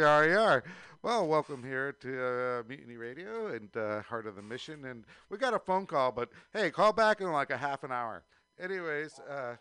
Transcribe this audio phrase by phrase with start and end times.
[0.00, 0.64] Yar yar.
[1.02, 4.86] Well, welcome here to uh, Mutiny Radio and uh, Heart of the Mission.
[4.86, 7.92] And we got a phone call, but hey, call back in like a half an
[7.92, 8.22] hour.
[8.58, 9.56] Anyways, uh,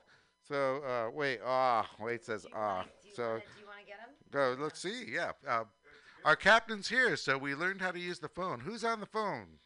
[0.47, 2.85] so uh, wait, ah, wait says ah.
[3.13, 4.15] So Do you want to get him?
[4.31, 4.55] go.
[4.57, 5.07] Let's see.
[5.11, 5.65] Yeah, uh,
[6.23, 8.61] our captain's here, so we learned how to use the phone.
[8.61, 9.59] Who's on the phone?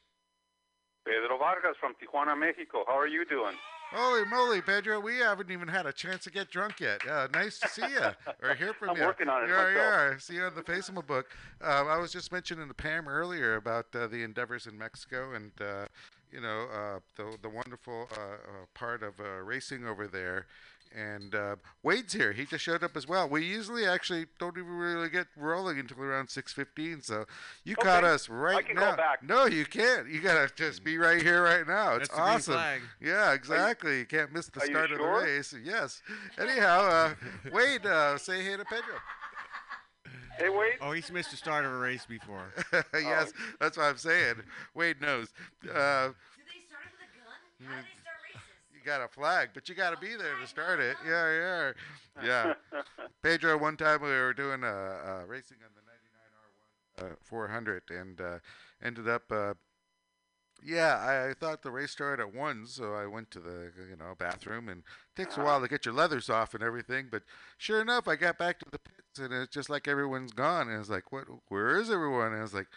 [1.06, 2.84] Pedro Vargas from Tijuana, Mexico.
[2.88, 3.54] How are you doing?
[3.94, 5.00] Holy moly, Pedro!
[5.00, 7.08] We haven't even had a chance to get drunk yet.
[7.08, 8.00] Uh, nice to see you
[8.42, 9.04] or hear from I'm you.
[9.04, 9.76] working on it Yeah, myself.
[9.76, 10.18] yeah.
[10.18, 11.28] See you on the face of my book.
[11.64, 15.52] Uh, I was just mentioning to Pam earlier about uh, the endeavors in Mexico and
[15.62, 15.86] uh,
[16.32, 20.48] you know uh, the the wonderful uh, uh, part of uh, racing over there.
[20.96, 22.34] And uh, Wade's here.
[22.34, 23.28] He just showed up as well.
[23.28, 27.02] We usually actually don't even really get rolling until around six fifteen.
[27.02, 27.26] So
[27.64, 28.92] you caught us right I can now.
[28.92, 29.24] go back.
[29.24, 30.08] No, you can't.
[30.08, 31.96] You gotta just be right here, right now.
[31.96, 32.20] It's That's
[32.50, 32.82] awesome.
[33.02, 34.00] Yeah, exactly.
[34.00, 35.20] You can't miss the are you start of sure?
[35.22, 35.56] the race.
[35.64, 36.02] Yes.
[36.40, 37.14] Anyhow, uh,
[37.52, 38.96] Wade, uh, say hey to Pedro.
[40.38, 40.74] Hey, Wade.
[40.82, 42.54] Oh, he's missed the start of a race before.
[42.94, 44.36] yes, that's what I'm saying.
[44.74, 45.30] Wade knows.
[45.64, 46.14] Uh, Do
[46.46, 47.84] they start with a gun?
[48.84, 50.98] Got a flag, but you got to be there to start it.
[51.06, 51.72] Yeah, yeah,
[52.24, 52.54] yeah.
[53.22, 58.22] Pedro, one time we were doing uh, uh, racing on the 99R1 uh, 400 and
[58.22, 58.40] uh,
[58.84, 59.24] ended up.
[59.32, 59.54] Uh,
[60.66, 63.98] yeah, I, I thought the race started at one, so I went to the you
[63.98, 67.08] know bathroom, and it takes a while to get your leathers off and everything.
[67.12, 67.24] But
[67.58, 70.70] sure enough, I got back to the pits, and it's just like everyone's gone.
[70.70, 71.26] And it's like, what?
[71.50, 72.28] Where is everyone?
[72.28, 72.68] And I was like,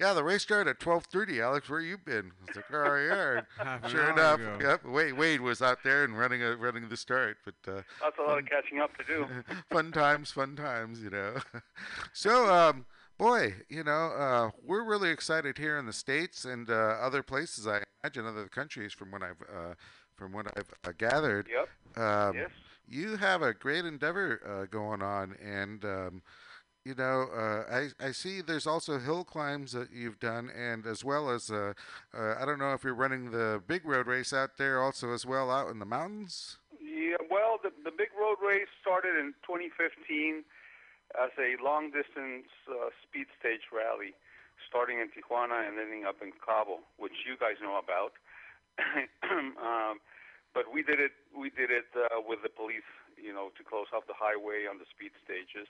[0.00, 1.40] yeah, the race started at 12:30.
[1.42, 2.32] Alex, where you been?
[2.40, 3.40] I was like, oh yeah.
[3.64, 4.58] Half Sure enough, ago.
[4.60, 4.84] yep.
[4.84, 8.22] Wade, Wade was out there and running a, running the start, but uh, That's a
[8.22, 9.26] lot of catching up to do.
[9.70, 11.34] fun times, fun times, you know.
[12.14, 12.86] so, um,
[13.18, 17.66] boy, you know, uh, we're really excited here in the states and uh, other places.
[17.66, 19.74] I imagine other countries, from what I've uh,
[20.16, 21.46] from what I've uh, gathered.
[21.52, 22.02] Yep.
[22.02, 22.50] Um, Yes.
[22.92, 26.22] You have a great endeavor uh, going on, and um,
[26.84, 31.04] you know, uh, I I see there's also hill climbs that you've done, and as
[31.04, 31.74] well as uh,
[32.16, 35.26] uh, I don't know if you're running the big road race out there also as
[35.26, 36.56] well out in the mountains.
[36.80, 40.44] Yeah, well, the, the big road race started in 2015
[41.20, 44.16] as a long distance uh, speed stage rally,
[44.64, 48.16] starting in Tijuana and ending up in Cabo, which you guys know about.
[49.60, 50.00] um,
[50.54, 51.12] but we did it.
[51.36, 52.88] We did it uh, with the police,
[53.20, 55.68] you know, to close off the highway on the speed stages.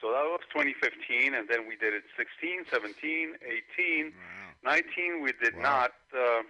[0.00, 4.76] So that was 2015, and then we did it 16, 17, 18, Wow.
[4.76, 5.20] 19.
[5.22, 5.62] We did Wow.
[5.62, 5.92] not.
[6.12, 6.42] Uh,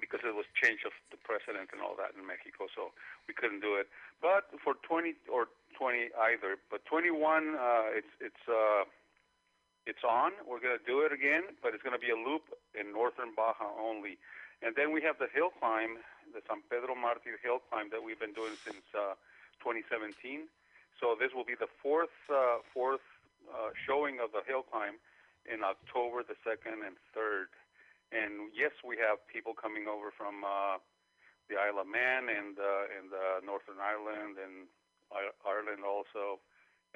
[0.00, 2.92] because it was change of the president and all that in Mexico, so
[3.28, 3.88] we couldn't do it.
[4.20, 5.46] But for 20 or
[5.78, 8.84] 20 either, but 21, uh, it's it's uh,
[9.86, 10.32] it's on.
[10.44, 12.42] We're gonna do it again, but it's gonna be a loop
[12.74, 14.18] in northern Baja only.
[14.62, 15.98] And then we have the hill climb,
[16.34, 19.14] the San Pedro Martir hill climb that we've been doing since uh,
[19.62, 20.48] 2017.
[21.00, 23.04] So this will be the fourth uh, fourth
[23.50, 24.96] uh, showing of the hill climb
[25.44, 27.52] in October the second and third.
[28.14, 30.78] And yes, we have people coming over from uh,
[31.50, 34.70] the Isle of Man and uh, and uh, Northern Ireland and
[35.44, 36.40] Ireland also,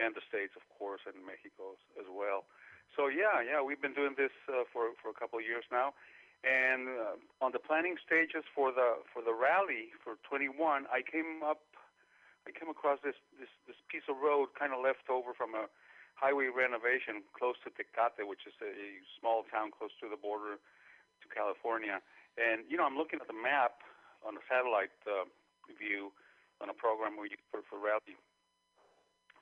[0.00, 2.48] and the states, of course, and Mexico as- well.
[2.97, 5.92] So yeah, yeah, we've been doing this uh, for for a couple of years now.
[6.47, 11.42] And uh, on the planning stages for the for the rally for 21, I came
[11.44, 11.60] up,
[12.48, 15.69] I came across this this this piece of road kind of left over from a
[16.16, 18.72] highway renovation close to Tecate, which is a
[19.20, 22.00] small town close to the border to California.
[22.41, 23.84] And you know, I'm looking at the map
[24.25, 25.28] on a satellite uh,
[25.76, 26.10] view
[26.64, 28.19] on a program we use for, for rally,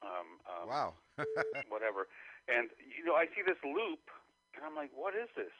[0.04, 0.90] um, um, Wow.
[1.72, 2.10] whatever.
[2.50, 4.10] And you know, I see this loop,
[4.52, 5.54] and I'm like, what is this?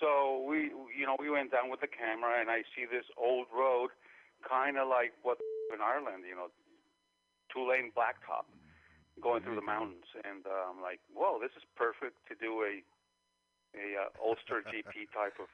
[0.00, 3.46] So we, you know, we went down with the camera, and I see this old
[3.52, 3.92] road,
[4.40, 5.36] kind of like what
[5.72, 6.48] in Ireland, you know,
[7.52, 8.46] two-lane blacktop
[9.20, 12.80] going through the mountains, and uh, I'm like, whoa, this is perfect to do a
[13.76, 15.48] a uh, Ulster GP type of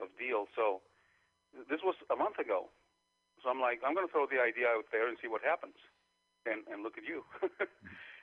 [0.00, 0.46] of deal.
[0.54, 0.82] So
[1.70, 2.68] this was a month ago.
[3.42, 5.76] So I'm like, I'm going to throw the idea out there and see what happens.
[6.46, 7.22] And and look at you.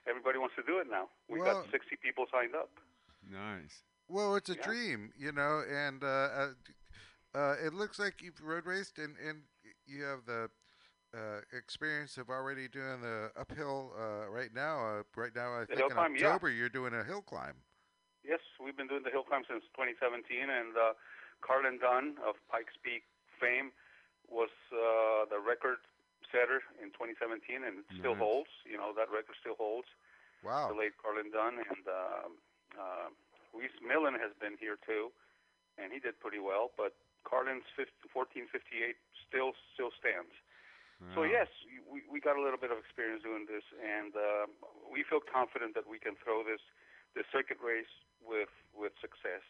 [0.08, 1.08] Everybody wants to do it now.
[1.30, 2.70] We Well- got 60 people signed up.
[3.24, 3.84] Nice.
[4.10, 4.64] Well, it's a Yeah.
[4.68, 6.54] dream, you know, and uh, uh,
[7.34, 9.44] uh, it looks like you've road raced, and, and
[9.88, 10.50] you have the
[11.14, 14.82] uh, experience of already doing the uphill uh, right now.
[14.82, 16.28] Uh, right now, I The think in climb, yeah.
[16.34, 17.56] October you're doing a hill climb.
[18.26, 20.94] Yes, we've been doing the hill climb since 2017, and uh,
[21.42, 23.04] Carlin Dunn of Pikes Peak
[23.40, 23.72] fame
[24.32, 25.84] was uh, the record
[26.32, 28.24] setter in 2017, and it still Nice.
[28.24, 28.54] holds.
[28.66, 29.88] You know that record still holds.
[30.42, 30.72] Wow.
[30.72, 32.32] The late Carlin Dunn and um
[32.74, 33.08] uh,
[33.54, 35.14] Rhys Millen has been here too,
[35.78, 36.72] and he did pretty well.
[36.74, 38.98] But Carlin's 15, 1458
[39.30, 40.34] still still stands.
[41.16, 41.48] So yes,
[41.92, 44.46] we we got a little bit of experience doing this, and uh,
[44.92, 46.62] we feel confident that we can throw this
[47.16, 47.92] this circuit race
[48.26, 49.44] with with success.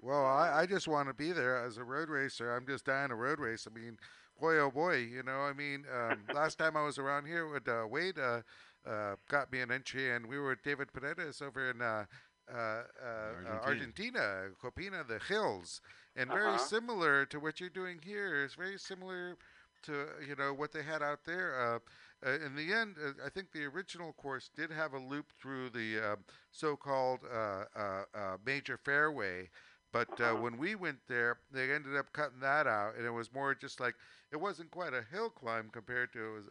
[0.00, 2.54] Well, I, I just want to be there as a road racer.
[2.54, 3.66] I'm just dying to road race.
[3.70, 3.96] I mean,
[4.40, 7.66] boy, oh boy, you know, I mean, um, last time I was around here with
[7.68, 8.42] uh, Wade, uh,
[8.88, 12.04] uh, got me an entry, and we were with David Paredes over in uh,
[12.52, 14.20] uh, uh, uh, Argentina.
[14.20, 15.80] Argentina, Copina, the hills,
[16.16, 16.58] and very Uh-huh.
[16.58, 18.44] similar to what you're doing here.
[18.44, 19.36] It's very similar
[19.82, 21.60] to you know what they had out there.
[21.60, 21.78] Uh,
[22.26, 25.70] uh, in the end, uh, I think the original course did have a loop through
[25.70, 26.16] the uh,
[26.50, 29.48] so-called uh, uh, major fairway,
[29.92, 30.08] but
[30.40, 33.78] when we went there, they ended up cutting that out, and it was more just
[33.78, 33.94] like
[34.32, 36.34] it wasn't quite a hill climb compared to.
[36.34, 36.44] Was,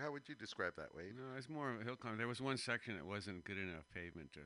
[0.00, 1.14] how would you describe that, Wade?
[1.16, 2.16] No, it's more of a hill climb.
[2.16, 4.40] There was one section that wasn't good enough pavement to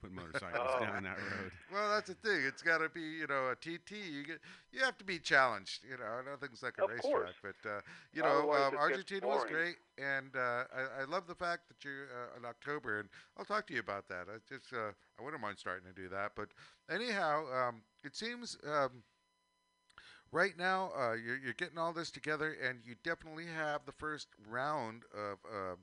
[0.00, 0.80] put motorcycles Oh.
[0.80, 1.52] down that road.
[1.72, 2.42] Well, that's the thing.
[2.46, 3.92] It's got to be, you know, a TT.
[3.96, 4.38] You get,
[4.72, 5.84] you have to be challenged.
[5.88, 7.34] You know, nothing's like a Of racetrack, course.
[7.42, 7.80] but uh,
[8.12, 12.04] you know, um, Argentina was great, and uh, I, I love the fact that you're
[12.04, 14.26] uh, in October, and I'll talk to you about that.
[14.28, 16.48] I just, uh, I wouldn't mind starting to do that, but
[16.90, 18.56] anyhow, um, it seems.
[18.66, 19.02] Um,
[20.30, 24.28] Right now, uh, you're, you're getting all this together, and you definitely have the first
[24.46, 25.76] round of uh,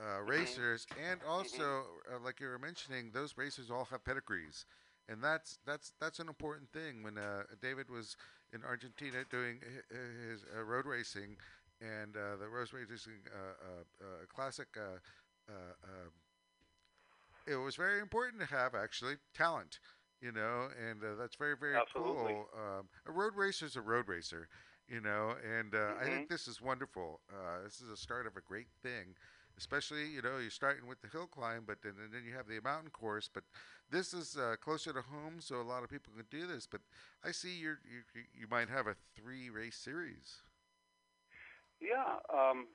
[0.00, 4.64] uh, racers, and also, uh, like you were mentioning, those racers all have pedigrees,
[5.08, 7.02] and that's that's that's an important thing.
[7.02, 8.16] When uh, David was
[8.52, 11.36] in Argentina doing hi- hi- his uh, road racing,
[11.80, 14.98] and uh, the road racing uh, uh, uh, classic, uh,
[15.50, 15.52] uh,
[15.84, 16.10] um,
[17.46, 19.78] it was very important to have actually talent.
[20.20, 21.94] You know, and uh, that's very, very Absolutely.
[21.94, 22.48] cool.
[22.56, 24.48] Um, a road racer is a road racer,
[24.88, 27.20] you know, and uh, I think this is wonderful.
[27.30, 29.14] Uh, this is a start of a great thing
[29.58, 32.46] especially you know you're starting with the hill climb but then, and then you have
[32.48, 33.44] the mountain course but
[33.90, 36.80] this is uh, closer to home so a lot of people can do this but
[37.24, 37.76] i see you-
[38.34, 40.42] you might have a three race series
[41.80, 42.20] Yeah.
[42.30, 42.68] Um,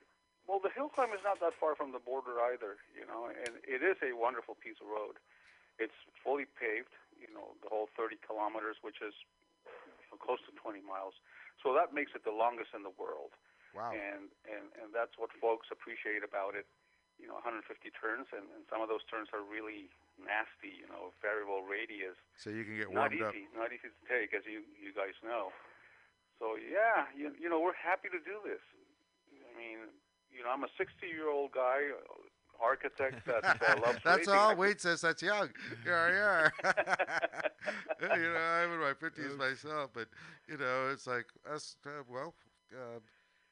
[0.48, 3.62] well, the hill climb is not that far from the border either, you know, and
[3.64, 5.18] it is a wonderful piece of road.
[5.80, 9.14] It's fully paved, you know, the whole 30 kilometers, which is
[10.20, 11.14] close to 20 miles.
[11.64, 13.34] So that makes it the longest in the world.
[13.76, 16.66] Wow And, and, and that's what folks appreciate about it.
[17.20, 17.68] You know, 150
[18.00, 22.16] turns, and, and some of those turns are really nasty, you know, variable radius.
[22.40, 24.96] so you can get Not warmed up easy, not easy to take, as you, you
[24.96, 25.52] guys know.
[26.40, 28.64] So, yeah, you, you know, we're happy to do this.
[29.36, 29.92] I mean,
[30.32, 31.92] you know, I'm a 60 year old guy,
[32.62, 35.50] architect that uh, loves that's all wade says that's young
[35.86, 36.72] yeah yeah
[38.16, 40.08] you know i'm in my 50s myself but
[40.48, 42.34] you know it's like us uh, well
[42.74, 43.00] uh,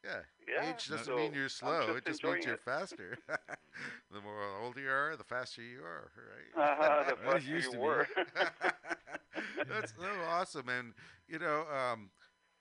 [0.04, 1.88] yeah, Yeah, age doesn't so mean you're slow.
[1.88, 2.62] just It just means you're it.
[2.64, 3.18] faster.
[4.12, 6.72] the more older you are, the faster you are, right?
[6.72, 8.08] Uh-huh, the Well, faster used you to were.
[9.70, 10.94] That's so awesome, and
[11.28, 12.10] you know, um,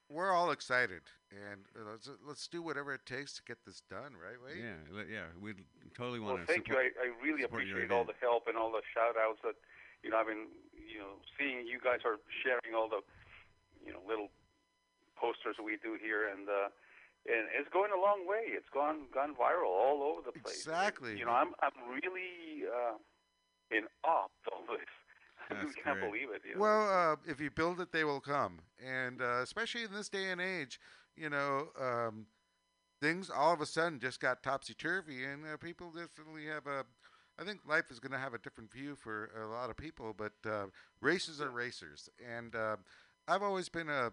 [0.09, 4.13] we're all excited, and uh, let's let's do whatever it takes to get this done,
[4.15, 4.37] right?
[4.43, 4.63] Wade?
[4.63, 5.55] Yeah, yeah, we
[5.97, 6.77] totally Well, want to thank you.
[6.77, 9.55] I, I really appreciate all the help and all the shout outs that,
[10.03, 13.01] you know, I've been, you know, seeing you guys are sharing all the,
[13.85, 14.29] you know, little
[15.17, 16.69] posters we do here and, uh,
[17.29, 18.43] and it's going a long way.
[18.47, 20.67] It's gone gone viral all over the place.
[20.67, 21.19] And, Exactly.
[21.19, 22.97] you know, I'm I'm really uh,
[23.71, 24.87] in awe of all this.
[25.51, 26.11] I That's really can't great.
[26.11, 26.43] believe it.
[26.49, 26.61] You know?
[26.61, 30.31] Well, uh, if you build it, they will come, and uh, especially in this day
[30.31, 30.81] and age,
[31.17, 32.27] you know, um,
[33.01, 36.85] things all of a sudden just got topsy turvy, and uh, people definitely have a.
[37.39, 40.15] I think life is going to have a different view for a lot of people,
[40.17, 40.67] but uh,
[41.03, 42.77] races are racers, and uh,
[43.29, 44.11] I've always been a,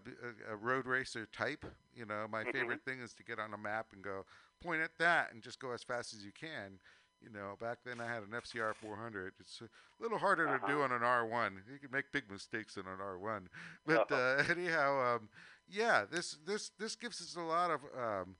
[0.50, 1.64] a, a road racer type.
[1.94, 2.52] You know, my Mhm.
[2.52, 4.24] favorite thing is to get on a map and go
[4.62, 6.78] point at that and just go as fast as you can.
[7.20, 9.34] You know, back then I had an FZR 400.
[9.40, 10.82] It's a little harder to do Uh-huh.
[10.82, 11.62] on an R1.
[11.72, 13.48] You can make big mistakes in an R1.
[13.86, 15.28] But uh, anyhow, um,
[15.68, 18.36] yeah, this this this gives us a lot of um,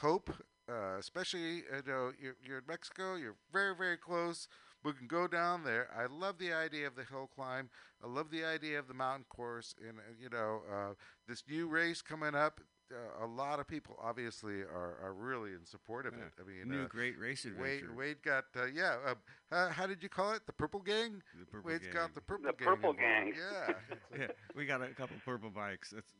[0.00, 0.30] hope,
[0.68, 3.14] uh, especially you know you're, you're in Mexico.
[3.16, 4.48] You're very very close.
[4.84, 5.88] We can go down there.
[5.96, 7.68] I love the idea of the hill climb.
[8.02, 9.74] I love the idea of the mountain course.
[9.86, 10.94] And uh, you know uh,
[11.28, 12.60] this new race coming up.
[12.92, 16.24] Uh, a lot of people obviously are, are really in support of Yeah.
[16.24, 16.32] it.
[16.40, 17.94] I mean, New uh, great race Wade, adventure.
[17.96, 18.96] Wade got uh, yeah.
[19.06, 19.14] Uh,
[19.48, 20.44] how, how did you call it?
[20.46, 21.22] The Purple Gang.
[21.38, 21.92] the purple Wade's gang.
[21.94, 22.66] got the Purple The Gang.
[22.74, 22.92] Purple.
[22.94, 23.32] Gang.
[23.36, 23.74] Yeah.
[24.18, 25.90] yeah, we got a couple purple bikes.
[25.90, 26.10] That's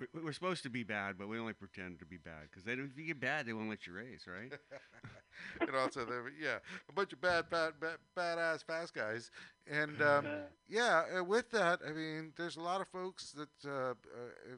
[0.00, 2.96] We- We're supposed to be bad, but we only pretend to be bad because if
[2.98, 4.52] you get bad, they won't let you race, right?
[5.60, 9.30] and also there, were- yeah, a bunch of bad, bad, bad, badass fast guys,
[9.66, 10.26] and um,
[10.68, 14.56] yeah, uh, with that, I mean, there's a lot of folks that uh, uh,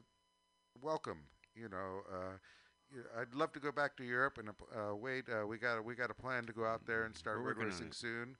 [0.81, 1.19] welcome.
[1.55, 5.77] You know, uh, I'd love to go back to Europe, and uh, uh, we got
[5.77, 8.35] a, we got a plan to go out there and start road racing soon.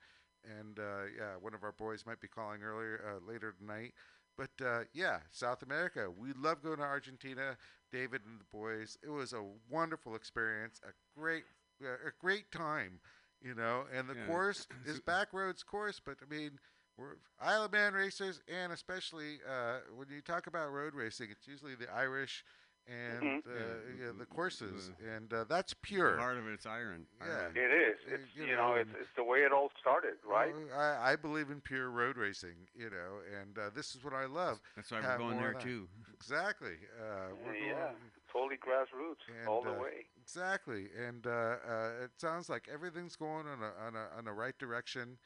[0.59, 3.93] And uh, yeah, one of our boys might be calling earlier uh, later tonight.
[4.37, 6.09] But uh, yeah, South America.
[6.09, 7.57] We love going to Argentina.
[7.91, 8.97] David and the boys.
[9.03, 10.79] It was a wonderful experience.
[10.83, 11.43] A great,
[11.83, 12.99] uh, a great time.
[13.41, 14.21] You know, and the Yeah.
[14.25, 16.59] course is back roads course, but I mean,
[16.97, 21.47] we're Isle of Man racers, and especially uh, when you talk about road racing, it's
[21.47, 22.43] usually the Irish
[22.87, 23.47] and Mhm.
[23.47, 26.17] uh, Yeah, yeah, the- the courses, the- and uh, that's pure.
[26.17, 27.07] Part of it's iron.
[27.21, 27.27] Yeah.
[27.27, 27.57] iron.
[27.57, 27.99] It is.
[28.07, 30.53] It's you you, know, know, it's, it's the way it all started, right?
[30.53, 34.13] Well, I, I believe in pure road racing, you know, and uh, this is what
[34.13, 34.59] I love.
[34.75, 35.87] That's why have we're going there too.
[36.13, 36.77] Exactly.
[36.99, 37.95] Uh, we're yeah, going,
[38.31, 40.07] totally grassroots And, all the uh, way.
[40.21, 44.33] Exactly, and uh, uh, it sounds like everything's going on a, on a on the
[44.33, 45.17] right direction,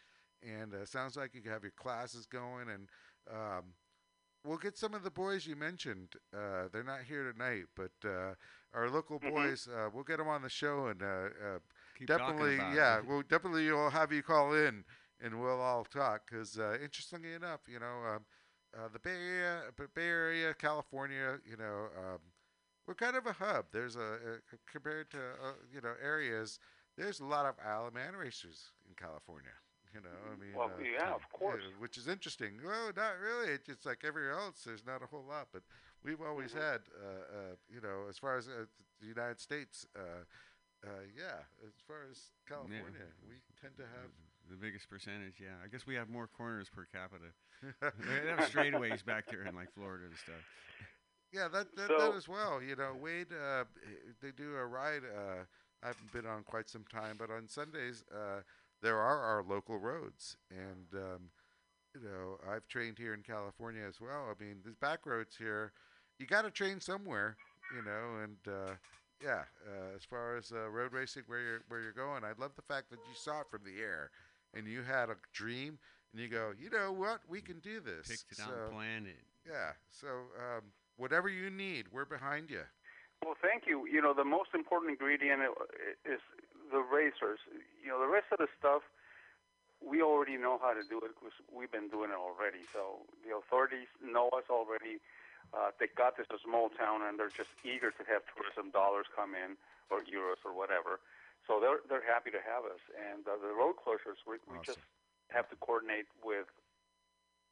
[0.44, 2.90] and uh, sounds like you have your classes going, and
[3.32, 3.74] um,
[4.48, 6.16] we'll get some of the boys you mentioned.
[6.34, 8.36] Uh, they're not here tonight, but uh,
[8.74, 9.32] our local Mhm.
[9.32, 11.60] boys, uh, we'll get them on the show, and uh, uh,
[11.96, 14.86] Keep definitely, yeah, we'll definitely we'll have you call in,
[15.20, 16.30] and we'll all talk.
[16.30, 18.26] Because uh, interestingly enough, you know, um,
[18.78, 19.64] uh, the Bay Area,
[19.94, 22.20] Bay Area, California, you know, um,
[22.86, 23.66] we're kind of a hub.
[23.72, 26.60] There's a, a compared to uh, you know areas.
[26.98, 29.52] There's a lot of Isle of Man racers in California.
[29.94, 31.64] You know, I mean, Well, uh, yeah, of course.
[31.64, 32.60] yeah, which is interesting.
[32.64, 33.52] Well, not really.
[33.54, 34.64] It's just like everywhere else.
[34.64, 35.64] There's not a whole lot, but
[36.04, 36.62] we've always Mhm.
[36.62, 38.66] had, uh, uh, you know, as far as uh,
[39.00, 40.24] the United States, uh,
[40.86, 44.12] uh, yeah, as far as California, we tend to have.
[44.50, 45.58] The biggest percentage, yeah.
[45.64, 47.34] I guess we have more corners per capita.
[47.82, 50.44] they have straightaways back there in like Florida and stuff.
[51.34, 52.62] Yeah, that that, that as well.
[52.62, 53.28] You know, Wade,
[54.22, 55.04] they do a ride.
[55.04, 55.44] Uh,
[55.84, 58.42] I haven't been on quite some time, but on Sundays uh,
[58.82, 61.30] there are our local roads, and um,
[61.96, 64.28] you know, I've trained here in California as well.
[64.30, 65.72] I mean, these back roads here,
[66.20, 67.38] you got to train somewhere,
[67.76, 68.74] you know, and uh,
[69.24, 69.44] yeah.
[69.66, 72.62] Uh, as far as uh, road racing, where you're where you're going, I love the
[72.62, 74.12] fact that you saw it from the air,
[74.54, 75.80] and you had a dream,
[76.14, 78.08] and you go, you know what, we can do this.
[78.08, 79.24] Picked it so, out and planned it.
[79.46, 79.72] yeah.
[79.92, 80.62] So um,
[80.98, 82.62] whatever you need, we're behind you.
[83.26, 83.88] Well, thank you.
[83.88, 85.42] You know, the most important ingredient
[86.06, 86.22] is
[86.72, 87.40] the racers.
[87.84, 88.84] You know, the rest of the stuff,
[89.80, 92.66] we already know how to do it because we've been doing it already.
[92.74, 95.00] So the authorities know us already.
[95.56, 99.08] Uh, they got this a small town, and they're just eager to have tourism dollars
[99.16, 99.56] come in,
[99.88, 101.00] or euros, or whatever.
[101.48, 102.84] So they're they're happy to have us.
[102.92, 104.84] And uh, the road closures, we, we just
[105.32, 106.52] have to coordinate with,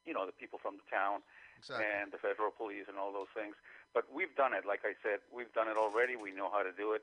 [0.04, 1.24] you know, the people from the town
[1.56, 1.88] Exactly.
[1.88, 3.56] and the federal police and all those things.
[3.96, 4.68] But we've done it.
[4.68, 6.16] Like I said, we've done it already.
[6.16, 7.00] We know how to do it.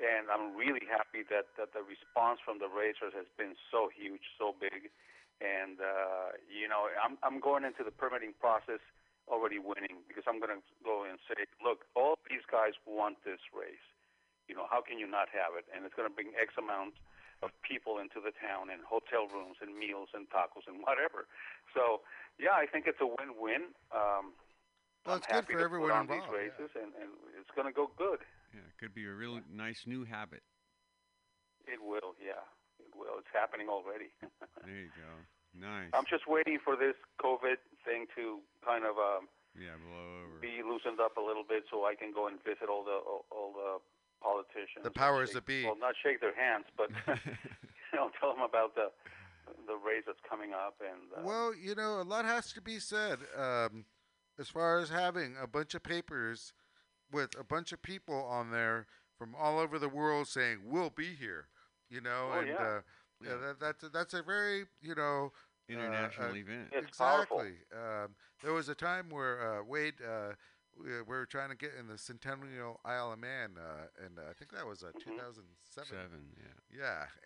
[0.00, 4.24] And I'm really happy that, that the response from the racers has been so huge,
[4.40, 4.88] so big.
[5.42, 8.80] And, uh, you know, I'm, I'm going into the permitting process
[9.30, 13.42] already winning because I'm going to go and say, look, all these guys want this
[13.52, 13.86] race.
[14.50, 15.66] You know, how can you not have it?
[15.70, 16.98] And it's going to bring X amount
[17.42, 21.26] of people into the town and hotel rooms and meals and tacos and whatever.
[21.74, 22.06] So,
[22.38, 23.74] yeah, I think it's a win-win.
[23.90, 24.34] Um,
[25.06, 26.38] Well, I'm it's good for everyone involved, these yeah.
[26.38, 28.22] races, and, and it's going to go good.
[28.52, 30.42] Yeah, it could be a real nice new habit.
[31.66, 32.42] It will, yeah,
[32.80, 33.18] it will.
[33.18, 34.12] It's happening already.
[34.64, 35.10] There you go.
[35.58, 35.90] Nice.
[35.92, 39.26] I'm just waiting for this COVID thing to kind of um,
[39.58, 40.38] yeah, blow over.
[40.40, 43.26] be loosened up a little bit, so I can go and visit all the all,
[43.34, 43.82] all the
[44.22, 44.84] politicians.
[44.84, 45.64] The powers shake- that be.
[45.64, 46.90] Well, not shake their hands, but
[47.26, 48.94] you know, tell them about the
[49.66, 51.10] the race that's coming up and.
[51.10, 53.84] Uh, Well, you know, a lot has to be said um,
[54.38, 56.52] as far as having a bunch of papers
[57.12, 58.86] with a bunch of people on there
[59.18, 61.46] from all over the world saying we'll be here.
[61.90, 62.54] You know, Oh, and yeah.
[62.54, 62.80] uh,
[63.22, 63.36] yeah, Yeah.
[63.36, 65.32] that, that's a, that's a very you know
[65.68, 66.68] International uh, event.
[66.72, 67.52] It's exactly.
[67.72, 69.94] Um, there was a time where uh, Wade.
[70.02, 70.32] Uh,
[70.78, 74.22] we, we were trying to get in the Centennial Isle of Man, uh, and uh,
[74.30, 75.04] I think that was uh, Mhm.
[75.04, 75.86] 2007.
[75.86, 76.78] Seven, yeah.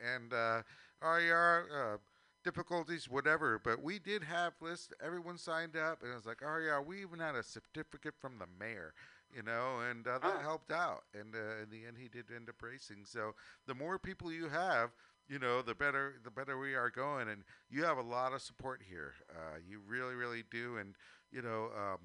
[0.03, 0.63] Yeah, and uh,
[1.01, 1.97] RER uh,
[2.45, 3.61] difficulties, whatever.
[3.63, 4.93] But we did have lists.
[5.03, 8.39] Everyone signed up, and it was like oh yeah, We even had a certificate from
[8.39, 8.93] the mayor,
[9.37, 10.43] you know, and uh, that Oh.
[10.43, 11.05] helped out.
[11.15, 13.05] And uh, in the end, he did end up racing.
[13.05, 13.35] So
[13.67, 14.91] the more people you have,
[15.29, 17.29] you know, the better the better we are going.
[17.29, 19.13] And you have a lot of support here.
[19.31, 20.79] Uh, you really, really do.
[20.79, 20.95] And
[21.31, 21.71] you know.
[21.77, 21.99] Um,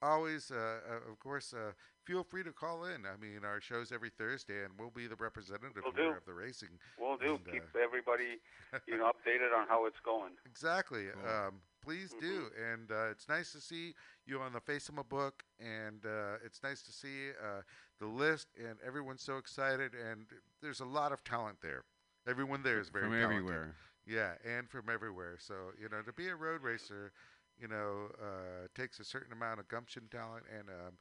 [0.00, 1.72] Always, uh, uh, of course, uh,
[2.04, 3.02] feel free to call in.
[3.04, 6.16] I mean, our show's every Thursday, and we'll be the representative Will here do.
[6.18, 6.68] of the racing.
[7.00, 7.34] We'll do.
[7.34, 8.38] and, uh, Keep everybody,
[8.86, 10.34] you know, updated on how it's going.
[10.46, 11.06] Exactly.
[11.12, 11.28] Cool.
[11.28, 11.54] Um,
[11.88, 12.46] please do.
[12.72, 13.94] And uh, it's nice to see
[14.26, 17.62] you on the face of my book, and uh, it's nice to see uh,
[18.00, 19.92] the list, and everyone's so excited.
[19.94, 20.26] And
[20.62, 21.84] there's a lot of talent there.
[22.28, 23.58] Everyone there is very From talented.
[23.58, 23.76] everywhere.
[24.06, 25.36] Yeah, and from everywhere.
[25.38, 27.12] So you know, to be a road racer,
[27.60, 30.94] you know, uh, takes a certain amount of gumption, talent, and um,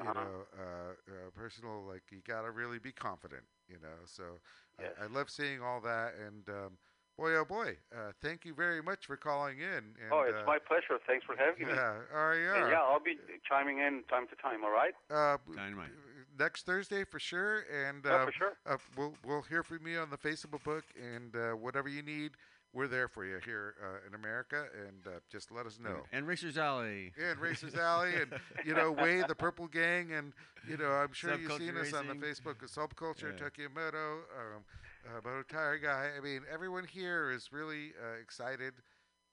[0.00, 0.14] you Uh-huh.
[0.14, 1.82] know, uh, uh, personal.
[1.86, 3.42] Like you gotta really be confident.
[3.68, 4.40] You know, so
[4.78, 4.96] Yes.
[5.00, 6.14] I, I love seeing all that.
[6.24, 6.78] And um,
[7.22, 9.78] boy, oh boy, uh, thank you very much for calling in.
[10.02, 10.98] And, oh, it's uh, my pleasure.
[11.06, 11.72] Thanks for having me.
[11.72, 12.54] yeah, RER.
[12.54, 13.16] And yeah, I'll be
[13.48, 14.64] chiming in time to time.
[14.64, 14.92] All right?
[15.10, 15.90] Uh, b- Dynamite.
[16.38, 18.52] next Thursday for sure, and Yeah, uh, for sure.
[18.66, 22.32] uh, we'll we'll hear from you on the Facebook book, and uh, whatever you need,
[22.72, 25.98] we're there for you here uh, in America, and uh, just let us know.
[26.12, 27.12] And Racers Alley.
[27.16, 28.32] Yeah, and Racers Alley, and
[28.64, 30.32] you know Wade, the Purple Gang, and
[30.68, 33.46] you know I'm sure you've Subculture seen us on the Facebook of Subculture, Yeah.
[33.48, 34.64] Takemoto, um,
[35.06, 36.10] uh, Moto Tire Guy.
[36.16, 38.74] I mean, everyone here is really uh, excited,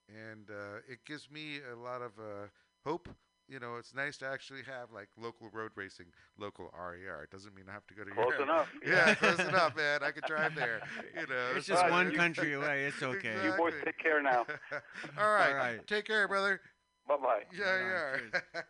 [0.07, 2.47] and uh, it gives me a lot of uh,
[2.85, 3.09] hope.
[3.47, 6.05] You know, it's nice to actually have like local road racing,
[6.37, 7.23] local RER.
[7.23, 8.67] It doesn't mean I have to go to Close your enough.
[8.85, 10.03] Yeah, close enough, man.
[10.03, 10.81] I could drive there.
[11.15, 12.85] You know, It's just Right, one country away.
[12.85, 13.33] It's okay.
[13.43, 14.45] You boys take care now.
[15.17, 15.49] All right.
[15.49, 15.87] All right.
[15.87, 16.61] Take care, brother.
[17.07, 17.41] Bye bye.
[17.57, 18.31] Yeah, Right on.
[18.53, 18.61] yeah.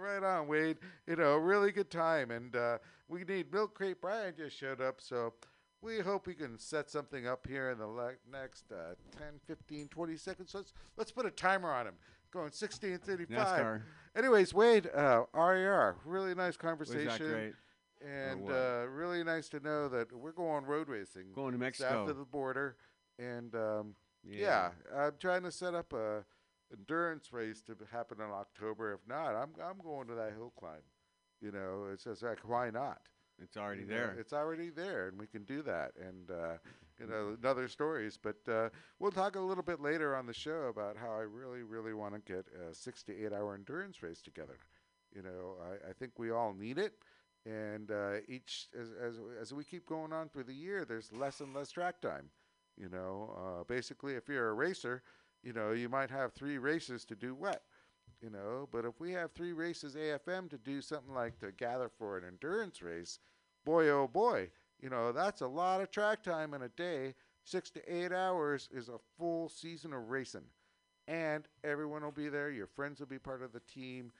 [0.00, 0.76] right on, Wade.
[1.08, 2.30] You know, really good time.
[2.30, 2.78] And uh,
[3.08, 5.34] we need Milk Crate Brian just showed up, so
[5.82, 9.88] we hope we can set something up here in the le- next uh, 10, 15,
[9.88, 10.52] 20 seconds.
[10.54, 11.94] Let's, let's put a timer on him.
[12.32, 13.28] Going 1635.
[13.28, 13.82] NASCAR.
[14.16, 17.06] Anyways, Wade, uh, RER, really nice conversation.
[17.06, 17.52] Was that great?
[18.04, 22.08] And uh, really nice to know that we're going road racing Going to south Mexico.
[22.08, 22.76] of the border.
[23.18, 24.70] And um, yeah.
[24.94, 26.24] I'm trying to set up a
[26.72, 28.92] endurance race to happen in October.
[28.92, 30.82] If not, I'm I'm going to that hill climb.
[31.40, 32.98] You know, it's just like why not?
[33.42, 34.16] It's already You know, there.
[34.18, 35.92] it's already there, and we can do that.
[36.00, 36.56] And uh,
[36.98, 38.18] you know, another stories.
[38.20, 41.62] But uh, we'll talk a little bit later on the show about how I really,
[41.62, 44.58] really want to get a six to eight hour endurance race together.
[45.14, 46.94] You know, I, I think we all need it.
[47.44, 51.40] And uh, each as, as as we keep going on through the year, there's less
[51.40, 52.30] and less track time.
[52.76, 55.02] You know, uh, basically, if you're a racer,
[55.42, 57.62] you know, you might have three races to do what?
[58.22, 61.88] You know, but if we have three races AFM to do something like to gather
[61.88, 63.18] for an endurance race,
[63.66, 64.48] boy, oh boy,
[64.80, 67.14] you know, that's a lot of track time in a day.
[67.44, 70.46] Six to eight hours is a full season of racing.
[71.06, 72.50] And everyone will be there.
[72.50, 74.10] Your friends will be part of the team.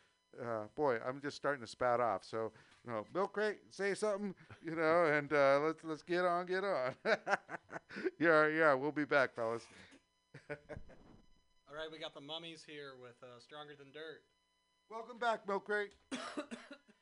[0.40, 2.24] Uh, boy, I'm just starting to spout off.
[2.24, 2.52] So,
[2.84, 6.62] you know, Milk Crate, say something, you know, and uh, let's let's get on, get
[6.62, 6.94] on.
[8.20, 9.66] yeah, yeah, we'll be back, fellas.
[10.50, 14.22] All right, we got the mummies here with uh, Stronger Than Dirt.
[14.90, 15.94] Welcome back, Milk Crate.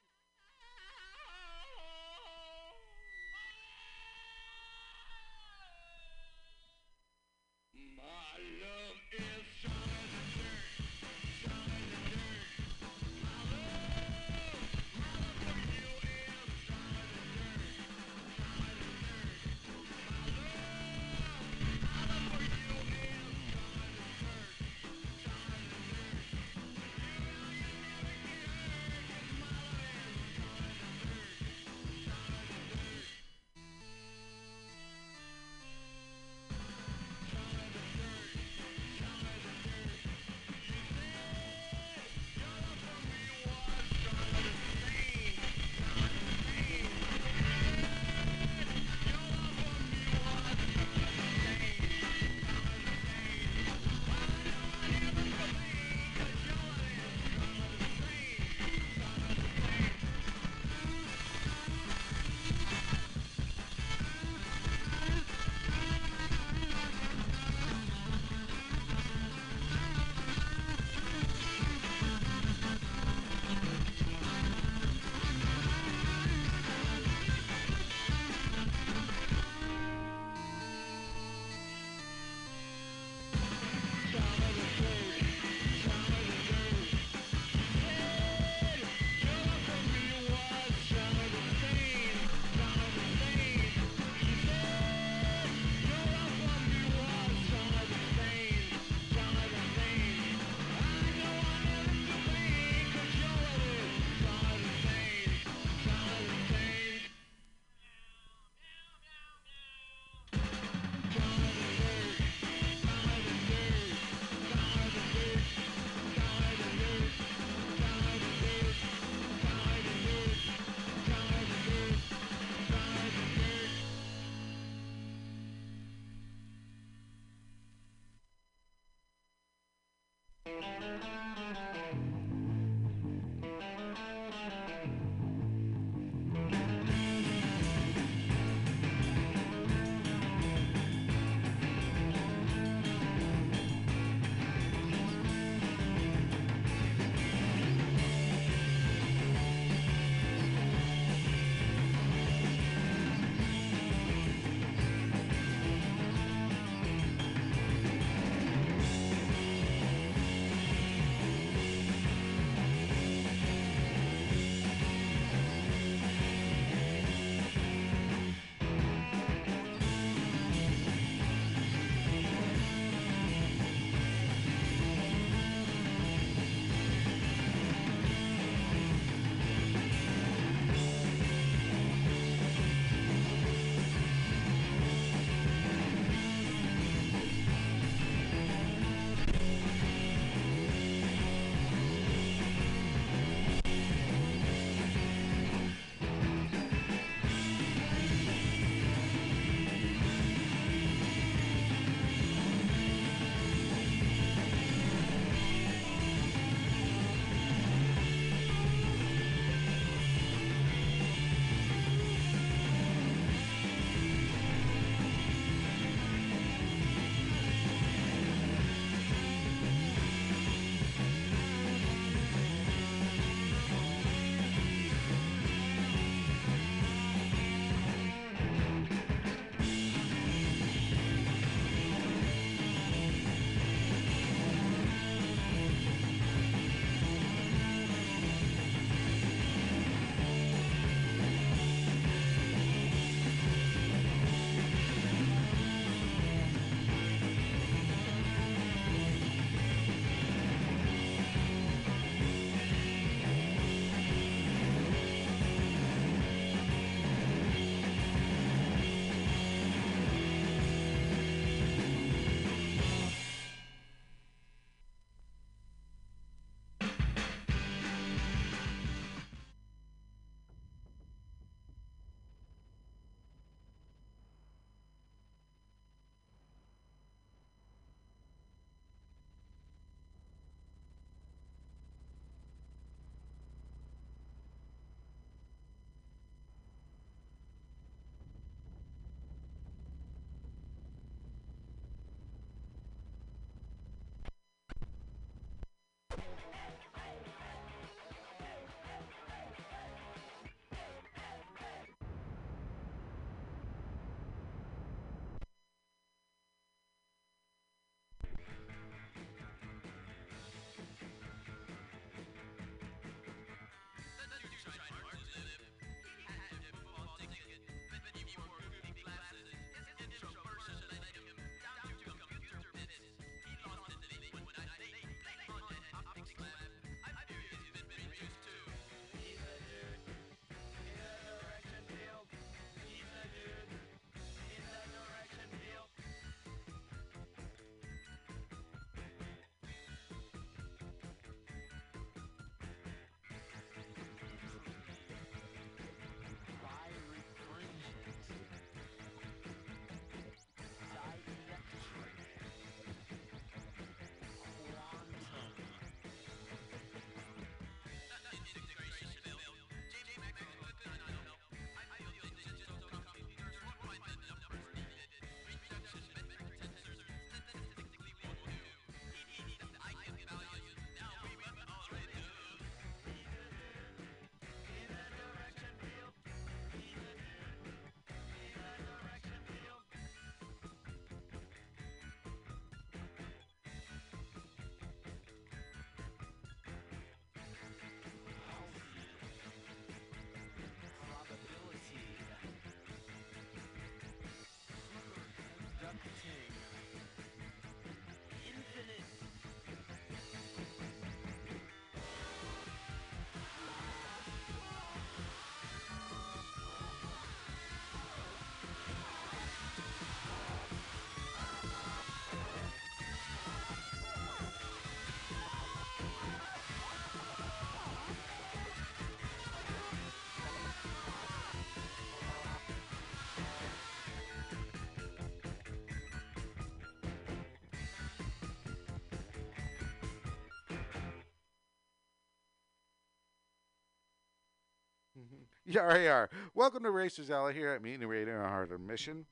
[435.67, 436.29] Yar.
[436.55, 439.27] Welcome to Racers Alley here at Mutiny Radio and Heart of the Mission.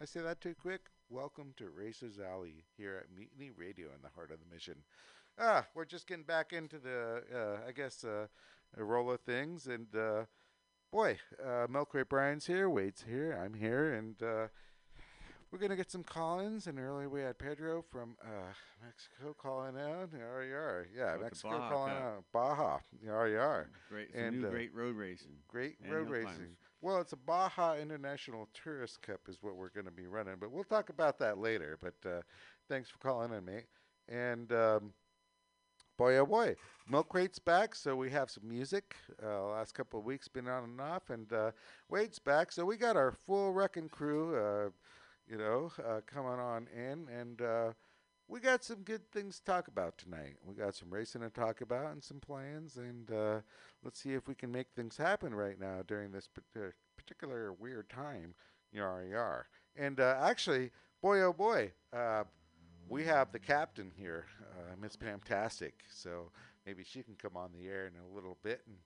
[0.00, 0.90] I say that too quick.
[1.08, 4.74] Welcome to Racers Alley here at Mutiny Radio in the heart of the mission.
[5.38, 8.26] Ah, we're just getting back into the, uh, I guess, uh,
[8.76, 9.68] roll of things.
[9.68, 10.24] And uh,
[10.92, 14.48] boy, uh, Milk Crate Brian's here, Wade's here, I'm here, and uh,
[15.50, 16.66] we're gonna get some call-ins.
[16.66, 18.52] And earlier we had Pedro from uh,
[18.96, 20.08] Mexico calling out.
[20.18, 20.86] Yar yar.
[20.96, 22.02] Yeah, the Mexico calling Cup.
[22.02, 22.24] out.
[22.32, 22.78] Baja.
[23.04, 23.70] Yar yar.
[23.90, 25.32] Great, And, new uh, great road racing.
[25.48, 26.26] Great And road racing.
[26.28, 26.56] climbers.
[26.80, 30.50] Well, it's a Baja International Tourist Cup is what we're going to be running, but
[30.50, 31.78] we'll talk about that later.
[31.82, 32.20] But uh,
[32.68, 33.66] thanks for calling in, mate.
[34.08, 34.92] And um,
[35.98, 36.54] boy, oh boy,
[36.88, 38.96] Milk Crate's back, so we have some music.
[39.22, 41.50] Uh, last couple of weeks been on and off, and uh,
[41.90, 44.70] Wade's back, so we got our full wrecking crew, uh,
[45.28, 47.72] you know, uh, coming on in, and uh,
[48.28, 50.36] we got some good things to talk about tonight.
[50.44, 53.40] We got some racing to talk about and some plans, and uh,
[53.84, 56.28] let's see if we can make things happen right now during this
[56.96, 58.34] particular weird time.
[58.72, 59.46] Yar.
[59.76, 62.24] And uh, actually, boy oh boy, uh,
[62.88, 65.72] we have the captain here, uh, Miss Pamtastic.
[65.90, 66.30] So
[66.66, 68.76] maybe she can come on the air in a little bit and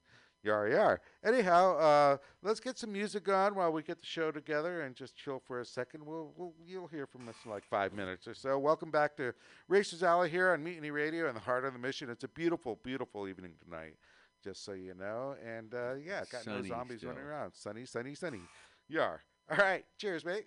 [0.42, 1.00] yar yar.
[1.24, 5.16] Anyhow, uh, let's get some music on while we get the show together and just
[5.16, 6.04] chill for a second.
[6.04, 8.58] We'll, we'll you'll hear from us in like five minutes or so.
[8.58, 9.34] Welcome back to
[9.68, 12.10] Racers Alley here on Mutiny Radio in the heart of the mission.
[12.10, 13.96] It's a beautiful, beautiful evening tonight
[14.42, 15.36] just so you know.
[15.46, 17.52] And uh, yeah, got no Sunny zombies running around.
[17.54, 18.40] Sunny, sunny, sunny.
[18.88, 19.20] Yar.
[19.50, 19.84] All right.
[19.98, 20.46] Cheers, mate.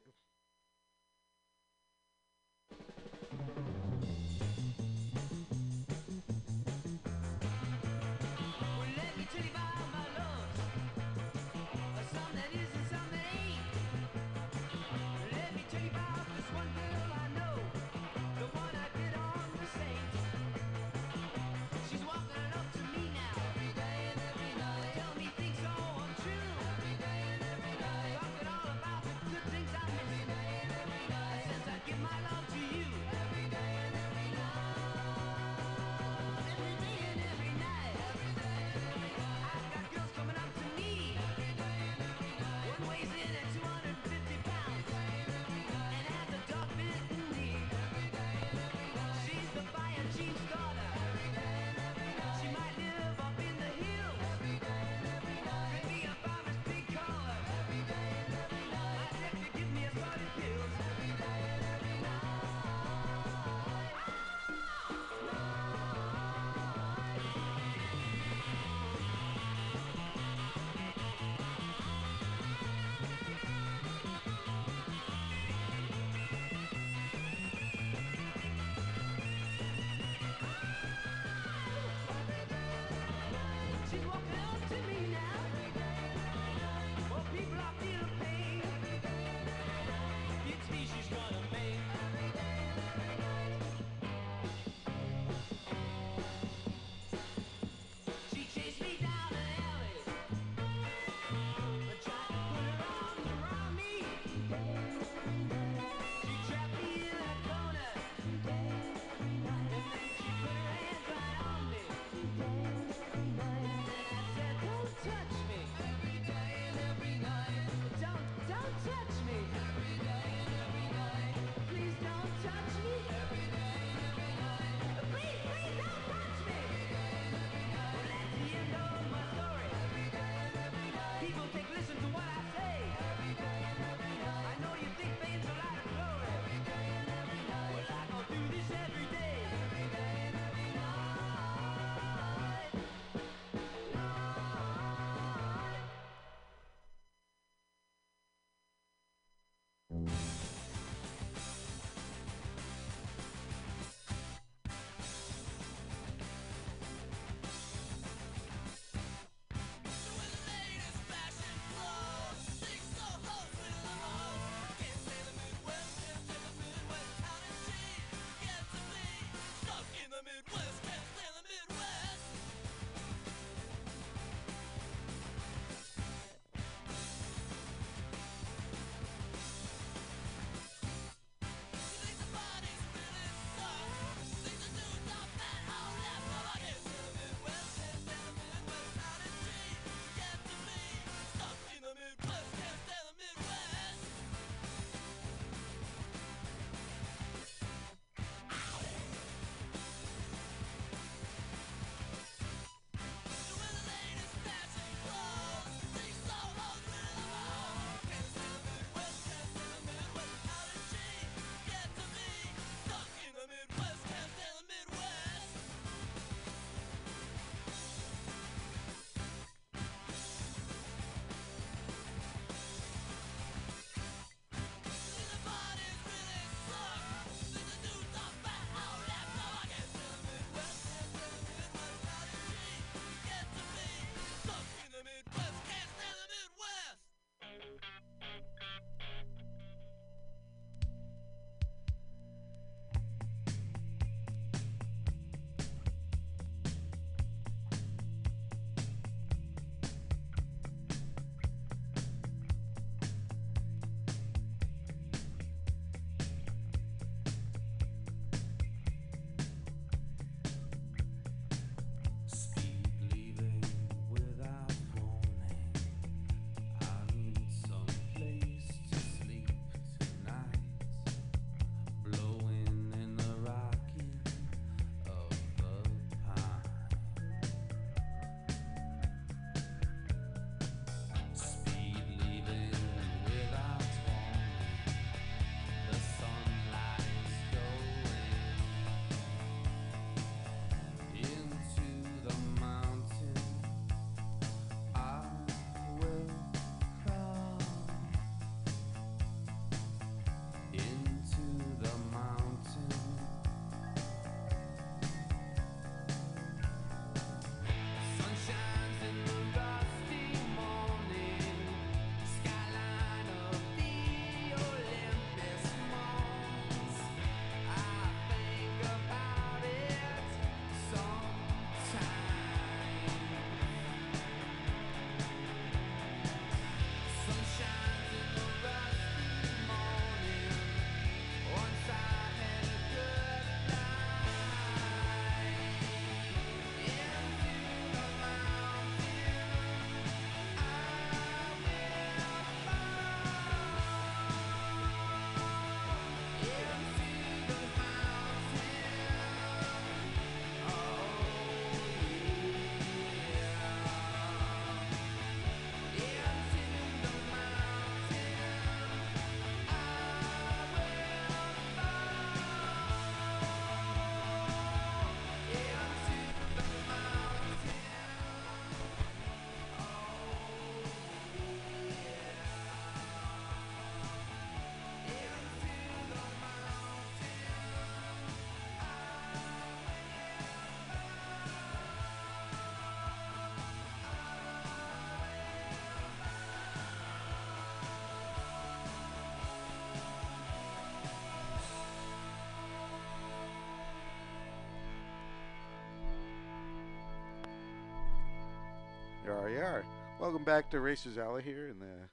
[400.19, 402.09] Welcome back to Racers Alley here in the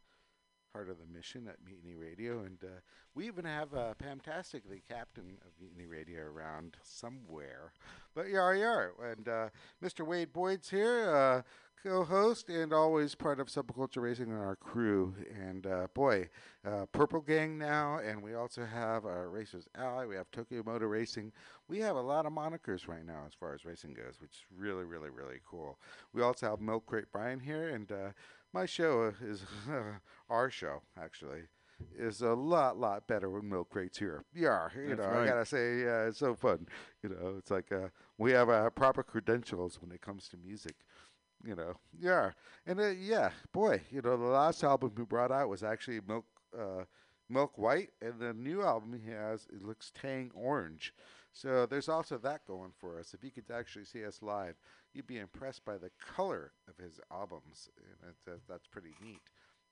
[0.73, 2.81] heart of the mission at Mutiny Radio, and uh,
[3.17, 7.73] we even have uh, Pamtastic, the captain of Mutiny Radio, around somewhere.
[8.15, 9.49] But yar yar, and uh,
[9.83, 10.07] Mr.
[10.07, 11.45] Wade Boyd's here,
[11.85, 15.15] uh, co-host and always part of Subculture Racing and our crew.
[15.35, 16.29] And uh, boy,
[16.65, 20.07] uh, Purple Gang now, and we also have our Racers Alley.
[20.07, 21.33] We have Tokyo Motor Racing.
[21.69, 24.45] We have a lot of monikers right now as far as racing goes, which is
[24.57, 25.79] really, really, really cool.
[26.13, 28.11] We also have Milk Crate Brian here, and uh,
[28.53, 29.43] my show is
[30.31, 31.43] our show actually
[31.99, 34.23] is a lot lot better when milk crates here.
[34.35, 36.67] Yeah, you That's know I gotta say, yeah, it's so fun.
[37.03, 37.89] You know, it's like uh,
[38.19, 40.77] we have uh, proper credentials when it comes to music.
[41.45, 42.33] You know, yeah,
[42.67, 46.27] and uh, yeah, boy, you know the last album he brought out was actually milk.
[46.59, 46.85] Uh,
[47.33, 50.93] Milk White, and the new album he has it looks Tang Orange.
[51.33, 53.15] So there's also that going for us.
[53.15, 54.57] If you could actually see us live,
[54.95, 57.69] you'd be impressed by the color of his albums,
[58.03, 59.23] and it's, uh, that's pretty neat.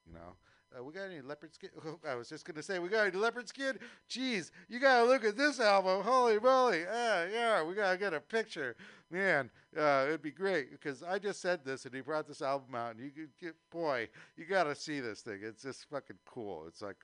[0.06, 0.36] You know,
[0.76, 1.70] uh, we got any leopard skin?
[2.08, 3.78] I was just gonna say we got any leopard skin.
[4.10, 6.02] Jeez, you gotta look at this album.
[6.02, 6.84] Holy moly!
[6.90, 8.76] Ah, yeah, we gotta get a picture.
[9.10, 12.74] Man, uh, it'd be great because I just said this, and he brought this album
[12.74, 15.40] out, and you could get, boy, you gotta see this thing.
[15.42, 16.64] It's just fucking cool.
[16.68, 16.96] It's like,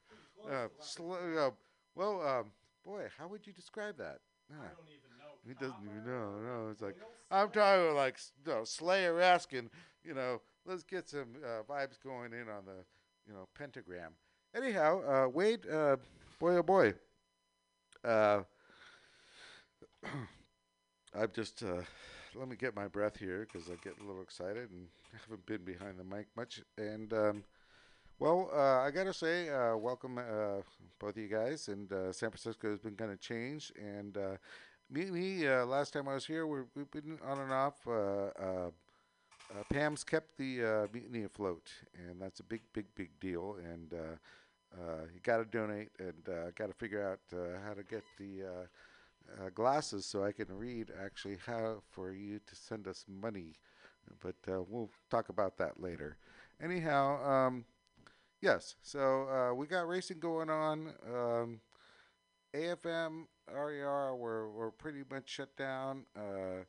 [0.50, 1.50] uh, sl- uh,
[1.94, 2.46] well, um,
[2.84, 4.18] boy, how would you describe that?
[4.50, 5.24] I don't even know.
[5.46, 6.64] He doesn't even know.
[6.64, 6.96] No, it's like
[7.30, 9.70] I'm talking like you know, Slayer asking,
[10.04, 12.84] you know, let's get some uh, vibes going in on the,
[13.26, 14.12] you know, pentagram.
[14.54, 15.96] Anyhow, uh, Wade, uh,
[16.38, 16.94] boy oh boy,
[18.04, 18.42] uh,
[21.14, 21.82] I've just uh,
[22.34, 24.86] let me get my breath here because I get a little excited and
[25.22, 26.60] haven't been behind the mic much.
[26.76, 27.44] And um,
[28.18, 30.62] well, uh, I gotta say, uh, welcome uh,
[30.98, 31.68] both of you guys.
[31.68, 33.72] And San Francisco has been kind of changed.
[33.76, 34.16] And
[34.90, 37.74] me, me last time I was here, we're, we've been on and off.
[39.50, 41.70] Uh, Pam's kept the uh, mutiny afloat,
[42.08, 43.56] and that's a big, big, big deal.
[43.62, 47.20] And uh, uh, you got to donate, and uh, got to figure out
[47.66, 48.68] how to get the
[49.54, 50.90] glasses so I can read.
[51.02, 53.54] Actually, how for you to send us money,
[54.20, 54.36] but
[54.68, 56.16] we'll talk about that later.
[56.62, 57.64] Anyhow, um,
[58.40, 58.76] yes.
[58.82, 60.92] So we got racing going on.
[61.12, 61.60] Um,
[62.54, 66.04] AFM, RER, we're, we're pretty much shut down.
[66.16, 66.62] Uh,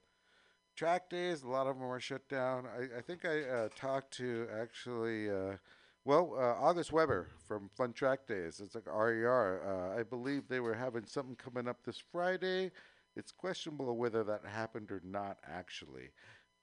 [0.75, 2.65] track days, a lot of them are shut down.
[2.65, 5.57] I, I think I uh, talked to actually, uh,
[6.03, 8.61] well, uh, August Weber from Fun Track Days.
[8.63, 9.61] It's like RER.
[9.65, 12.71] Uh, I believe they were having something coming up this Friday.
[13.15, 16.09] It's questionable whether that happened or not, actually.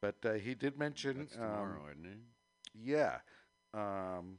[0.01, 1.19] But uh, he did mention.
[1.19, 2.19] That's um, tomorrow, isn't it?
[2.75, 3.19] yeah.
[3.75, 4.39] Um,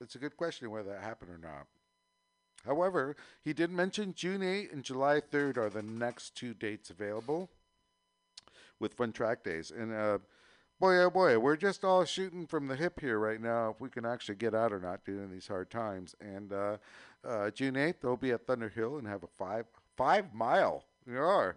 [0.00, 1.66] it's a good question whether that happened or not.
[2.64, 7.50] However, he did mention June 8 and July 3rd are the next two dates available
[8.80, 9.70] with Fun Track Days.
[9.70, 10.18] And uh,
[10.80, 13.88] boy, oh boy, we're just all shooting from the hip here right now if we
[13.88, 16.14] can actually get out or not during these hard times.
[16.20, 16.76] And uh,
[17.26, 19.66] uh, June 8th, they'll be at Thunder Hill and have a five
[19.96, 20.84] five mile.
[21.06, 21.56] We are.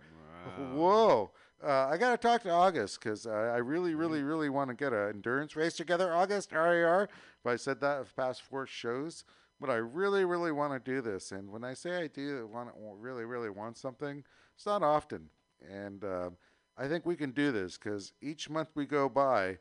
[0.60, 0.76] Wow.
[0.76, 1.32] Whoa.
[1.64, 4.76] Uh, I got to talk to August because uh, I really, really, really want to
[4.76, 6.14] get an endurance race together.
[6.14, 7.04] August, RER.
[7.04, 9.24] If I said that of past four shows,
[9.60, 11.32] but I really, really want to do this.
[11.32, 14.24] And when I say I do want, really, really want something,
[14.56, 15.30] it's not often.
[15.68, 16.38] And um
[16.78, 19.58] I think we can do this because each month we go by,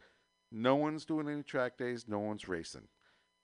[0.52, 2.88] no one's doing any track days, no one's racing.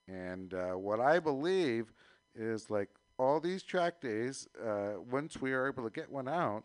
[0.08, 1.92] And uh, what I believe
[2.34, 6.64] is like all these track days, uh, once we are able to get one out,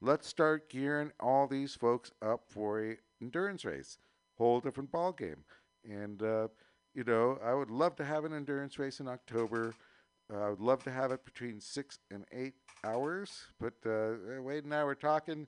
[0.00, 3.98] let's start gearing all these folks up for a endurance race.
[4.36, 5.44] Whole different ball game.
[5.84, 6.48] And uh,
[6.94, 9.74] you know, I would love to have an endurance race in October.
[10.32, 12.54] Uh, I would love to have it between six and eight
[12.84, 13.44] hours.
[13.60, 15.46] But Wade and I were talking.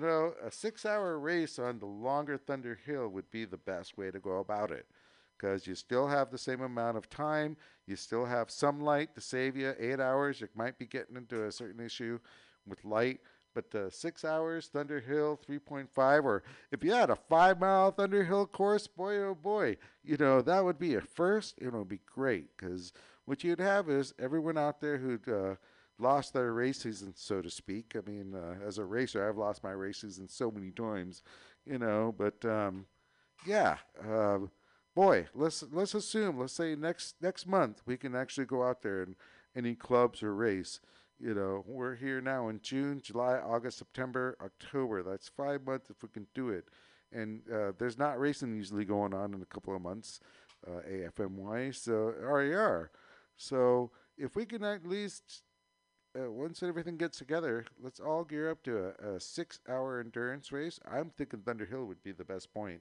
[0.00, 4.10] You know, a six-hour race on the longer Thunder Hill would be the best way
[4.10, 4.86] to go about it,
[5.36, 7.54] because you still have the same amount of time.
[7.86, 9.74] You still have some light to save you.
[9.78, 12.18] Eight hours, you might be getting into a certain issue
[12.66, 13.20] with light.
[13.52, 18.24] But uh, six hours, Thunder Hill, 3.5, or if you had a five mile Thunder
[18.24, 21.58] Hill course, boy, oh boy, you know, that would be a first.
[21.60, 22.94] It would be great because
[23.26, 25.56] what you'd have is everyone out there who'd uh,
[26.00, 27.94] lost their race season, so to speak.
[27.96, 31.22] I mean, uh, as a racer, I've lost my race season so many times,
[31.64, 32.86] you know, but um,
[33.46, 33.76] yeah.
[34.02, 34.38] Uh,
[34.94, 39.02] boy, let's let's assume, let's say next next month we can actually go out there
[39.02, 39.16] and
[39.56, 40.80] any clubs or race.
[41.18, 45.02] You know, we're here now in June, July, August, September, October.
[45.02, 46.68] That's five months if we can do it.
[47.12, 50.20] And uh, there's not racing usually going on in a couple of months,
[50.66, 51.74] AFMY.
[51.74, 52.90] So RER.
[53.36, 55.42] So if we can at least,
[56.18, 60.80] uh, once everything gets together, let's all gear up to a, a six-hour endurance race.
[60.90, 62.80] I'm thinking Thunder Hill would be the best point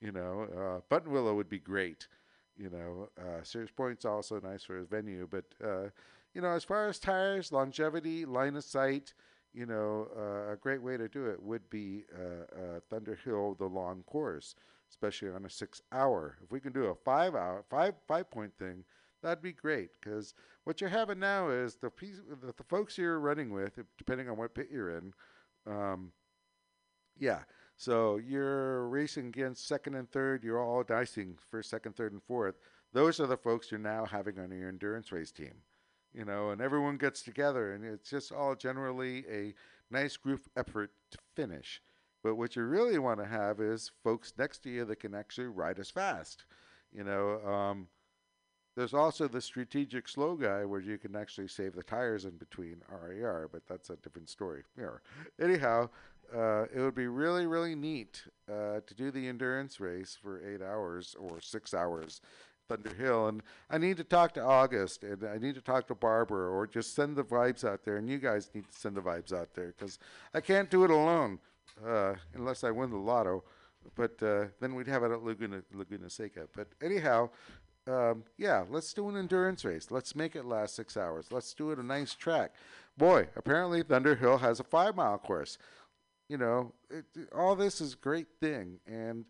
[0.00, 2.08] You know, uh, Buttonwillow would be great.
[2.56, 5.90] You know, uh, Sears Point's also nice for a venue, but uh,
[6.34, 9.14] you know, as far as tires, longevity, line of sight,
[9.54, 13.54] you know, uh, a great way to do it would be uh, uh, Thunder Hill,
[13.58, 14.54] the long course,
[14.90, 16.38] especially on a six-hour.
[16.44, 18.84] If we can do a five-hour, five five-point thing,
[19.22, 19.90] that'd be great.
[20.00, 24.28] Because what you're having now is the piece, the, the folks you're running with, depending
[24.28, 25.12] on what pit you're in.
[25.66, 26.12] Um,
[27.18, 27.40] yeah,
[27.76, 30.42] so you're racing against second and third.
[30.42, 32.56] You're all dicing first, second, third, and fourth.
[32.92, 35.54] Those are the folks you're now having on your endurance race team.
[36.14, 39.54] You know, and everyone gets together, and it's just all generally a
[39.90, 41.82] nice group effort to finish.
[42.24, 45.46] But what you really want to have is folks next to you that can actually
[45.46, 46.44] ride as fast.
[46.92, 47.88] You know, um,
[48.78, 52.76] there's also the strategic slow guy where you can actually save the tires in between
[52.88, 54.62] RAR, but that's a different story.
[54.78, 54.98] Yeah.
[55.42, 55.88] Anyhow,
[56.32, 60.62] uh, it would be really, really neat uh, to do the endurance race for eight
[60.62, 62.20] hours or six hours,
[62.68, 63.26] Thunder Hill.
[63.26, 66.64] And I need to talk to August and I need to talk to Barbara or
[66.68, 67.96] just send the vibes out there.
[67.96, 69.98] And you guys need to send the vibes out there because
[70.32, 71.40] I can't do it alone
[71.84, 73.42] uh, unless I win the lotto.
[73.96, 76.46] But uh, then we'd have it at Laguna, Laguna Seca.
[76.54, 77.30] But anyhow,
[77.88, 79.90] um, yeah, let's do an endurance race.
[79.90, 81.26] Let's make it last six hours.
[81.30, 82.52] Let's do it a nice track.
[82.96, 85.58] Boy, apparently Thunderhill has a five mile course.
[86.28, 88.80] You know, it, all this is a great thing.
[88.86, 89.24] And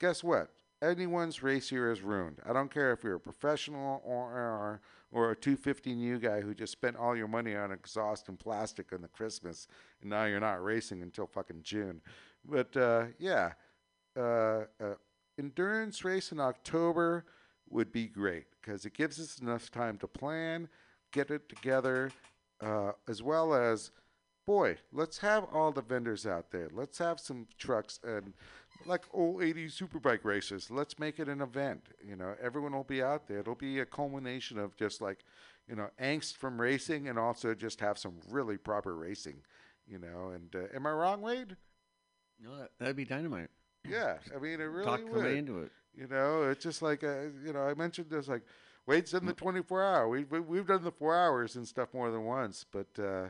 [0.00, 0.50] guess what?
[0.82, 2.38] Anyone's race here is ruined.
[2.44, 4.80] I don't care if you're a professional or or,
[5.12, 8.92] or a 250 new guy who just spent all your money on exhaust and plastic
[8.92, 9.68] on the Christmas,
[10.00, 12.00] and now you're not racing until fucking June.
[12.44, 13.52] But uh, yeah,
[14.16, 14.94] uh, uh,
[15.38, 17.24] endurance race in October
[17.72, 20.68] would be great because it gives us enough time to plan,
[21.12, 22.10] get it together,
[22.60, 23.90] uh, as well as,
[24.46, 26.68] boy, let's have all the vendors out there.
[26.72, 28.34] Let's have some trucks and
[28.86, 30.70] like old 80s superbike races.
[30.70, 31.88] Let's make it an event.
[32.06, 33.38] You know, everyone will be out there.
[33.38, 35.24] It'll be a culmination of just like,
[35.68, 39.36] you know, angst from racing and also just have some really proper racing.
[39.86, 41.56] You know, and uh, am I wrong, Wade?
[42.40, 43.50] No, that, that'd be dynamite.
[43.88, 45.12] Yeah, I mean, it really Talk would.
[45.12, 45.72] somebody into it.
[45.94, 48.42] You know, it's just like uh, you know, I mentioned this like
[48.86, 50.08] Wade's in the 24 hour.
[50.08, 53.28] We, we we've done the four hours and stuff more than once, but uh,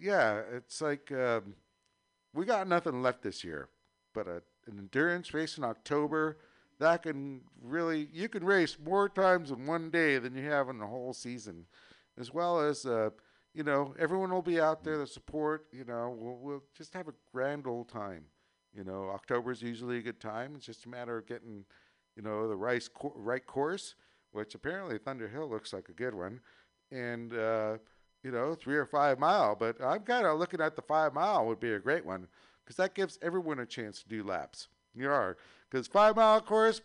[0.00, 1.54] yeah, it's like um,
[2.32, 3.68] we got nothing left this year.
[4.14, 6.38] But a, an endurance race in October
[6.78, 10.78] that can really you can race more times in one day than you have in
[10.78, 11.66] the whole season,
[12.18, 13.10] as well as uh,
[13.54, 15.66] you know everyone will be out there to support.
[15.72, 18.24] You know, we'll, we'll just have a grand old time.
[18.76, 20.52] You know, October is usually a good time.
[20.54, 21.64] It's just a matter of getting,
[22.16, 23.94] you know, the right, co- right course,
[24.32, 26.40] which apparently Thunder Hill looks like a good one,
[26.90, 27.78] and uh,
[28.22, 29.54] you know, three or five mile.
[29.54, 32.28] But I'm kind of looking at the five mile would be a great one
[32.64, 34.68] because that gives everyone a chance to do laps.
[34.94, 35.36] You are
[35.70, 36.80] because five mile course,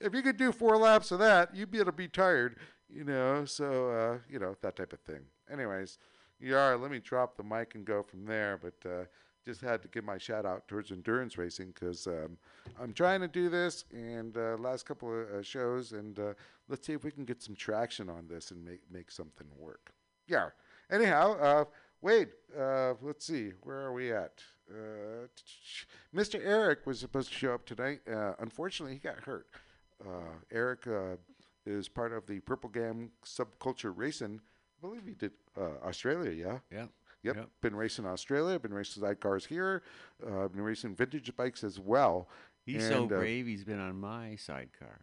[0.00, 2.56] if you could do four laps of that, you'd be able to be tired.
[2.88, 5.20] You know, so uh, you know that type of thing.
[5.50, 5.98] Anyways,
[6.40, 6.76] you are.
[6.76, 8.88] Let me drop the mic and go from there, but.
[8.88, 9.04] Uh,
[9.44, 12.38] just had to give my shout out towards endurance racing because um,
[12.80, 16.34] I'm trying to do this and uh, last couple of uh, shows and uh,
[16.68, 19.92] let's see if we can get some traction on this and make make something work.
[20.26, 20.48] Yeah.
[20.90, 21.64] Anyhow, uh,
[22.00, 22.28] Wade,
[22.58, 24.42] uh, let's see, where are we at?
[24.70, 25.26] Uh,
[26.14, 26.40] Mr.
[26.42, 28.00] Eric was supposed to show up tonight.
[28.38, 29.46] Unfortunately, he got hurt.
[30.52, 30.86] Eric
[31.66, 34.40] is part of the Purple Gang Subculture Racing.
[34.78, 36.58] I believe he did Australia, yeah?
[36.70, 36.86] Yeah.
[37.24, 37.36] Yep.
[37.36, 37.48] Yep.
[37.62, 38.58] Been racing Australia.
[38.58, 39.82] Been racing sidecars here.
[40.24, 42.28] Uh, been racing vintage bikes as well.
[42.64, 43.46] He's so And, uh, brave.
[43.46, 45.00] He's been on my sidecar.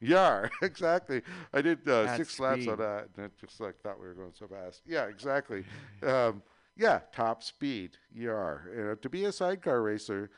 [0.00, 1.22] Yeah, exactly.
[1.52, 4.14] I did uh, At six laps on that, and it just like thought we were
[4.14, 4.82] going so fast.
[4.86, 5.64] Yeah, exactly.
[6.02, 6.42] um,
[6.76, 7.96] yeah, top speed.
[8.12, 8.70] You are.
[8.74, 10.30] You know, to be a sidecar racer,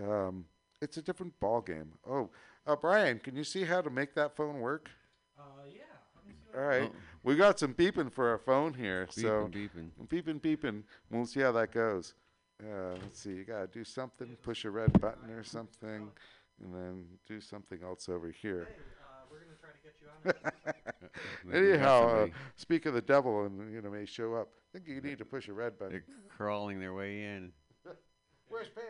[0.00, 0.44] um,
[0.80, 1.92] it's a different ball game.
[2.08, 2.30] Oh,
[2.66, 4.88] uh, Brian, can you see how to make that phone work?
[5.38, 5.82] Uh, yeah.
[6.14, 6.96] Let me see what All right, Oh.
[7.22, 10.08] We got some beeping for our phone here, so Beeping, beeping.
[10.08, 10.82] beeping, beeping.
[11.10, 12.14] We'll see how that goes.
[12.62, 13.30] Uh, let's see.
[13.30, 14.36] You gotta do something.
[14.42, 16.10] Push a red button or something,
[16.62, 18.68] and then do something else over here.
[19.30, 21.10] We're gonna try to get you out of this.
[21.44, 24.48] Maybe we got Anyhow, uh, speak of the devil, and you know may show up.
[24.74, 25.92] I think you need to push a red button.
[25.92, 26.04] They're
[26.36, 27.52] crawling their way in.
[28.48, 28.84] Where's Pam?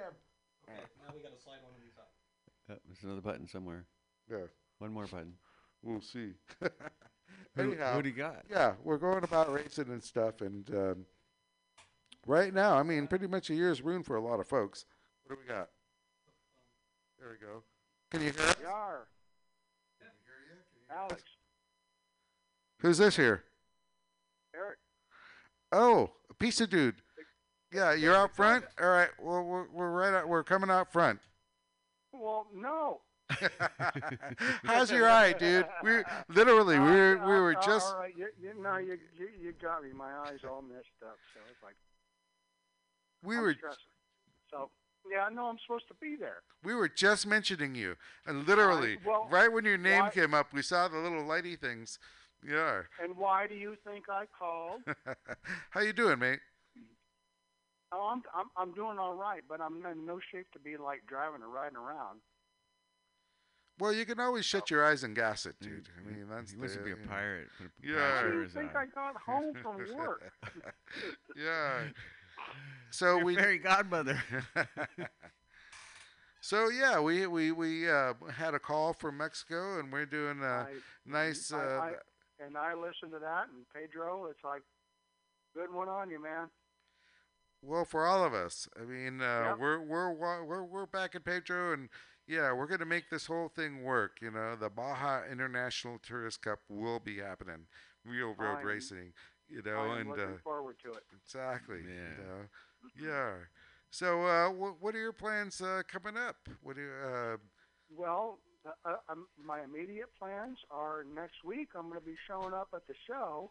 [0.68, 2.10] Okay, now we gotta slide one of these up.
[2.70, 3.84] Oh, there's another button somewhere.
[4.30, 4.46] Yeah,
[4.78, 5.32] One more button.
[5.82, 6.32] we'll see.
[7.56, 8.44] Who, Anyhow, who do you got?
[8.48, 11.06] yeah, we're going about racing and stuff, and um,
[12.26, 14.86] right now, I mean, pretty much a year's ruined for a lot of folks.
[15.24, 15.68] What do we got?
[17.18, 17.62] There we go.
[18.10, 18.56] Can you hear us?
[18.62, 19.06] Yar.
[20.90, 21.22] Alex.
[22.80, 23.44] Who's this here?
[24.54, 24.78] Eric.
[25.70, 26.96] Oh, a piece of dude.
[27.72, 28.64] Yeah, you're out front.
[28.80, 29.10] All right.
[29.20, 30.14] Well, we're, we're right.
[30.14, 31.20] Out, we're coming out front.
[32.12, 33.02] Well, no.
[34.64, 35.66] How's your eye, dude?
[35.82, 39.52] We literally we were we were just All right, you, you, no, you, you, you
[39.60, 39.90] got me.
[39.92, 41.74] My eyes all messed up, so it's like
[43.22, 43.78] we I'm were stressing.
[44.50, 44.70] So
[45.10, 46.42] yeah, I know I'm supposed to be there.
[46.64, 50.52] we were just mentioning you, and literally well, right when your name why- came up,
[50.52, 51.98] we saw the little lighty things.
[52.46, 52.82] Yeah.
[53.02, 54.80] And why do you think I called?
[55.70, 56.40] How you doing, mate?
[57.92, 61.00] Oh, I'm I'm I'm doing all right, but I'm in no shape to be like
[61.08, 62.20] driving or riding around.
[63.80, 65.88] Well, you can always shut your eyes and gas it, dude.
[65.98, 67.48] I mean, that's he wants to be a pirate.
[67.56, 67.94] put a Yeah.
[67.96, 68.76] patch How do you think.
[68.76, 70.30] I got home from work?
[71.36, 71.84] yeah.
[72.90, 74.22] So Your we fairy godmother.
[76.42, 80.46] So yeah, we we we uh, had a call from Mexico, and we're doing a
[80.68, 80.72] I,
[81.04, 81.52] nice.
[81.52, 84.62] I, Uh, I, and I listened to that, and Pedro, it's like,
[85.54, 86.48] good one on you, man.
[87.60, 89.58] well, for all of us, I mean, uh, Yep.
[89.58, 91.90] we're we're we're we're back in Pedro, and
[92.30, 94.18] yeah, we're gonna make this whole thing work.
[94.22, 97.66] You know, the Baja International Tourist Cup will be happening,
[98.04, 99.12] real road I'm- racing.
[99.48, 101.02] You know, I'm and looking uh, forward to it.
[101.24, 101.78] exactly.
[101.82, 101.92] Yeah.
[101.92, 103.32] You know, yeah.
[103.90, 106.36] So, uh, wh- what are your plans uh, coming up?
[106.62, 107.36] What do you, uh,
[107.90, 111.70] Well, uh, uh, um, my immediate plans are next week.
[111.74, 113.50] I'm going to be showing up at the show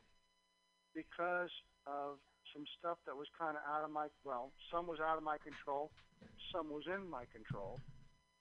[0.96, 1.50] because
[1.86, 2.16] of
[2.54, 5.38] some stuff that was kind of out of my well, some was out of my
[5.38, 5.92] control,
[6.54, 7.78] some was in my control,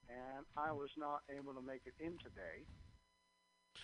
[0.09, 2.64] and I was not able to make it in today.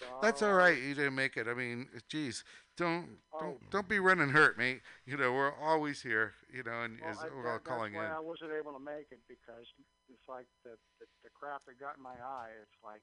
[0.00, 0.76] So That's all right.
[0.76, 1.46] You didn't make it.
[1.46, 2.42] I mean, geez,
[2.76, 3.38] don't Oh.
[3.38, 4.82] don't don't be running hurt, mate.
[5.06, 6.34] You know, we're always here.
[6.52, 8.00] You know, and Well, is I, we're that- all calling in.
[8.00, 9.66] I wasn't able to make it because
[10.08, 12.50] it's like the, the the crap that got in my eye.
[12.62, 13.02] It's like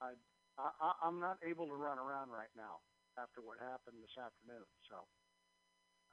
[0.00, 0.12] I,
[0.58, 2.78] I I'm not able to run around right now
[3.18, 4.64] after what happened this afternoon.
[4.88, 4.96] So.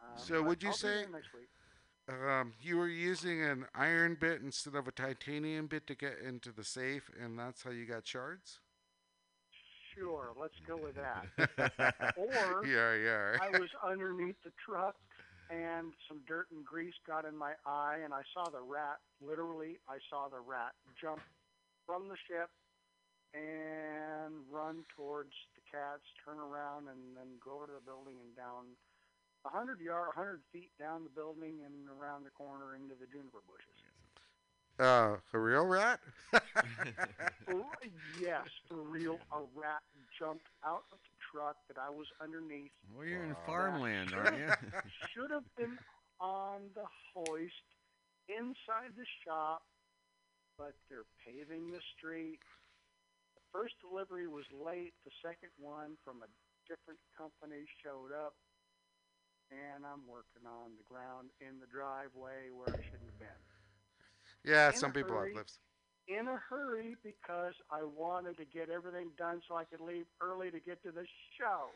[0.01, 1.49] Um, So would you I'll say- next week?
[2.09, 6.51] Um, you were using an iron bit instead of a titanium bit to get into
[6.53, 8.59] the safe, and that's how you got shards.
[9.93, 11.25] Sure, let's go with that.
[12.17, 13.37] Or yeah, yeah.
[13.41, 14.95] I was underneath the truck
[15.49, 19.79] and some dirt and grease got in my eye and I saw the rat, literally
[19.89, 21.21] I saw the rat jump
[21.85, 22.49] from the ship
[23.33, 28.35] and run towards the cats, turn around and then go over to the building and
[28.35, 28.77] down
[29.47, 33.07] a hundred yard, a hundred feet down the building and around the corner into the
[33.07, 33.79] juniper bushes.
[34.79, 35.99] Uh, a real rat?
[38.19, 39.81] Yes, for real, a rat
[40.19, 44.49] jumped out of the truck that I was underneath well, you're in farmland, aren't you?
[45.13, 45.77] should have been
[46.19, 47.67] on the hoist
[48.27, 49.61] inside the shop,
[50.57, 52.41] but they're paving the street.
[53.37, 54.93] The first delivery was late.
[55.05, 56.29] The second one from a
[56.67, 58.33] different company showed up,
[59.51, 63.41] and I'm working on the ground in the driveway where I shouldn't have been.
[64.43, 65.35] yeah, In some people have hurry.
[65.35, 65.59] lives.
[66.07, 70.51] In a hurry because I wanted to get everything done so I could leave early
[70.51, 71.05] to get to the
[71.37, 71.67] show.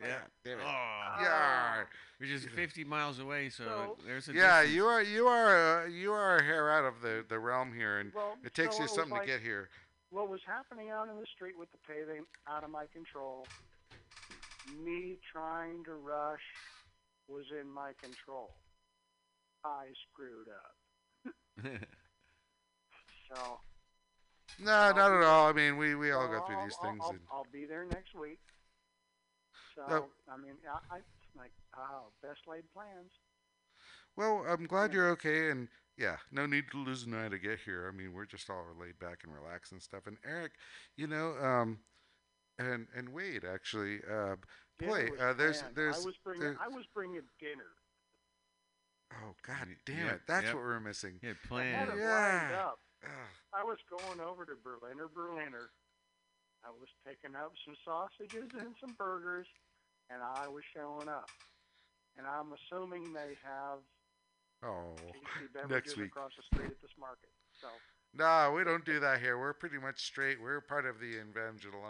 [0.00, 0.64] Yeah, damn it.
[0.64, 1.84] Oh, Yeah,
[2.18, 4.60] which is 50 miles away, so, So- there's a yeah.
[4.62, 4.76] distance.
[4.76, 7.98] You are you are uh, you are a hair out of the the realm here,
[7.98, 9.70] and Well, it takes so you something like- to get here.
[10.10, 13.46] what was happening out in the street with the paving out of my control.
[14.76, 16.42] Me trying to rush
[17.28, 18.54] was in my control.
[19.64, 20.74] I screwed up.
[23.34, 23.60] So
[24.58, 25.48] No, I'll not at all.
[25.48, 27.00] I mean, we we all go through these I'll- things.
[27.02, 28.38] I'll, and- I'll be there next week.
[29.74, 30.08] So No.
[30.32, 31.00] I mean, I, I
[31.36, 33.12] like oh, best laid plans.
[34.16, 34.96] Well, I'm glad Yeah.
[34.96, 37.86] you're okay, and yeah, no need to lose an eye to get here.
[37.92, 40.06] I mean, we're just all laid back and relaxed and stuff.
[40.06, 40.52] And Eric,
[40.96, 41.80] you know, um,
[42.58, 44.36] and and Wade actually, uh,
[44.78, 45.76] boy, uh, there's planned.
[45.76, 47.70] there's I was bringing there- I was bringing dinner.
[49.12, 50.54] oh god damn yep, it, that's yep.
[50.54, 51.18] what we're missing.
[51.22, 51.88] Yeah, I had planned.
[51.88, 52.64] it lined Yeah.
[52.66, 52.78] up.
[53.04, 53.10] Ugh.
[53.54, 55.70] I was going over to Berliner Berliner.
[56.64, 59.46] I was picking up some sausages and some burgers,
[60.10, 61.30] and I was showing up.
[62.16, 63.78] And I'm assuming they have
[64.64, 66.06] Oh, tasty beverages week.
[66.08, 67.30] across the street at this market.
[67.62, 67.68] So
[68.14, 69.38] no, we don't do that here.
[69.38, 70.42] We're pretty much straight.
[70.42, 71.84] We're part of the evangelical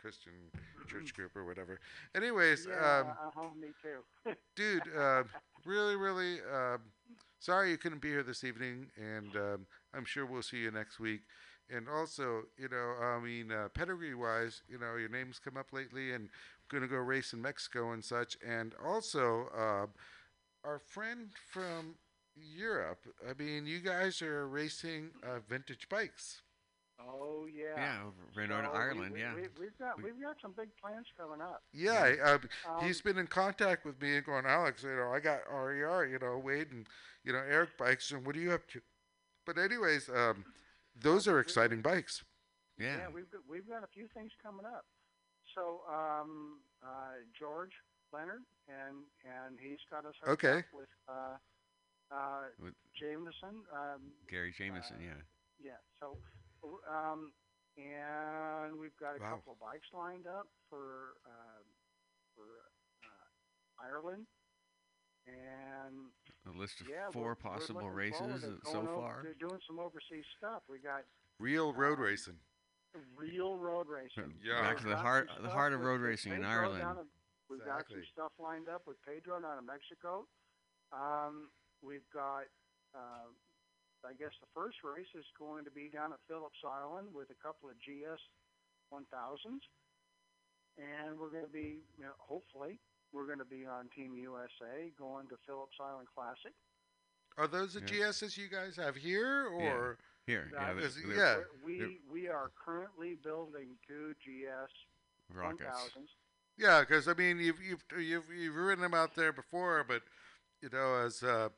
[0.00, 0.32] Christian
[0.88, 1.80] church group or whatever.
[2.14, 4.34] Anyways, yeah, um, uh-huh, me too.
[4.56, 5.24] dude, uh,
[5.64, 6.80] really, really um,
[7.40, 11.00] sorry you couldn't be here this evening, and um, I'm sure we'll see you next
[11.00, 11.22] week.
[11.74, 16.12] And also, you know, I mean, uh, pedigree-wise, you know, your name's come up lately,
[16.12, 16.28] and
[16.70, 18.36] gonna go race in Mexico and such.
[18.46, 19.86] And also, uh,
[20.64, 21.94] our friend from
[22.36, 23.06] Europe.
[23.28, 26.42] I mean, you guys are racing uh, vintage bikes.
[27.08, 27.74] Oh yeah.
[27.76, 29.34] Yeah, over right on So we- Ireland, we, yeah.
[29.34, 31.62] We, we've got We- we've got some big plans coming up.
[31.72, 32.38] Yeah, uh,
[32.68, 36.06] Um, he's been in contact with me and going, Alex, you know, I got RER,
[36.06, 36.86] you know, Wade and
[37.24, 38.80] you know Eric bikes, and what are you up to?
[39.46, 40.44] But anyways, um,
[40.94, 42.22] those are exciting bikes.
[42.78, 42.96] Yeah.
[42.96, 44.84] Yeah, we've got, we've got a few things coming up.
[45.54, 47.72] So um, uh, George
[48.12, 50.58] Leonard and and he's got us hooked Okay.
[50.60, 51.36] up with uh,
[52.14, 53.62] uh, With- Jameson.
[53.72, 55.20] Um, Gary Jameson, Uh, yeah.
[55.72, 55.76] yeah.
[56.00, 56.16] So
[56.64, 57.32] um,
[57.76, 59.36] and we've got a Wow.
[59.36, 61.62] couple of bikes lined up for uh,
[62.36, 62.44] for
[63.04, 64.26] uh, Ireland.
[65.26, 66.10] And
[66.52, 68.88] A list of yeah, four we're, possible we're races uh, so far.
[68.88, 69.22] over- far.
[69.22, 70.62] to doing some overseas stuff.
[70.68, 71.04] We got
[71.38, 72.38] Real road Uh, racing.
[73.16, 74.34] real road racing.
[74.42, 74.60] Yeah.
[74.62, 76.80] Back to the heart, the heart of road with racing in Ireland.
[76.82, 77.06] down in-
[77.48, 80.26] we've got some stuff lined up with Pedro down in Mexico.
[80.92, 81.50] Um,
[81.82, 82.44] we've got,
[82.94, 83.28] uh,
[84.04, 87.38] I guess the first race is going to be down at Phillips Island with a
[87.42, 88.20] couple of GS
[88.92, 89.62] 1000s,
[90.78, 92.78] and we're going to be, you know, hopefully,
[93.12, 96.52] we're going to be on Team USA going to Phillips Island Classic.
[97.38, 98.10] Are those the Yeah.
[98.10, 101.42] GSs you guys have here, or Here, yeah, is- yeah.
[101.64, 104.70] We're- We we are currently building two GS
[105.30, 105.62] rockets.
[105.96, 106.08] 1000s.
[106.56, 106.80] yeah?
[106.80, 110.02] Because I mean, you've you've you've you've ridden them out there before, but
[110.60, 111.48] you know, as uh,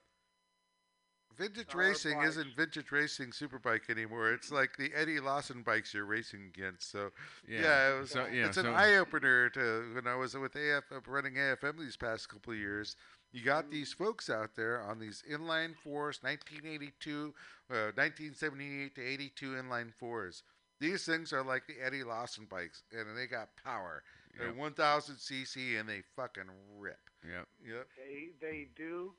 [1.36, 2.30] vintage Our racing bikes.
[2.30, 4.32] isn't vintage racing superbike anymore.
[4.32, 6.90] It's like the Eddie Lawson bikes you're racing against.
[6.90, 7.10] So
[7.48, 10.54] Yeah, yeah, it was, so, yeah, it's an eye opener to when I was with
[10.56, 12.96] AF uh, running AFM these past couple of years.
[13.32, 17.34] You got these folks out there on these inline fours, 1982,
[17.70, 20.42] uh, 1978 to 82 inline fours.
[20.80, 24.02] These things are like the Eddie Lawson bikes, and they got power.
[24.36, 24.56] They're Yep.
[24.56, 26.98] 1,000 cc, and they fucking rip.
[27.24, 27.46] Yep.
[27.66, 27.88] Yep.
[27.96, 29.14] They they do,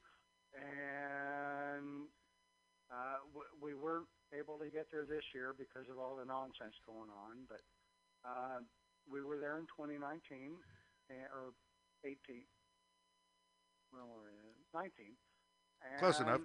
[0.55, 2.07] and
[2.91, 6.75] uh, w- we weren't able to get there this year because of all the nonsense
[6.85, 7.45] going on.
[7.47, 7.61] But
[8.25, 8.59] uh,
[9.09, 10.57] we were there in 2019
[11.09, 11.53] and, or
[12.03, 12.17] 18.
[13.93, 15.15] Well, we're in 19.
[15.99, 16.41] Close enough.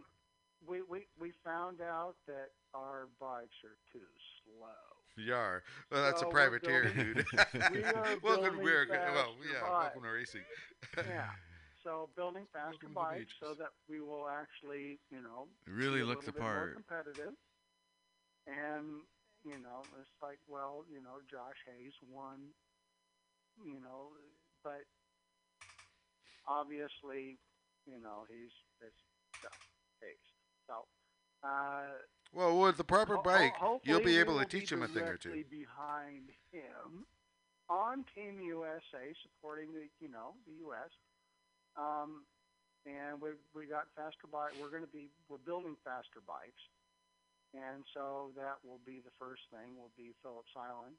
[0.68, 4.04] We, we we found out that our bikes are too
[4.44, 5.24] slow.
[5.24, 5.62] Yar.
[5.90, 7.24] Well, that's So a privateer, dude.
[7.72, 10.42] we are welcome, building we're, well, yeah, welcome to racing.
[10.98, 11.30] Yeah.
[11.83, 16.41] So building faster Welcome so that we will actually, you know, Really looks the little
[16.41, 16.74] bit more part.
[16.74, 17.35] competitive.
[18.47, 19.01] And
[19.45, 22.53] you know, it's like, well, you know, Josh Hayes won,
[23.64, 24.12] you know,
[24.62, 24.85] but
[26.47, 27.39] obviously,
[27.87, 29.01] you know, he's it's
[29.43, 29.64] Josh
[30.03, 30.26] Hayes.
[30.68, 30.85] So,
[31.43, 31.97] uh,
[32.35, 33.55] Well, with the proper ho- ho- bike,
[33.85, 35.45] you'll be able to teach him a thing or two.
[35.49, 37.07] behind him
[37.70, 40.91] on Team USA, supporting the, you know, the U.S.
[41.77, 42.27] Um,
[42.89, 44.57] and we we got faster bike.
[44.57, 46.64] We're going to be we're building faster bikes,
[47.53, 49.77] and so that will be the first thing.
[49.77, 50.97] Will be Phillips Island,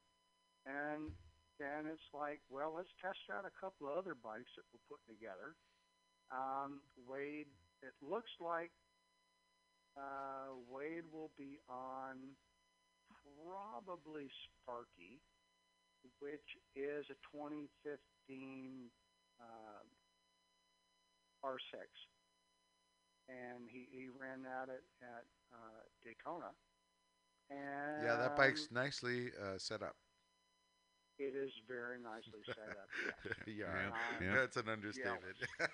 [0.66, 1.10] and
[1.58, 5.10] then it's like, well, let's test out a couple of other bikes that we're putting
[5.10, 5.58] together.
[6.30, 7.50] Um, Wade,
[7.82, 8.70] it looks like
[9.98, 12.38] uh, Wade will be on
[13.44, 15.20] probably Sparky,
[16.22, 17.68] which is a 2015
[19.38, 19.82] uh,
[21.44, 21.78] R6,
[23.28, 26.50] and he, he ran that at, at uh, Daytona.
[27.50, 29.96] And Yeah, that bike's nicely uh, set up.
[31.18, 32.88] it is very nicely set up.
[33.04, 33.36] Yes.
[33.46, 34.34] yeah, Yep, Um, yep.
[34.36, 35.36] that's an understatement.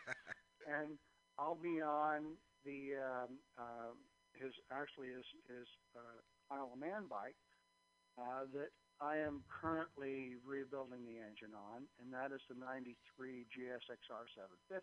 [0.66, 0.98] and
[1.38, 3.92] I'll be on the um, uh,
[4.34, 5.66] his actually his his
[5.96, 7.36] uh, Isle of Man bike
[8.18, 14.26] uh, that I am currently rebuilding the engine on, and that is the '93 GSXR
[14.34, 14.82] 750.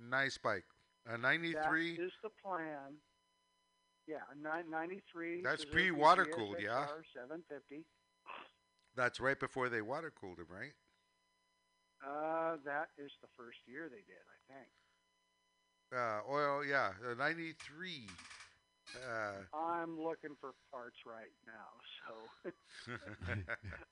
[0.00, 0.64] Nice bike.
[1.06, 1.92] A 93.
[1.92, 2.96] is the plan.
[4.06, 5.42] Yeah, a 93.
[5.42, 6.86] That's pre-water-cooled, yeah?
[7.14, 7.84] 750.
[8.96, 10.72] That's right before they water cooled him, right?
[12.04, 14.68] Uh, that is the first year they did, I think.
[15.94, 18.06] Uh, oil, yeah, uh, 93.
[18.96, 22.50] Uh, I'm looking for parts right now, so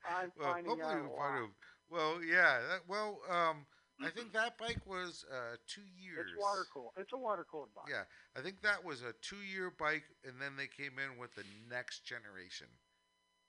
[0.09, 1.37] I'm well, finding out we'll find lot.
[1.37, 1.55] him.
[1.91, 2.61] Well, yeah.
[2.69, 3.67] That, well, um,
[4.03, 6.29] I think that bike was uh, two years.
[6.33, 6.93] It's water cooled.
[6.97, 7.89] It's a water cooled bike.
[7.89, 8.05] Yeah,
[8.37, 12.05] I think that was a two-year bike, and then they came in with the next
[12.05, 12.69] generation,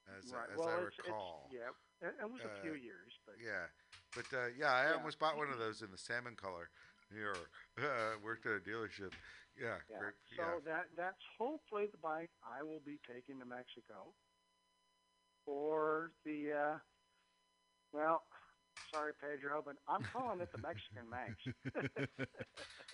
[0.07, 0.47] as, right.
[0.51, 1.49] as well, I it's, recall.
[1.51, 3.67] It's, yeah, it, was a Uh, few years, but Yeah,
[4.15, 4.95] but uh, yeah, I Yeah.
[4.95, 6.69] almost bought one of those in the salmon color.
[7.11, 7.35] Here,
[7.77, 9.13] uh, worked at a dealership.
[9.55, 9.99] Yeah, yeah.
[9.99, 10.59] great, So yeah.
[10.65, 14.13] that that's hopefully the bike I will be taking to Mexico
[15.45, 16.51] for the.
[16.53, 16.77] Uh,
[17.91, 18.23] well,
[18.93, 22.27] sorry, Pedro, but I'm calling it the Mexican Manx.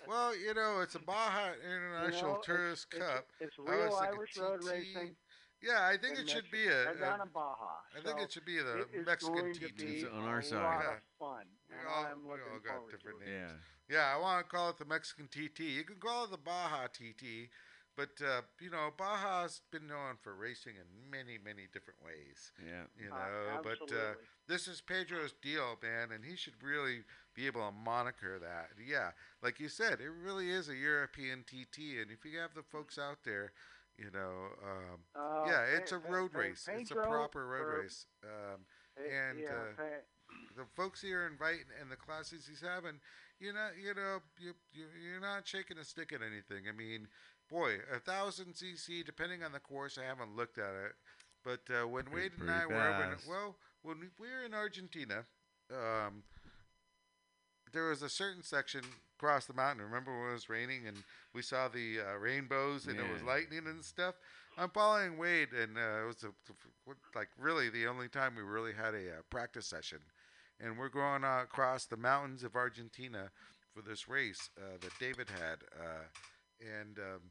[0.07, 3.25] Well, you know, it's a Baja International You know, Tourist it's, Cup.
[3.39, 4.69] It's, oh, it's real thinking Irish road TT.
[4.69, 5.15] racing.
[5.61, 6.81] Yeah, I think it should be Mexico.
[6.81, 6.83] a.
[6.99, 7.71] They're down a in Baja.
[7.95, 10.11] I think so it should be the Mexican TT.
[10.11, 10.59] on our side.
[10.59, 10.99] Yeah.
[11.17, 11.45] fun.
[11.69, 13.31] We all, I'm we all got different names.
[13.31, 13.95] Yeah.
[13.95, 15.59] Yeah, I want to call it the Mexican TT.
[15.61, 17.47] You can call it the Baja TT,
[17.95, 22.51] but uh, you know, Baja's been known for racing in many, many different ways.
[22.65, 22.83] Yeah.
[22.97, 24.13] You Uh, know, but uh,
[24.47, 27.03] this is Pedro's deal, man, and he should really
[27.35, 28.69] be able to moniker that.
[28.83, 32.63] Yeah, like you said, it really is a European TT, and if you have the
[32.63, 33.53] folks out there,
[33.97, 36.67] you know, um, Uh, yeah, it's a road Pe- race.
[36.71, 38.05] it's a proper road or- race.
[38.23, 38.65] Um,
[38.97, 39.83] and, yeah, uh,
[40.55, 42.99] the folks you're inviting and the classes he's having,
[43.39, 46.67] you're not, you know, you, you you're not shaking a stick at anything.
[46.67, 47.07] I mean,
[47.49, 50.93] boy, a thousand cc, depending on the course, I haven't looked at it,
[51.43, 53.27] but uh, when Wade and I were over, in, fast.
[53.27, 55.25] well, when we, we were in Argentina,
[55.71, 56.23] um,
[57.71, 58.81] there was a certain section
[59.17, 59.83] across the mountain.
[59.83, 60.97] Remember when it was raining and
[61.33, 64.15] we saw the uh, rainbows and it was lightning and stuff.
[64.57, 66.31] I'm following Wade, and uh, it was a,
[67.15, 69.97] like really the only time we really had a uh, practice session.
[70.59, 73.31] And we're going uh, across the mountains of Argentina
[73.73, 76.05] for this race uh, that David had, uh,
[76.81, 77.21] and um,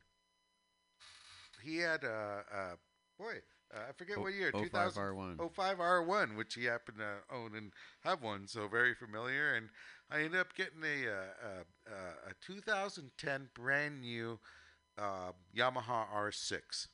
[1.63, 2.75] he had a, uh,
[3.19, 3.37] boy,
[3.75, 5.03] uh, I forget what year, Oh, 2000.
[5.03, 5.55] 05R1.
[5.55, 7.73] 05 R1, which he happened to own and
[8.05, 9.55] have one, so very familiar.
[9.55, 9.69] And
[10.11, 14.39] I ended up getting a uh, a, a 2010 brand new
[14.99, 16.89] uh, Yamaha R6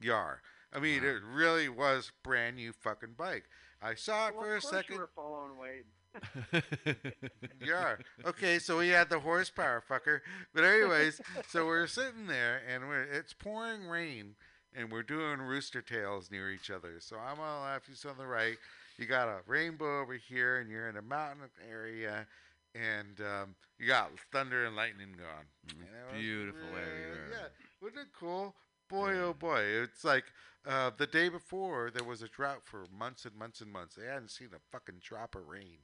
[0.00, 0.40] Yar.
[0.72, 1.08] I mean, Wow.
[1.10, 3.44] it really was brand new fucking bike.
[3.82, 4.94] I saw it well, for a of course second.
[4.94, 5.84] You were following Wade.
[7.64, 7.96] Yeah.
[8.26, 10.20] Okay, so we had the horsepower, fucker.
[10.54, 14.34] But anyways, so we're sitting there and we're it's pouring rain
[14.74, 16.96] and we're doing rooster tails near each other.
[17.00, 18.56] So I'm on the left, he's on the right.
[18.98, 22.26] You got a rainbow over here and you're in a mountain area
[22.74, 25.46] and um, you got thunder and lightning going.
[25.68, 27.28] Mm, was beautiful everywhere.
[27.30, 27.48] Yeah.
[27.80, 28.54] Wasn't it cool?
[28.88, 29.60] Boy, oh boy.
[29.60, 30.24] It's like
[30.66, 33.94] uh, the day before there was a drought for months and months and months.
[33.94, 35.78] They hadn't seen a fucking drop of rain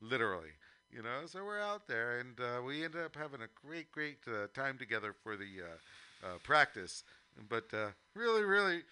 [0.00, 0.50] literally
[0.90, 4.18] you know so we're out there and uh, we ended up having a great great
[4.28, 7.04] uh, time together for the uh, uh, practice
[7.48, 8.82] but uh, really really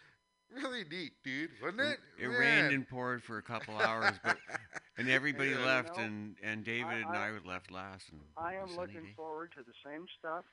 [0.54, 2.38] really neat dude wasn't it It Man.
[2.38, 4.36] rained and poured for a couple hours, but
[4.98, 8.08] and everybody Yeah, you left, know, and and David and I- I, left last.
[8.10, 9.12] And I am was a sunny looking day.
[9.14, 10.44] forward to the same stuff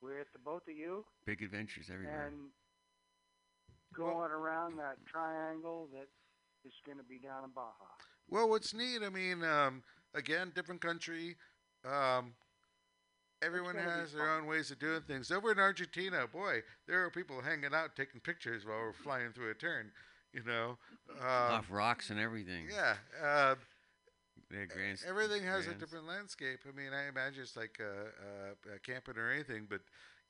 [0.00, 2.26] with the both of you Big adventures everywhere.
[2.28, 2.50] and
[3.94, 6.06] going around that triangle that
[6.64, 7.72] is going to be down in Baja.
[8.28, 9.82] Well what's neat i mean um,
[10.14, 11.36] again different country
[11.84, 12.32] um,
[13.42, 14.40] everyone has their fun.
[14.42, 18.20] own ways of doing things over in argentina boy there are people hanging out taking
[18.20, 19.90] pictures while we're flying through a turn
[20.32, 20.76] you know
[21.20, 22.68] um, Off rocks and everything.
[22.72, 23.54] yeah uh,
[24.50, 26.60] They grand, everything has a different landscape.
[26.68, 29.80] I mean, I imagine it's like uh, uh, uh, camping or anything, but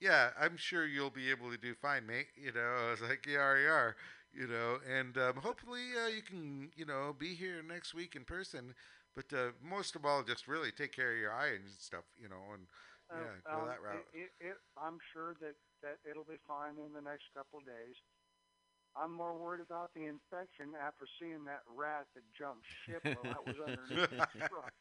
[0.00, 2.26] yeah, I'm sure you'll be able to do fine, mate.
[2.36, 3.90] You know, I was like, yeah, yeah,
[4.32, 8.24] you know, and um, hopefully uh, you can, you know, be here next week in
[8.24, 8.74] person.
[9.14, 12.28] But uh, most of all, just really take care of your eye and stuff, you
[12.28, 12.66] know, and
[13.10, 14.04] Uh, yeah, go um, that route.
[14.12, 17.66] It, it, it, I'm sure that, that it'll be fine in the next couple of
[17.66, 17.96] days.
[18.96, 23.40] I'm more worried about the infection after seeing that rat that jumped ship while I
[23.40, 24.74] was underneath the truck.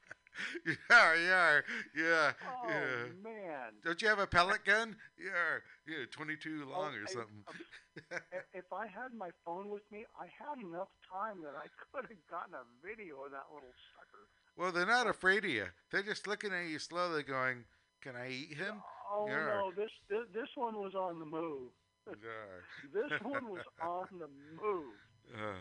[0.66, 1.60] yeah, yeah,
[1.96, 3.06] yeah, Oh yeah.
[3.24, 3.72] man!
[3.84, 4.96] Don't you have a pellet gun?
[5.20, 7.44] Yeah, yeah, 22 Oh, long or I- something.
[8.12, 8.18] I-
[8.54, 12.28] If I had my phone with me, I had enough time that I could have
[12.30, 14.28] gotten a video of that little sucker.
[14.56, 15.66] Well, they're not afraid of you.
[15.92, 17.66] They're just looking at you slowly, going,
[18.02, 18.82] "Can I eat him?"
[19.12, 19.46] Oh Yeah.
[19.46, 21.72] no, this, this this one was on the move.
[22.08, 22.14] Yeah.
[22.94, 24.28] This one was on the
[24.62, 24.94] move.
[25.36, 25.54] Uh,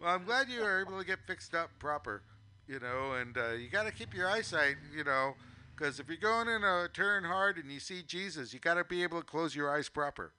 [0.00, 2.22] well, I'm glad you were able to get fixed up proper,
[2.68, 5.34] you know, and uh, you got to keep your eyesight, you know,
[5.76, 8.84] because if you're going in a turn hard and you see Jesus, you got to
[8.84, 10.32] be able to close your eyes proper,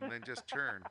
[0.00, 0.82] and then just turn,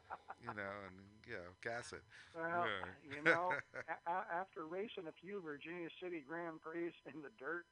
[0.41, 0.95] you know, and
[1.27, 2.01] you know, gas it.
[2.35, 3.15] Well, Yeah.
[3.17, 3.51] you know,
[4.07, 7.65] a- after racing a few Virginia City Grand Prix in the dirt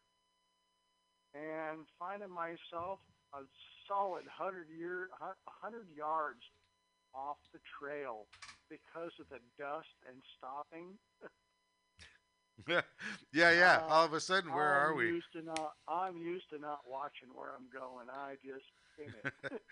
[1.33, 2.99] and finding myself
[3.33, 3.41] a
[3.87, 6.41] solid hundred year, hu- hundred yards
[7.13, 8.25] off the trail
[8.69, 10.97] because of the dust and stopping.
[12.67, 12.81] yeah,
[13.51, 13.81] yeah.
[13.87, 15.07] Uh, All of a sudden, where I'm are we?
[15.07, 18.07] Used to not, I'm used to not watching where I'm going.
[18.09, 18.65] I just
[18.97, 19.61] it.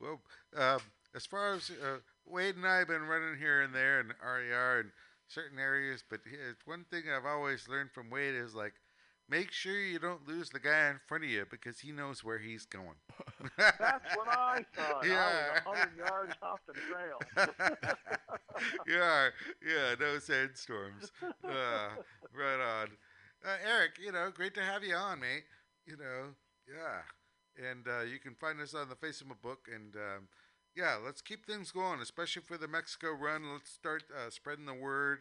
[0.00, 0.20] Well,
[0.56, 0.80] um,
[1.14, 4.80] as far as uh, Wade and I have been running here and there in RER
[4.80, 4.90] and
[5.28, 6.20] certain areas, but
[6.66, 8.74] one thing I've always learned from Wade is like,
[9.28, 12.38] make sure you don't lose the guy in front of you because he knows where
[12.38, 12.96] he's going.
[13.58, 15.06] That's what I thought.
[15.06, 15.60] Yeah.
[15.66, 17.46] I was hundred yards off the trail.
[18.86, 19.28] yeah,
[19.66, 21.10] yeah, no sandstorms.
[21.22, 21.88] Uh,
[22.36, 22.88] right on.
[23.44, 25.44] Uh, Eric, you know, great to have you on, mate.
[25.86, 26.34] You know,
[26.68, 27.02] yeah.
[27.70, 29.68] And uh, you can find us on the Face of Facebook book.
[29.72, 30.28] And um,
[30.76, 33.52] yeah, let's keep things going, especially for the Mexico run.
[33.52, 35.20] Let's start uh, spreading the word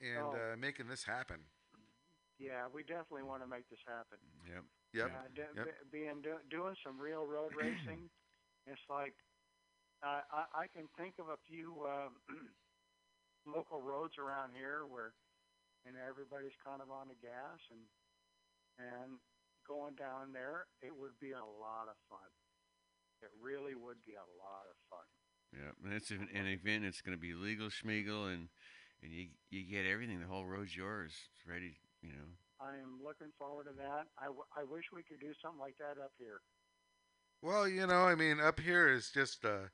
[0.00, 0.52] and Oh.
[0.52, 1.40] uh, making this happen.
[2.38, 4.22] Yeah, we definitely want to make this happen.
[4.46, 4.64] Yep.
[4.94, 5.08] Yep.
[5.10, 5.66] Yeah, d- yep.
[5.66, 8.08] b- being do- doing some real road racing
[8.66, 9.14] It's like
[10.02, 12.08] I I, I can think of a few uh,
[13.46, 15.12] local roads around here where
[15.86, 17.84] and everybody's kind of on the gas and
[18.78, 19.18] and
[19.66, 22.30] going down there it would be a lot of fun.
[23.20, 25.06] It really would be a lot of fun.
[25.52, 26.84] Yeah, and it's an, an event.
[26.84, 28.48] It's going to be legal schmiegel, and
[29.02, 30.20] and you you get everything.
[30.20, 31.12] The whole road's yours.
[31.34, 31.76] It's ready.
[32.02, 32.30] You know.
[32.60, 34.06] I am looking forward to that.
[34.18, 36.40] I, w- I wish we could do something like that up here.
[37.42, 39.70] Well, you know, I mean, up here is just uh,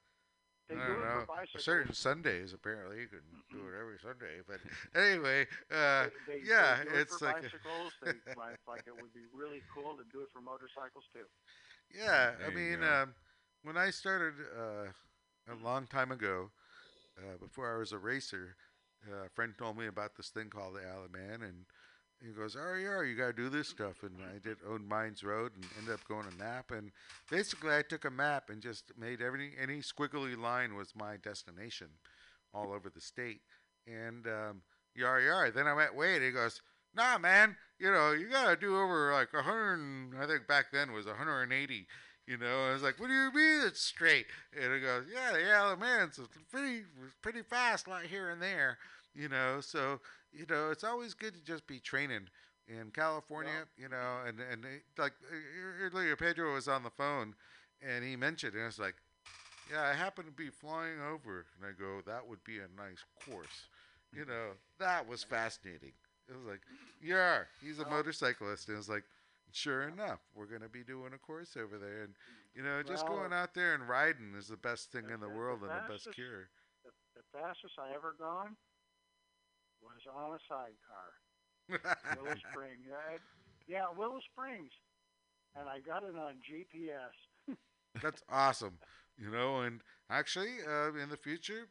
[0.69, 1.25] They I do don't it know.
[1.27, 1.61] for.
[1.61, 3.21] Certain Sundays, apparently, you can
[3.51, 4.41] do it every Sunday.
[4.47, 4.61] But
[4.95, 7.93] anyway, uh, They- they- yeah, they do it it's for like, bicycles.
[8.03, 11.25] they, like, like it would be really cool to do it for motorcycles too.
[11.95, 12.33] yeah.
[12.39, 13.15] There I mean, um,
[13.63, 14.91] when I started uh,
[15.53, 16.51] a long time ago,
[17.19, 18.57] uh, before I was a racer,
[19.11, 21.67] uh, a friend told me about this thing called the Alaman, and
[22.23, 25.53] he goes, "Oh yeah, you gotta do this stuff." And I did own Mines Road
[25.55, 26.71] and ended up going to Nap.
[26.71, 26.91] And
[27.31, 31.89] basically, I took a map and just made every any squiggly line was my destination,
[32.53, 33.41] all over the state.
[33.87, 34.63] And um,
[34.95, 35.51] yar yar.
[35.51, 36.23] Then I went, wait.
[36.23, 36.61] He goes,
[36.95, 37.57] Nah, man.
[37.79, 40.15] You know, you gotta do over like a hundred.
[40.21, 41.87] I think back then was 180.
[42.27, 44.27] You know, I was like, "What do you mean it's straight?"
[44.59, 46.85] And he goes, "Yeah, the Alaman's it's pretty,
[47.21, 48.79] pretty fast, like here and there."
[49.15, 50.01] You know, so
[50.35, 52.29] you know, it's always good to just be training
[52.69, 53.67] in California.
[53.77, 57.35] You know, and and it, like uh, earlier, Pedro was on the phone,
[57.83, 58.97] and he mentioned, and it's like,
[59.71, 63.05] "Yeah, I happen to be flying over," and I go, "That would be a nice
[63.25, 63.69] course."
[64.13, 65.93] You know, that was fascinating.
[66.29, 66.63] It was like,
[67.01, 69.05] "Yeah, he's a motorcyclist," and it's like.
[69.53, 72.15] Sure enough, we're going to be doing a course over there, and
[72.57, 75.29] you know, just Well, going out there and riding is the best thing in the
[75.29, 76.49] the- the world and the best cure.
[76.83, 78.57] The, the fastest I ever gone
[79.85, 81.09] was on a sidecar,
[82.17, 82.83] Willow Springs.
[82.89, 83.21] Yeah, it-
[83.67, 84.71] yeah, Willow Springs,
[85.57, 87.57] and I got it on GPS.
[88.03, 88.79] That's awesome,
[89.17, 89.61] you know.
[89.63, 89.81] And
[90.11, 91.69] actually, uh, in the future,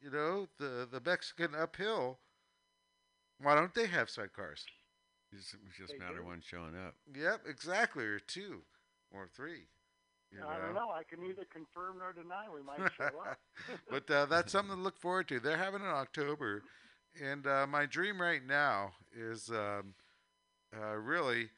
[0.00, 2.18] you know, the the Mexican uphill.
[3.40, 4.64] Why don't they have sidecars?
[5.32, 6.24] It's just They a matter do.
[6.26, 6.94] one showing up.
[7.14, 8.62] Yep, exactly, or two,
[9.12, 9.68] or three.
[10.32, 10.90] You I don't know.
[10.90, 12.46] I can neither confirm nor deny.
[12.52, 13.38] We might show up.
[13.90, 15.38] but uh, that's something to look forward to.
[15.40, 16.62] They're having in October,
[17.20, 19.94] and uh, my dream right now is um,
[20.76, 21.50] uh, really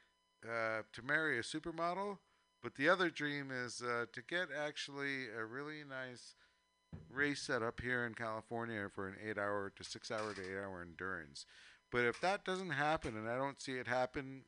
[0.45, 2.19] uh, to marry a supermodel.
[2.63, 6.35] But the other dream is uh, to get actually a really nice
[7.11, 11.47] race set up here in California for an eight-hour to six-hour to eight-hour endurance.
[11.91, 14.43] But if that doesn't happen, and I don't see it happen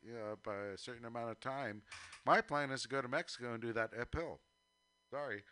[0.45, 1.83] by a certain amount of time,
[2.27, 4.41] my plan is to go to Mexico and do that uphill.
[5.11, 5.43] Sorry,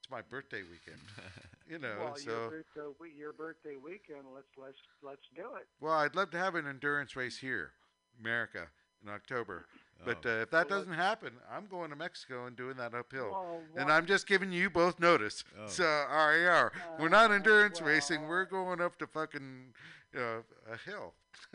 [0.00, 1.00] it's my birthday weekend.
[1.68, 4.24] You know, well, so your, birthday, your birthday weekend.
[4.34, 5.66] Let's let's let's do it.
[5.80, 7.72] well, I'd love to have an endurance race here,
[8.20, 8.68] America,
[9.02, 9.66] in October.
[10.04, 10.30] But Oh.
[10.30, 13.30] uh, if that Well, doesn't happen, I'm going to Mexico and doing that uphill.
[13.32, 15.42] Well, And I'm just giving you both notice.
[15.58, 15.66] Oh.
[15.66, 18.28] So RER, we're not Uh, endurance racing.
[18.28, 19.74] We're going up to fucking
[20.16, 21.14] uh, a hill.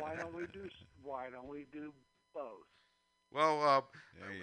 [0.00, 0.70] why don't we do
[1.02, 1.92] why don't we do
[2.32, 2.64] both?
[3.30, 3.82] Well, uh,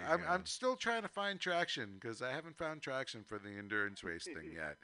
[0.06, 0.22] I'm.
[0.28, 4.24] I'm still trying to find traction because I haven't found traction for the endurance race
[4.24, 4.76] thing yet.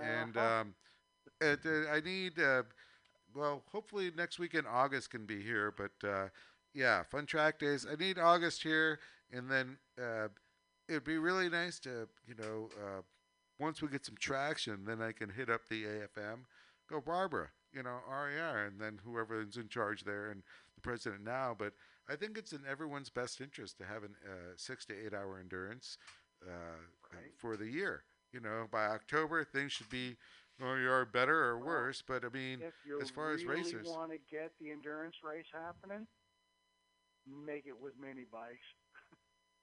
[0.00, 0.60] And Uh-huh.
[0.60, 0.74] um,
[1.40, 2.62] it, uh, I need, uh,
[3.34, 5.72] well, hopefully next week in August can be here.
[5.76, 6.28] But uh,
[6.74, 7.86] yeah, fun track days.
[7.90, 8.98] I need August here,
[9.32, 10.28] and then uh,
[10.88, 13.02] it'd be really nice to, you know, uh,
[13.58, 16.46] once we get some traction, then I can hit up the AFM,
[16.88, 20.42] go Barbara, you know, RER, and then whoever's in charge there and
[20.74, 21.54] the president now.
[21.58, 21.72] But
[22.08, 25.38] I think it's in everyone's best interest to have a uh, six to eight hour
[25.40, 25.98] endurance
[26.46, 27.32] uh, uh, Right.
[27.36, 28.04] for the year.
[28.32, 30.16] You know, by October things should be
[30.60, 32.02] RER better or Well, worse.
[32.06, 35.46] But I mean, you as far as really racers- want to get the endurance race
[35.52, 36.06] happening,
[37.26, 38.58] make it with mini bikes.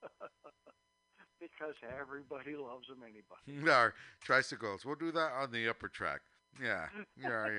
[1.40, 3.40] because everybody loves a mini bike.
[3.66, 3.90] No,
[4.22, 4.86] tricycles.
[4.86, 6.22] We'll do that on the upper track.
[6.62, 6.86] Yeah,
[7.18, 7.50] yeah,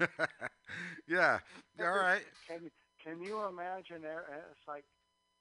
[0.00, 0.06] yeah.
[1.06, 1.38] yeah.
[1.80, 2.24] All right.
[2.48, 2.70] Can
[3.02, 4.04] can you imagine?
[4.04, 4.20] uh,
[4.50, 4.84] It's like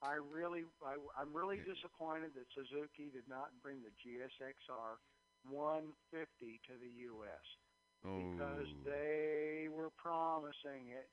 [0.04, 5.00] I really, I, I'm really disappointed that Suzuki did not bring the GSXR
[5.48, 7.46] 150 to the U.S.
[8.04, 8.84] because Oh.
[8.84, 11.08] they were promising it.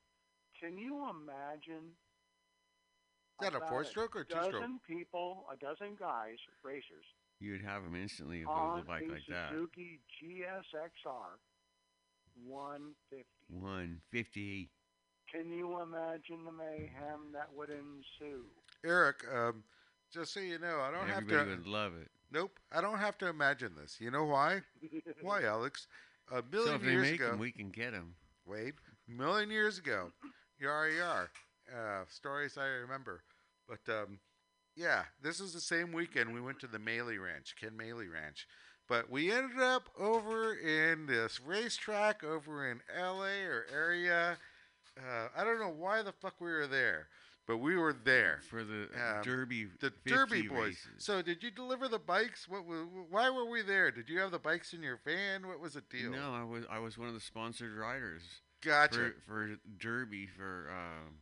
[0.58, 1.94] Can you imagine?
[3.40, 4.52] Is that a four stroke or two stroke?
[4.52, 7.06] dozen people, a dozen guys, racers,
[7.38, 9.50] You'd have them instantly if it on was a bike a like that.
[9.50, 11.38] Suzuki GSXR
[12.44, 13.24] 150.
[13.48, 14.70] 150.
[15.32, 18.44] Can you imagine the mayhem that would ensue?
[18.84, 19.62] Eric, um,
[20.12, 21.56] just so you know, I don't have Everybody to.
[21.56, 22.08] would love it.
[22.32, 23.96] Nope, I don't have to imagine this.
[24.00, 24.62] You know why?
[25.22, 25.86] Why, Alex?
[26.32, 27.30] A So million if they years make ago.
[27.30, 28.14] them, we can get them.
[28.46, 28.74] Wade,
[29.08, 30.12] a million years ago,
[30.60, 31.30] yar yar.
[31.72, 33.22] Uh, stories I remember,
[33.68, 34.18] but um,
[34.76, 38.46] yeah, this is the same weekend we went to the Maely Ranch, Ken Maely Ranch.
[38.88, 44.36] But we ended up over in this racetrack over in LA or area.
[44.98, 47.06] Uh, I don't know why the fuck we were there,
[47.50, 48.38] but we were there.
[48.48, 49.64] for the Um, Derby.
[49.80, 50.58] The 50 Derby boys.
[50.86, 50.88] races.
[50.98, 52.46] So, did you deliver the bikes?
[52.46, 52.64] What?
[52.64, 53.90] wa- Why were we there?
[53.90, 55.48] Did you have the bikes in your van?
[55.48, 56.12] What was the deal?
[56.12, 58.22] No, I was I was one of the sponsored riders
[58.62, 58.94] Gotcha.
[58.94, 61.18] for for Derby for um,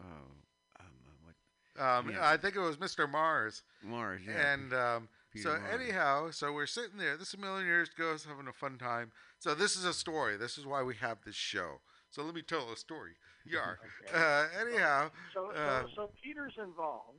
[0.00, 0.86] uh, um,
[1.24, 2.28] what Um, yeah.
[2.28, 3.10] I think it was Mr.
[3.10, 3.64] Mars.
[3.82, 4.22] Mars?
[4.24, 4.52] Yeah.
[4.52, 5.80] And um, so, Mars.
[5.80, 7.16] anyhow, so we're sitting there.
[7.16, 8.16] This is a million years ago.
[8.28, 9.10] Having a fun time.
[9.40, 10.36] So, this is a story.
[10.36, 11.80] This is why we have this show.
[12.10, 13.16] So, let me tell a story.
[13.52, 13.78] Yar.
[14.08, 14.16] Okay.
[14.16, 17.18] Uh, anyhow, So, uh, so, so Peter's involved.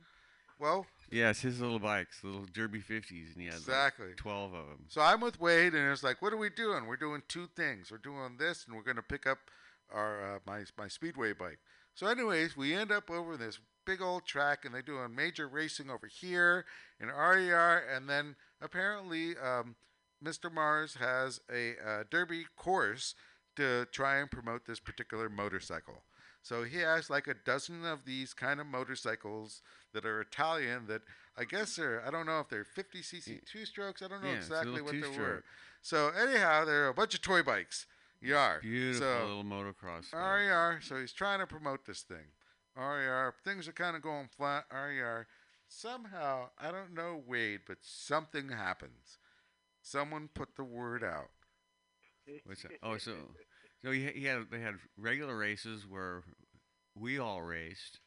[0.58, 4.06] well, yes, his little bikes, little Derby 50s, and he had like, Exactly.
[4.16, 4.84] 12 of them.
[4.88, 6.86] So I'm with Wade, and it's like, what are we doing?
[6.86, 7.90] We're doing two things.
[7.90, 9.38] We're doing this, and we're going to pick up
[9.92, 11.58] our uh, my my speedway bike.
[11.94, 15.90] So, anyways, we end up over this big old track, and they're doing major racing
[15.90, 16.64] over here
[17.00, 19.76] in RER, and then apparently um,
[20.22, 20.52] Mr.
[20.52, 23.14] Mars has a uh, derby course
[23.54, 26.02] to try and promote this particular motorcycle.
[26.46, 31.02] So he has like a dozen of these kind of motorcycles that are Italian that
[31.36, 34.00] I guess are I don't know if they're 50cc two strokes.
[34.00, 35.42] I don't know Yeah, exactly what they were.
[35.82, 37.86] So anyhow, they're a bunch of toy bikes.
[38.20, 38.60] Yar.
[38.62, 40.12] Beautiful So little motocross.
[40.12, 40.78] RER.
[40.82, 42.30] So he's trying to promote this thing.
[42.76, 43.34] RER.
[43.42, 44.66] Things are kind of going flat.
[44.72, 45.26] RER.
[45.66, 49.18] Somehow I don't know Wade, but something happens.
[49.82, 51.30] Someone put the word out.
[52.44, 52.72] What's that?
[52.84, 53.14] Oh, so
[53.86, 56.24] so he, he had they had regular races where
[56.96, 58.00] we all raced,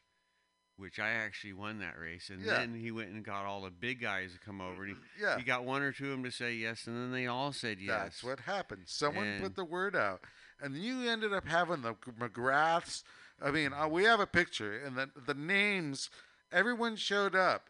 [0.76, 2.58] which I actually won that race, and Yeah.
[2.58, 5.38] then he went and got all the big guys to come over, and he, Yeah.
[5.38, 7.78] he got one or two of them to say yes, and then they all said
[7.80, 7.98] yes.
[8.02, 8.82] That's what happened.
[8.86, 10.20] Someone put the word out,
[10.60, 13.02] and you ended up having the McGraths.
[13.40, 16.10] I mean, uh, we have a picture, and the the names.
[16.52, 17.69] Everyone showed up.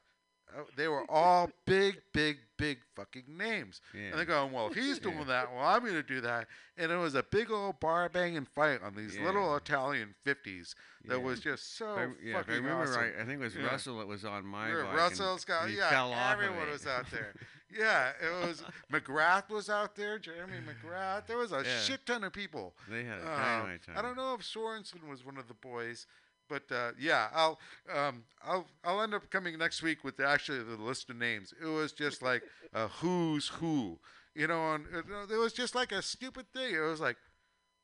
[0.56, 3.80] Uh, they were all big, big, big fucking names.
[3.94, 4.08] Yeah.
[4.10, 5.24] And they're going, well, if he's doing Yeah.
[5.24, 6.46] that, well, I'm going to do that.
[6.76, 10.74] And it was a big old bar banging fight on these little Italian 50s
[11.06, 11.24] that Yeah.
[11.24, 13.00] was just so I, yeah, if fucking I remember awesome.
[13.02, 13.66] right, I think it was Yeah.
[13.66, 14.94] Russell that was on my Yeah, bike.
[14.96, 16.72] Russell and, Scott, and he yeah, fell off everyone it.
[16.72, 17.34] was out there.
[17.72, 21.26] Yeah, it was McGrath was out there, Jeremy McGrath.
[21.26, 21.80] There was a Yeah.
[21.80, 22.74] shit ton of people.
[22.88, 23.96] They had a dynamite time.
[23.96, 26.06] I don't know if Sorensen was one of the boys,
[26.50, 27.58] but uh, yeah, I'll
[27.94, 31.54] um, I'll I'll end up coming next week with the, actually the list of names.
[31.62, 32.42] It was just like
[32.74, 33.98] a who's who,
[34.34, 36.74] you know, and it, it was just like a stupid thing.
[36.74, 37.16] It was like.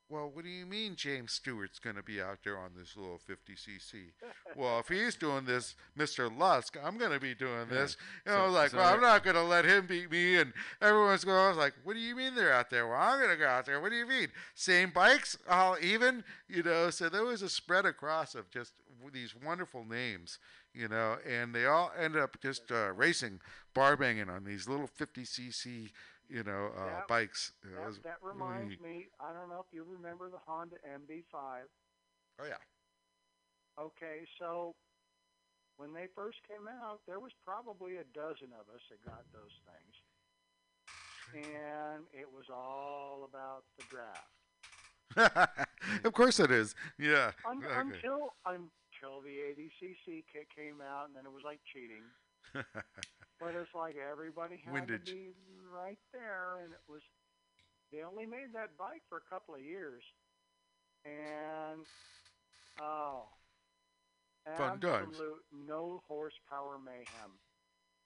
[0.09, 3.19] Well, what do you mean James Stewart's going to be out there on this little
[3.29, 4.11] 50cc?
[4.55, 6.35] well, if he's doing this, Mr.
[6.35, 7.97] Lusk, I'm going to be doing this.
[8.25, 10.37] And I was like, so well, I'm not going to let him beat me.
[10.37, 12.87] And everyone's going, I was like, what do you mean they're out there?
[12.87, 13.81] Well, I'm going to go out there.
[13.81, 14.29] What do you mean?
[14.55, 16.89] Same bikes, all even, you know?
[16.89, 18.73] So there was a spread across of just
[19.13, 20.39] these wonderful names,
[20.73, 23.39] you know, and they all ended up just uh, racing,
[23.73, 25.91] bar banging on these little 50cc,
[26.29, 27.53] you know, uh, That- bikes.
[27.63, 29.09] That, reminds really- me.
[29.19, 31.67] I don't know if you remember the Honda MB5.
[32.39, 32.57] Oh, yeah.
[33.79, 34.75] Okay, so
[35.77, 39.59] when they first came out, there was probably a dozen of us that got those
[39.65, 44.31] things, and it was all about the draft.
[46.05, 46.75] of course it is.
[46.97, 47.31] Yeah.
[47.45, 47.95] Un- exactly.
[47.97, 52.03] Until until the 80cc kit came out, and then it was like cheating.
[53.39, 55.05] But it's like everybody had Windage.
[55.05, 55.29] to be
[55.71, 57.01] right there, and it was.
[57.91, 60.03] They only made that bike for a couple of years,
[61.05, 61.85] and
[62.81, 63.23] oh,
[64.57, 65.07] Fun times.
[65.09, 67.31] absolute no horsepower mayhem.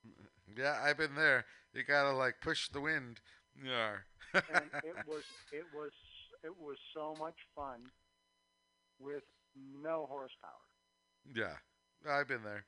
[0.08, 1.46] Mm, yeah, I've been there.
[1.74, 3.20] You gotta like push the wind.
[3.64, 3.98] Yeah.
[4.34, 4.44] and
[4.84, 5.92] it was it was
[6.44, 7.82] it was so much fun
[9.00, 9.24] with
[9.84, 10.52] no horsepower.
[11.36, 11.56] Yeah,
[12.10, 12.66] I've been there.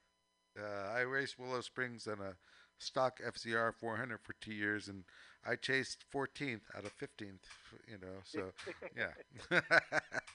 [0.58, 2.36] Uh, I raced Willow Springs on a
[2.78, 5.04] stock FZR 400 for two years, and
[5.45, 7.39] I chased 14th out of 15th.
[7.88, 8.51] You know, so
[8.97, 9.60] yeah,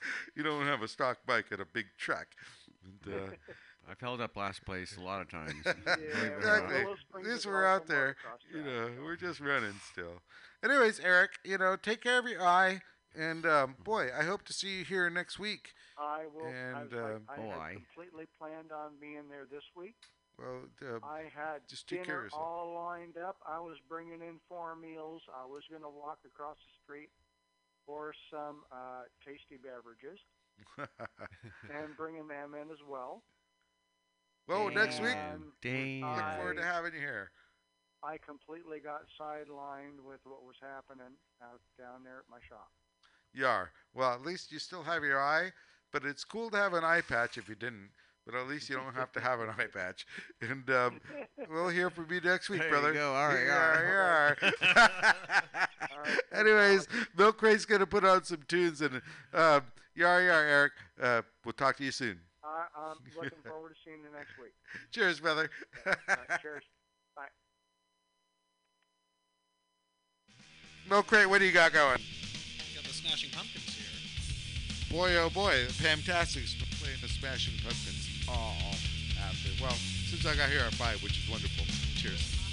[0.36, 2.28] you don't have a stock bike at a big track.
[2.84, 3.30] And, uh,
[3.90, 5.54] I've held up last place a lot of times.
[5.64, 6.36] Yeah, believe it or not.
[6.36, 6.84] exactly.
[6.84, 8.16] Willow Springs At least is we're also out there.
[8.26, 9.02] motocross You know, so.
[9.02, 10.22] we're just running still.
[10.62, 12.82] Anyways, Eric, you know, take care of your eye,
[13.16, 15.72] and um, boy, I hope to see you here next week.
[15.99, 16.46] I will.
[16.46, 17.51] And, I, I, uh, I boy.
[17.51, 19.96] had completely planned on being there this week.
[20.38, 23.36] Well, uh, I had just take care of dinner all lined up.
[23.44, 25.22] I was bringing in four meals.
[25.34, 27.11] I was going to walk across the street
[27.84, 30.20] for some uh, tasty beverages
[30.78, 33.22] and bringing them in as well.
[34.46, 35.16] well, next week,
[35.62, 36.03] Damn.
[36.03, 37.30] look forward to having you here.
[38.05, 42.70] I completely got sidelined with what was happening out down there at my shop.
[43.34, 43.72] You are.
[43.94, 45.51] Well, at least you still have your eye,
[45.93, 47.91] but it's cool to have an eye patch if you didn't.
[48.26, 50.07] but at least you don't have to have an eye patch.
[50.43, 51.01] And um,
[51.51, 52.93] we'll hear from you next week, There you brother.
[52.93, 53.14] go.
[53.14, 54.34] All right, Yeah, All yeah.
[55.57, 55.68] right,
[56.32, 56.86] Anyways,
[57.16, 59.01] Milk Crate's gonna put on some tunes, and
[59.34, 59.62] um,
[59.95, 60.72] yar yar, Eric.
[61.01, 62.20] Uh, we'll talk to you soon.
[62.45, 64.53] I, I'm looking forward to seeing you next week.
[64.93, 65.51] Cheers, brother.
[65.86, 66.62] All right, cheers.
[67.16, 67.22] Bye.
[70.89, 71.98] Milk Crate, what do you got going?
[72.74, 73.88] Got the Smashing Pumpkins here.
[74.90, 78.56] Boy, oh boy, Pamtastic's been playing the Smashing Pumpkins all
[79.20, 79.51] after.
[79.62, 79.77] Well,
[80.09, 81.66] since I got here at five, which is wonderful.
[81.94, 82.47] Cheers.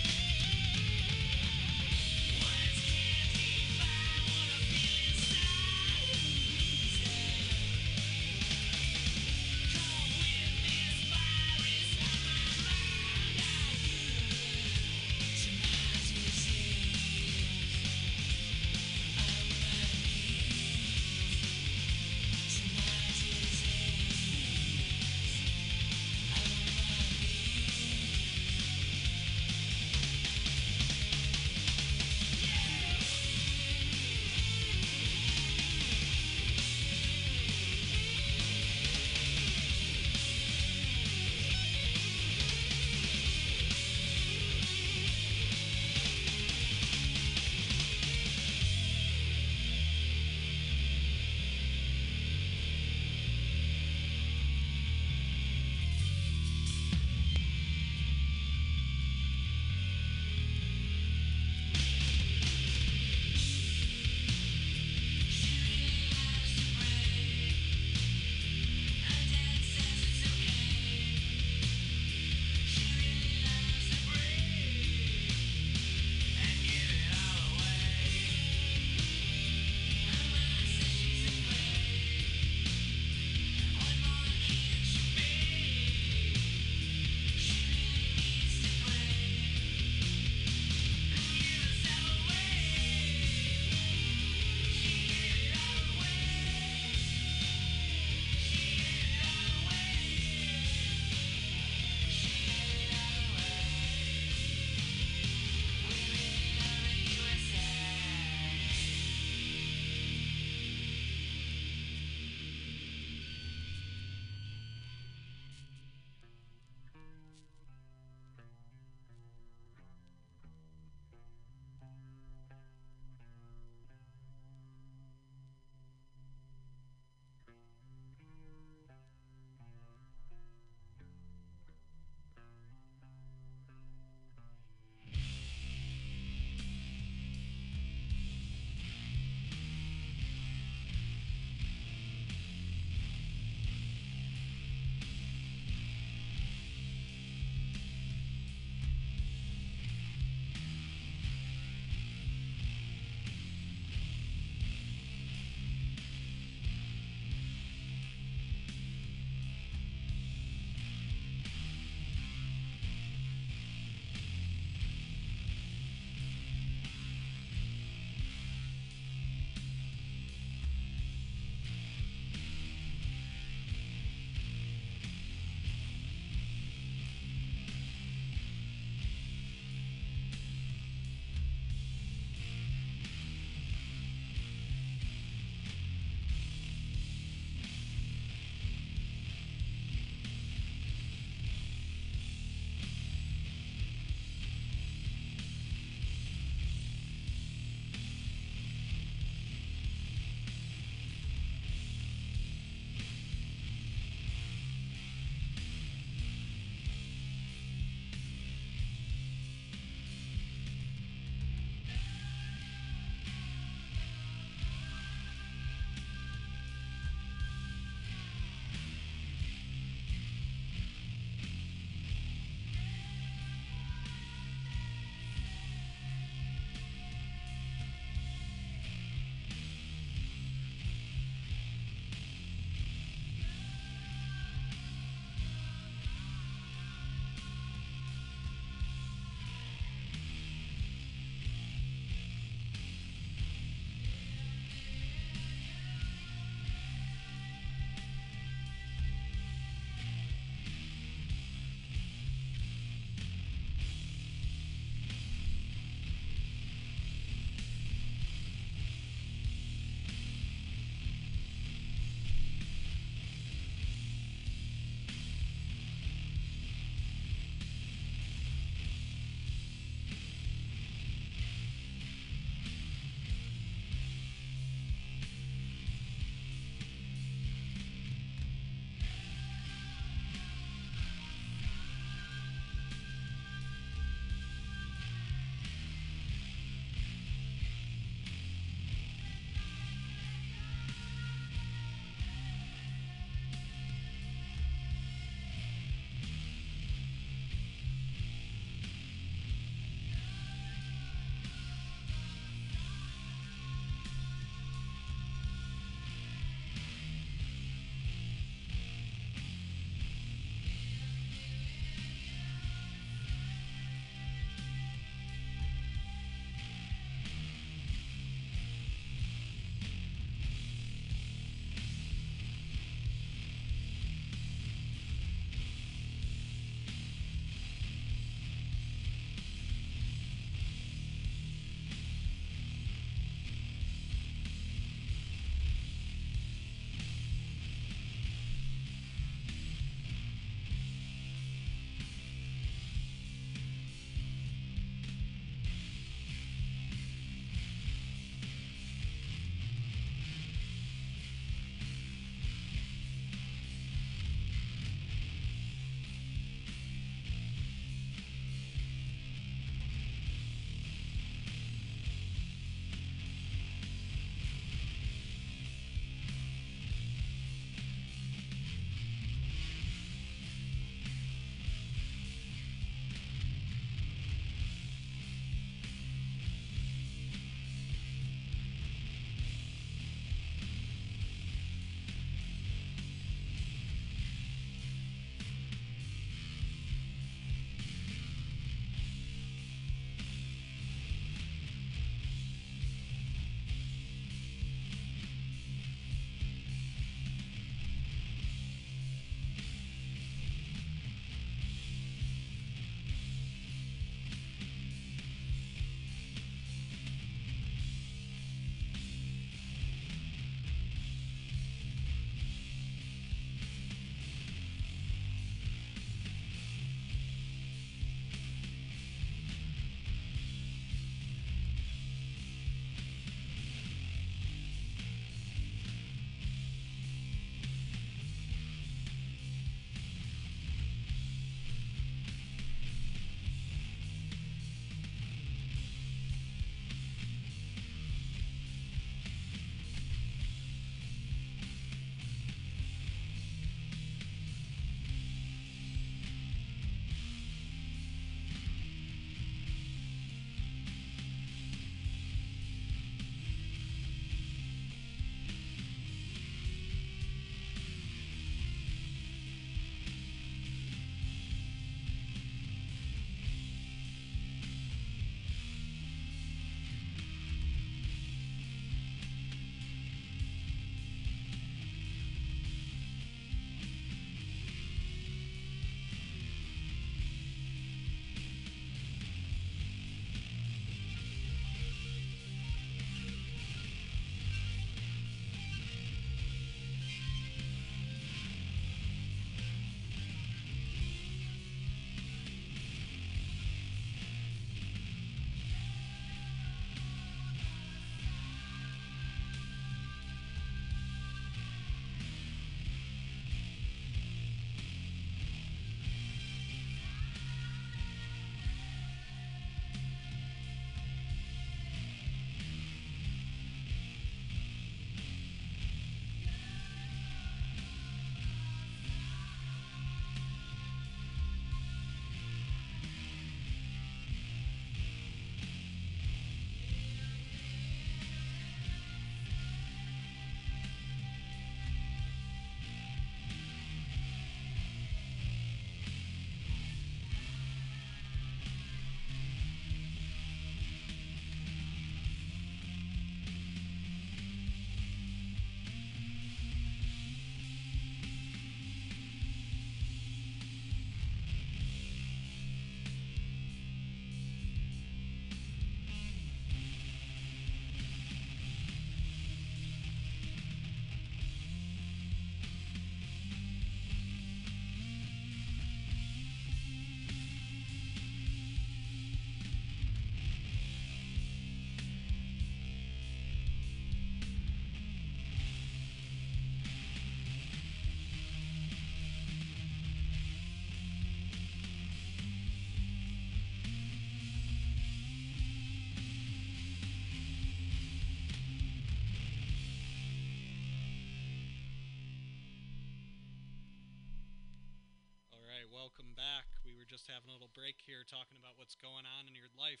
[597.12, 600.00] Just having a little break here, talking about what's going on in your life.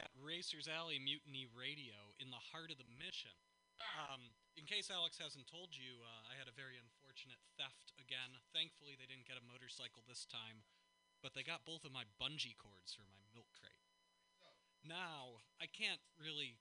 [0.00, 3.36] At Racers Alley Mutiny Radio, in the heart of the mission.
[4.00, 8.32] Um, in case Alex hasn't told you, uh, I had a very unfortunate theft again.
[8.56, 10.64] Thankfully, they didn't get a motorcycle this time,
[11.20, 13.84] but they got both of my bungee cords for my milk crate.
[14.80, 16.56] Now, I can't really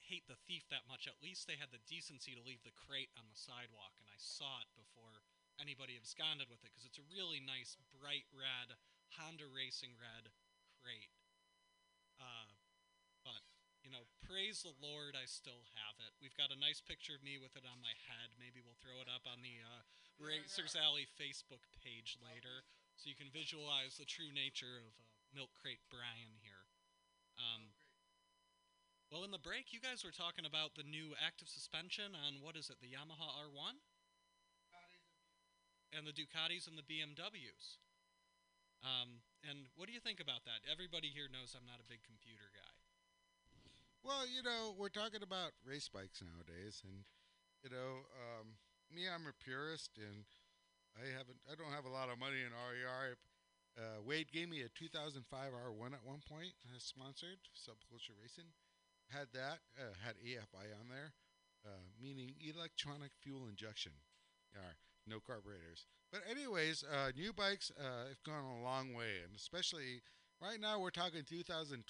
[0.00, 1.04] hate the thief that much.
[1.04, 4.16] At least they had the decency to leave the crate on the sidewalk, and I
[4.16, 4.71] saw it
[5.62, 8.74] anybody absconded with it because it's a really nice, bright red
[9.14, 10.34] Honda Racing red
[10.82, 11.14] crate.
[12.18, 12.50] Uh,
[13.22, 13.42] but
[13.86, 16.10] you know, praise the Lord, I still have it.
[16.18, 18.34] We've got a nice picture of me with it on my head.
[18.34, 19.86] Maybe we'll throw it up on the uh,
[20.18, 22.66] Racers Alley Facebook page later,
[22.98, 26.66] so you can visualize the true nature of uh, Milk Crate Brian here.
[27.38, 27.70] Um,
[29.10, 32.56] well, in the break, you guys were talking about the new active suspension on what
[32.56, 33.76] is it, the Yamaha R1?
[35.92, 37.76] And the Ducatis and the BMWs.
[38.82, 40.64] Um, and what do you think about that?
[40.66, 42.74] Everybody here knows I'm not a big computer guy.
[44.02, 47.06] Well, you know, we're talking about race bikes nowadays, and
[47.62, 48.58] you know, um,
[48.90, 50.26] me, I'm a purist, and
[50.98, 53.14] I haven't, I don't have a lot of money in RER.
[53.78, 58.50] Uh, Wade gave me a 2005 R1 at one point, uh, sponsored Subculture Racing.
[59.08, 61.14] Had that, uh, had EFI on there,
[61.64, 63.92] uh, meaning electronic fuel injection.
[64.50, 64.74] Yeah,
[65.06, 65.86] no carburetors.
[66.12, 70.02] But anyways, uh, new bikes uh, have gone a long way, and especially
[70.40, 71.84] right now we're talking 2002,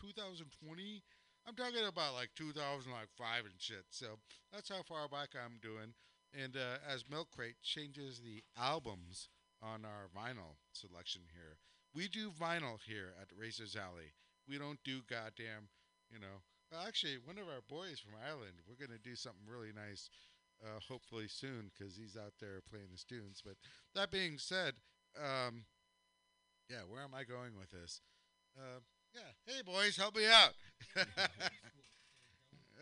[0.00, 1.02] 2020.
[1.46, 3.84] I'm talking about like 2005 and shit.
[3.90, 4.18] So
[4.52, 5.92] that's how far back I'm doing.
[6.32, 9.28] And uh, as Milk Crate changes the albums
[9.62, 11.58] on our vinyl selection here,
[11.94, 14.14] we do vinyl here at Racers Alley.
[14.48, 15.68] We don't do goddamn,
[16.10, 16.42] you know.
[16.72, 20.10] Well, actually, one of our boys from Ireland, we're gonna do something really nice,
[20.64, 23.42] uh, hopefully soon, because he's out there playing his tunes.
[23.44, 23.54] But
[23.94, 24.74] that being said,
[25.20, 25.64] um,
[26.70, 28.00] yeah, where am I going with this?
[28.56, 28.80] Uh,
[29.14, 30.54] yeah, hey boys, help me out.
[30.96, 31.04] uh,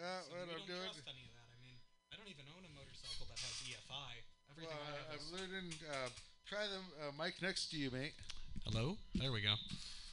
[0.00, 0.88] So what I'm don't doing.
[0.88, 1.48] trust any of that.
[1.52, 1.76] I mean,
[2.12, 4.12] I don't even own a motorcycle that has EFI.
[4.50, 5.72] Everything Well, I have learning.
[5.84, 6.08] Uh,
[6.46, 8.12] try the uh, mic next to you, mate.
[8.64, 8.96] Hello?
[9.14, 9.54] There we go.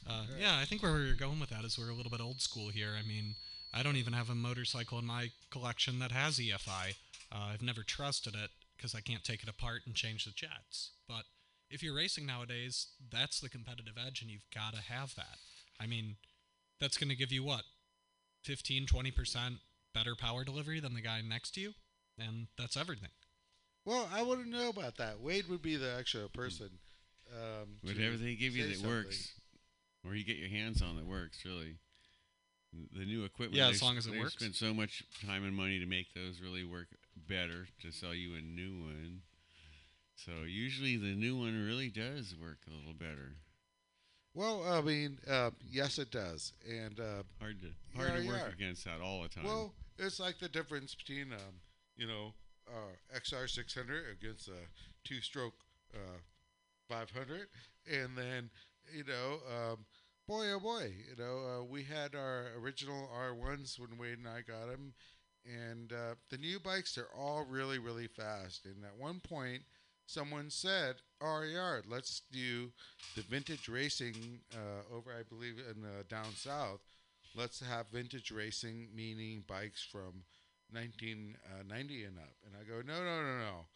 [0.08, 2.20] Uh, yeah, I think where we are going with that is we're a little bit
[2.20, 2.92] old school here.
[2.98, 3.34] I mean,
[3.72, 6.94] I don't even have a motorcycle in my collection that has EFI.
[7.32, 10.92] Uh, I've never trusted it because I can't take it apart and change the jets.
[11.08, 11.24] But
[11.70, 15.38] if you're racing nowadays, that's the competitive edge, and you've got to have that.
[15.80, 16.16] I mean,
[16.80, 17.62] that's going to give you what?
[18.44, 19.58] 15, 20%
[19.94, 21.72] better power delivery than the guy next to you?
[22.18, 23.10] And that's everything.
[23.84, 25.20] Well, I wouldn't know about that.
[25.20, 26.70] Wade would be the actual person.
[27.32, 28.90] Um, Whatever they give you that something.
[28.90, 29.32] works,
[30.04, 31.76] or you get your hands on that works, really.
[32.92, 33.56] The new equipment.
[33.56, 34.34] Yeah, as long as it they works.
[34.34, 36.88] spend so much time and money to make those really work
[37.28, 39.22] better to sell you a new one.
[40.16, 43.36] So usually the new one really does work a little better.
[44.34, 48.52] Well, I mean, uh, yes, it does, and uh, Hard to hard to work yeah.
[48.52, 49.44] against that all the time.
[49.44, 51.60] well, it's like the difference between, um,
[51.96, 52.34] you know,
[52.68, 54.52] uh, XR600 against a
[55.04, 55.54] two-stroke
[55.94, 56.18] uh,
[56.88, 57.48] 500,
[57.90, 58.50] and then,
[58.94, 59.78] you know, um,
[60.28, 64.42] boy oh boy, you know, uh, we had our original R1s when Wade and I
[64.42, 64.92] got them,
[65.44, 68.64] and uh, the new bikes they're all really really fast.
[68.66, 69.62] And at one point,
[70.06, 72.72] someone said, "RER, let's do
[73.16, 76.80] the vintage racing uh, over, I believe, in the down south.
[77.36, 80.24] Let's have vintage racing, meaning bikes from
[80.72, 83.66] 1990 and up." And I go, "No, no, no, no.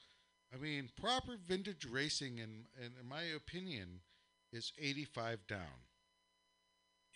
[0.52, 4.00] I mean, proper vintage racing, in, in, in my opinion,
[4.52, 5.58] is 85 down.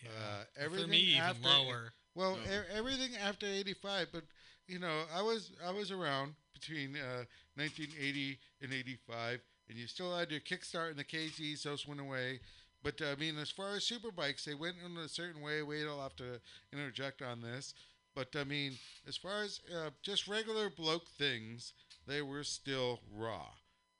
[0.05, 1.93] Uh, For everything me, even after- lower.
[2.15, 2.43] Well, No.
[2.43, 4.23] e- everything after 85, but
[4.69, 7.25] you know, I was I was around between uh,
[7.55, 12.39] 1980 and 85, and you still had your kickstart and the KZs; those went away.
[12.83, 15.63] But uh, I mean, as far as super bikes, they went in a certain way.
[15.63, 16.39] Wade, I'll have to
[16.71, 17.73] interject on this.
[18.15, 18.73] But I mean,
[19.07, 21.73] as far as uh, just regular bloke things,
[22.07, 23.47] they were still raw,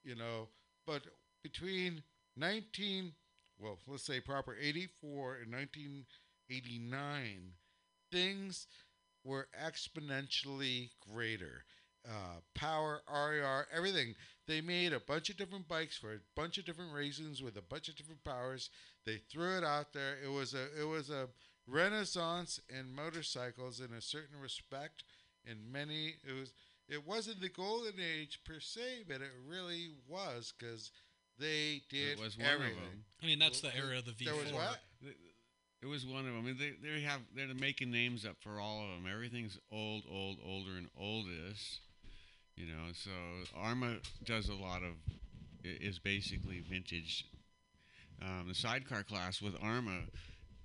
[0.04, 0.48] you know.
[0.86, 1.04] But
[1.44, 2.04] between
[2.38, 3.12] 19,
[3.60, 7.52] well, let's say proper 84 and 1989,
[8.12, 8.68] things
[9.24, 11.66] were exponentially greater.
[12.08, 14.16] Uh, power, RER, everything.
[14.48, 17.62] They made a bunch of different bikes for a bunch of different reasons with a
[17.62, 18.70] bunch of different powers.
[19.06, 20.16] They threw it out there.
[20.24, 21.28] It was a it was a
[21.68, 25.04] renaissance in motorcycles in a certain respect.
[25.46, 26.54] In many, it was
[26.88, 30.92] it wasn't the golden age per se, but it really was because
[31.38, 32.78] they did it was one everything.
[32.78, 33.04] of them.
[33.22, 34.26] I mean, that's the era of the V4.
[34.26, 34.80] There was what?
[35.82, 36.38] It was one of them.
[36.38, 39.12] I mean, they they have they're making names up for all of them.
[39.12, 41.80] Everything's old, old, older, and oldest.
[42.56, 43.12] You know, so
[43.58, 44.94] AHRMA does a lot of
[45.64, 47.26] is basically vintage.
[48.22, 50.10] Um, the sidecar class with AHRMA,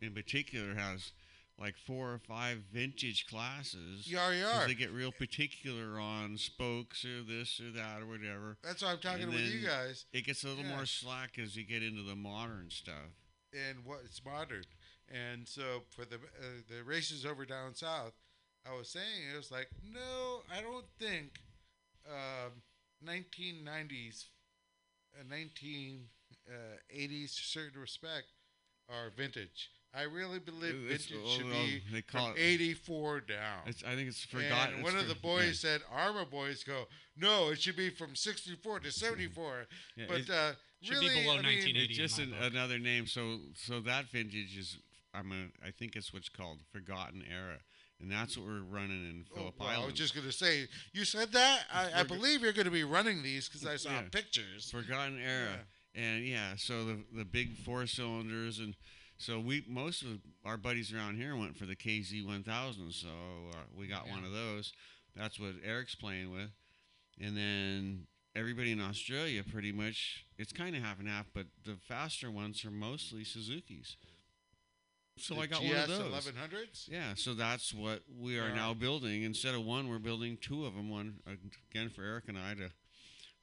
[0.03, 1.12] in particular, has
[1.57, 4.09] like four or five vintage classes.
[4.11, 4.66] Yar 'cause yar.
[4.66, 8.57] They get real particular on spokes or this or that or whatever.
[8.65, 10.07] That's why I'm talking And with you guys.
[10.12, 10.74] It gets a little Yeah.
[10.74, 13.12] more slack as you get into the modern stuff.
[13.57, 14.65] and what it's modern.
[15.12, 18.12] And so for the uh, the races over down south,
[18.66, 21.32] I was saying it was like, no, I don't think
[22.09, 22.52] um,
[23.06, 24.24] 1990s,
[25.18, 28.26] uh, 1980s to certain respect
[28.89, 29.70] are vintage.
[29.97, 33.20] I really believe Ooh, it's- vintage oh, should well, be they call from it- 84
[33.20, 33.60] down.
[33.66, 34.74] It's, I think it's forgotten.
[34.76, 35.70] And one it's of the boys yeah.
[35.70, 36.86] said, AHRMA boys go,
[37.16, 39.66] no, it should be from 64 to 74.
[39.97, 43.06] Yeah, but it's- uh, Should be really, below I mean, It's just an, another name.
[43.06, 44.76] So so that vintage is
[45.15, 47.59] I'm a I think it's what's called forgotten era,
[48.01, 50.66] and that's what we're running in Oh, Phillip well, I was just going to say,
[50.93, 51.61] you said that?
[51.73, 54.03] I, I believe you're going to be running these because I saw Yeah.
[54.11, 54.70] pictures.
[54.70, 55.61] forgotten era,
[55.95, 58.74] and yeah, so the the big four cylinders and.
[59.16, 63.09] So we most of our buddies around here went for the KZ 1000, so
[63.53, 64.73] uh, we got one of those.
[65.15, 66.51] That's what Eric's playing with,
[67.20, 71.77] and then everybody in Australia pretty much it's kind of half and half, but the
[71.86, 73.97] faster ones are mostly Suzuki's.
[75.16, 76.27] So The I got GS one of those.
[76.27, 76.89] 1100s?
[76.91, 79.23] Yeah, so that's what we are now building.
[79.23, 80.91] Instead of one, we're building two of them.
[80.91, 81.32] One uh,
[81.70, 82.70] again for Eric and I to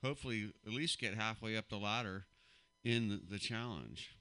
[0.03, 2.25] hopefully at least get halfway up the ladder
[2.83, 4.15] in the, the challenge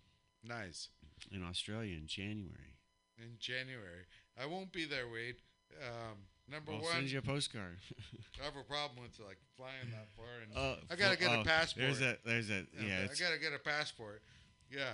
[0.45, 0.89] Nice.
[1.33, 2.77] in Australia in January.
[3.19, 4.05] In January.
[4.41, 5.37] I won't be there, Wade.
[5.83, 6.19] Um,
[6.49, 7.79] number I'll one, send you a postcard.
[8.41, 11.41] I have a problem with like flying that far, and Oh, I gotta get oh,
[11.41, 11.85] a passport.
[11.87, 12.19] There's that.
[12.25, 12.67] There's that.
[12.79, 14.23] Yeah, Yeah, I it's gotta get a passport.
[14.71, 14.93] Yeah.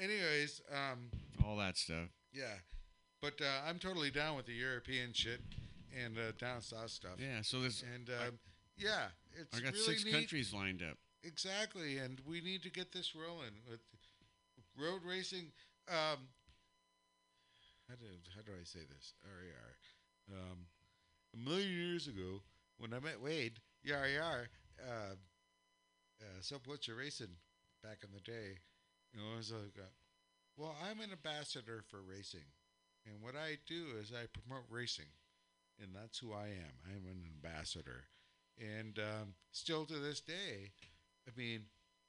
[0.00, 1.10] Anyways, um,
[1.44, 2.08] all that stuff.
[2.32, 2.54] yeah,
[3.20, 5.40] but uh, I'm totally down with the European shit
[5.92, 7.18] and uh, down south stuff.
[7.18, 7.42] Yeah.
[7.42, 7.82] So there's.
[7.94, 8.38] And um,
[8.76, 10.14] yeah, it's I got really six neat.
[10.14, 10.96] countries lined up.
[11.24, 13.80] Exactly, and we need to get this rolling with
[14.78, 15.50] road racing.
[15.88, 16.28] Um,
[17.88, 19.14] how do how do I say this?
[20.30, 20.66] Um,
[21.34, 22.42] a million years ago,
[22.78, 24.48] when I met Wade, yar yar,
[24.82, 25.14] uh,
[26.20, 27.36] uh, so what's your racing
[27.82, 28.58] back in the day?
[29.16, 29.88] You know, I was like, uh,
[30.58, 32.44] well, I'm an ambassador for racing,
[33.06, 35.08] and what I do is I promote racing,
[35.80, 36.74] and that's who I am.
[36.84, 38.04] I'm an ambassador,
[38.58, 40.72] and um, still to this day,
[41.26, 41.62] I mean,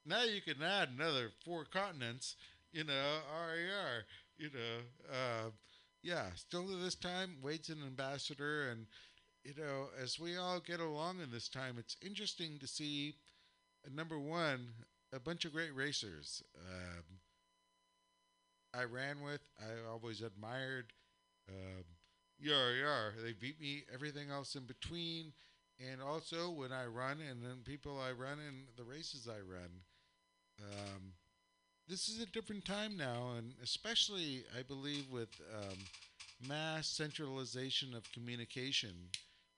[0.05, 2.35] now you can add another four continents,
[2.73, 4.03] you know, RAR,
[4.37, 5.49] you know, uh,
[6.03, 8.85] yeah, still to this time, Wade's an ambassador, and,
[9.45, 13.15] you know, as we all get along in this time, it's interesting to see,
[13.85, 14.67] uh, number one,
[15.13, 16.43] a bunch of great racers.
[16.69, 17.03] Um,
[18.73, 20.93] I ran with, I always admired,
[21.49, 21.83] um,
[22.39, 23.13] yar yar.
[23.23, 25.33] They beat me, everything else in between
[25.79, 29.69] and also when I run and then people I run and the races I run.
[30.61, 31.13] Um,
[31.87, 35.77] this is a different time now, and especially I believe with um,
[36.47, 38.93] mass centralization of communication,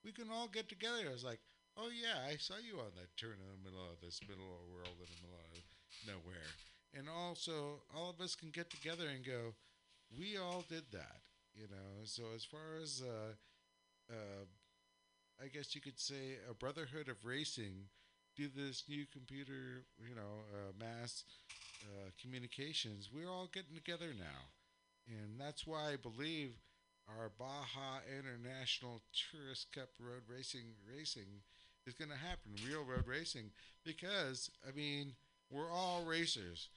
[0.03, 1.07] we can all get together.
[1.07, 1.39] I was like,
[1.79, 4.67] oh yeah, I saw you on that turn in the middle of this middle of
[4.67, 5.63] the world in the middle of
[6.07, 6.51] nowhere,
[6.93, 9.55] and also all of us can get together and go,
[10.11, 11.21] we all did that,
[11.55, 12.03] you know.
[12.03, 13.33] So as far as uh,
[14.11, 14.45] uh,
[15.41, 17.87] I guess you could say a brotherhood of racing
[18.35, 21.23] do this new computer, you know, uh, mass
[21.83, 23.09] uh, communications.
[23.13, 24.51] We're all getting together now,
[25.07, 26.51] and that's why I believe
[27.07, 29.01] our Baja International
[29.31, 31.41] Tourist Cup Road Racing racing
[31.87, 33.51] is going to happen, real road racing,
[33.83, 35.13] because I mean
[35.49, 36.69] we're all racers,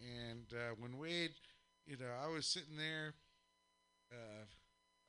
[0.00, 1.32] and uh, when Wade,
[1.86, 3.14] you know, I was sitting there,
[4.12, 4.44] uh,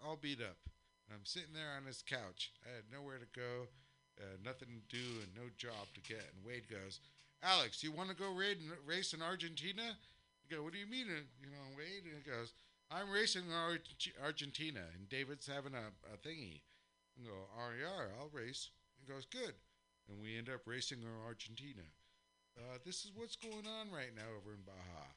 [0.05, 0.57] all beat up.
[1.11, 2.51] I'm sitting there on his couch.
[2.65, 3.67] I had nowhere to go,
[4.19, 6.33] uh, nothing to do, and no job to get.
[6.35, 6.99] And Wade goes,
[7.41, 10.87] "Alex, you want to go raid and race in Argentina?" I go, "What do you
[10.87, 12.53] mean, uh, you know, Wade?" And he goes,
[12.91, 16.61] "I'm racing in Arge- Argentina, and David's having a, a thingy."
[17.17, 18.69] I go, "RER, I'll race."
[19.07, 19.55] Goes, "Good,"
[20.09, 21.87] and we end up racing in Argentina.
[22.57, 25.07] Uh, this is what's going on right now over in Baja.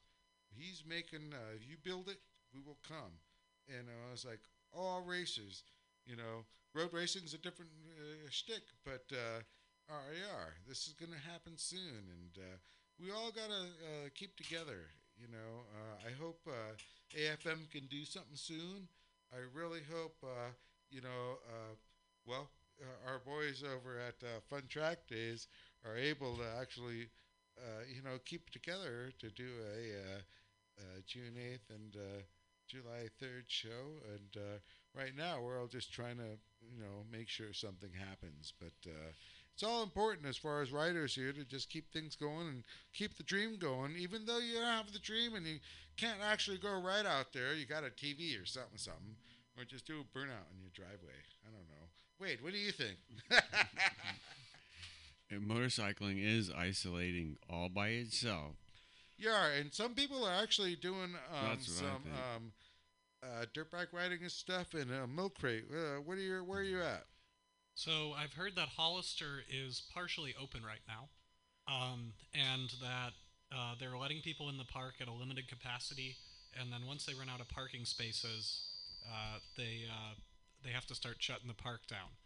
[0.55, 1.33] He's making.
[1.33, 2.21] Uh, if you build it,
[2.55, 3.19] we will come.
[3.69, 4.41] And I was like,
[4.73, 5.65] all racers.
[6.07, 6.45] You know,
[6.75, 9.43] road racing's a different uh, shtick, but uh,
[9.89, 12.57] RAR, this is going to happen soon, and uh,
[12.99, 14.89] we all got to uh, keep together.
[15.19, 16.75] You know, uh, I hope uh,
[17.15, 18.89] AFM can do something soon.
[19.33, 20.17] I really hope,
[20.91, 21.39] you know,
[22.27, 22.51] well,
[23.07, 25.49] our boys over at uh, Fun Track Days
[25.85, 27.09] are able to actually,
[27.59, 30.19] uh, you know, keep together to do a
[30.81, 31.97] uh, June 8th and
[32.67, 34.01] July 3rd show.
[34.13, 34.61] And
[34.97, 38.53] right now, we're all just trying to, you know, make sure something happens.
[38.59, 38.93] But
[39.61, 43.17] it's all important as far as riders here to just keep things going and keep
[43.17, 43.95] the dream going.
[43.99, 45.59] Even though you don't have the dream and you
[45.97, 49.17] can't actually go right out there, you got a TV or something, something,
[49.59, 51.21] or just do a burnout in your driveway.
[51.47, 51.80] I don't know.
[52.21, 52.97] Wait, what do you think?
[55.31, 58.57] And motorcycling is isolating all by itself.
[59.17, 62.03] yeah, and some people are actually doing um, That's what I some
[62.37, 62.53] um,
[63.23, 65.67] uh, dirt bike riding and stuff in a milk crate.
[65.73, 66.43] Uh, what are you?
[66.45, 67.05] Where are you at?
[67.77, 71.09] So I've heard that Hollister is partially open right now,
[71.73, 73.13] um, and that
[73.57, 76.17] uh, they're letting people in the park at a limited capacity,
[76.61, 78.63] and then once they run out of parking spaces,
[79.09, 80.15] uh, they uh,
[80.65, 82.17] they have to start shutting the park down.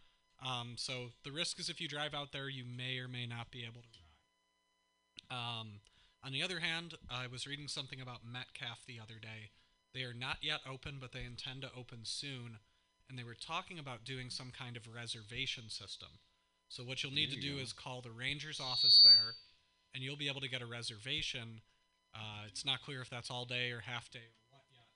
[0.45, 3.51] Um, so the risk is if you drive out there, you may or may not
[3.51, 3.99] be able to
[5.31, 5.59] ride.
[5.59, 5.67] Um,
[6.23, 9.51] on the other hand, I was reading something about Metcalf the other day.
[9.93, 12.59] They are not yet open, but they intend to open soon
[13.09, 16.09] and they were talking about doing some kind of reservation system.
[16.69, 17.63] So what you'll need There to you do go.
[17.63, 19.37] is call the ranger's office there,
[19.93, 21.61] and you'll be able to get a reservation.
[22.15, 24.89] Uh, it's not clear if that's all day or half day or what yet.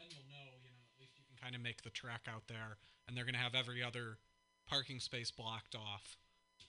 [0.00, 2.42] Then you'll know, you know, at least you can kind of make the trek out
[2.46, 2.76] there,
[3.06, 4.18] and they're going to have every other
[4.68, 6.18] parking space blocked off.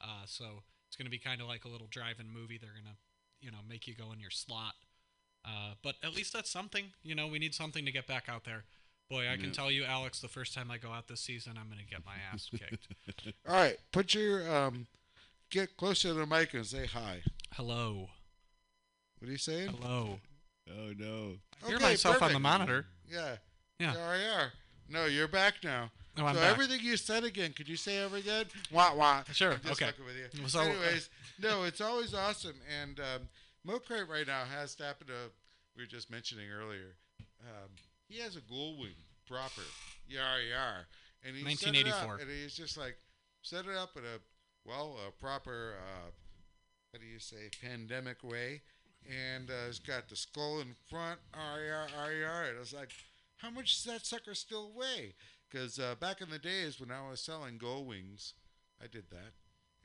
[0.02, 0.46] Uh, so
[0.88, 2.58] it's going to be kind of like a little drive-in movie.
[2.58, 2.96] They're going to,
[3.42, 4.76] you know, make you go in your slot.
[5.44, 6.86] Uh, but at least that's something.
[7.04, 8.64] You know, we need something to get back out there.
[9.10, 9.52] Boy, I can Yeah.
[9.52, 12.06] tell you, Alex, the first time I go out this season, I'm going to get
[12.06, 12.88] my ass kicked.
[13.48, 14.88] All right, put your um,
[15.50, 17.22] get closer to the mic and say hi.
[17.54, 18.08] Hello.
[19.20, 19.70] What are you saying?
[19.82, 20.20] Hello.
[20.72, 21.34] Oh no.
[21.64, 22.86] I hear Okay, myself on the monitor.
[23.12, 23.36] Yeah.
[23.80, 23.94] Yeah.
[23.96, 24.46] Yeah, yeah.
[24.90, 25.92] No, you're back now.
[26.18, 26.52] I'm so back.
[26.52, 28.46] everything you said again, could you say ever again?
[28.72, 29.24] Wah wah.
[29.32, 29.92] Sure, I'm just okay.
[30.06, 30.48] with you.
[30.48, 31.10] So, uh, Anyways,
[31.42, 32.56] no, it's always awesome.
[32.82, 33.30] And um,
[34.10, 35.32] right now has happened to.
[35.78, 36.96] We were just mentioning earlier.
[37.42, 37.70] Um,
[38.08, 38.98] he has a Goldwing
[39.28, 39.62] proper.
[40.08, 40.88] Yar yar.
[41.24, 42.16] And he set it up, 1984.
[42.22, 42.98] and he's just like
[43.42, 44.20] set it up in a
[44.66, 45.76] well a proper.
[45.78, 46.10] Uh,
[46.92, 48.62] how do you say pandemic way?
[49.08, 51.20] And uh, it's got the skull in front.
[51.34, 52.44] RR, RR.
[52.50, 52.90] And I was like,
[53.40, 55.16] how much does that sucker still weigh?
[55.50, 58.34] Because uh, back in the days when I was selling Gold Wings,
[58.82, 59.34] I did that.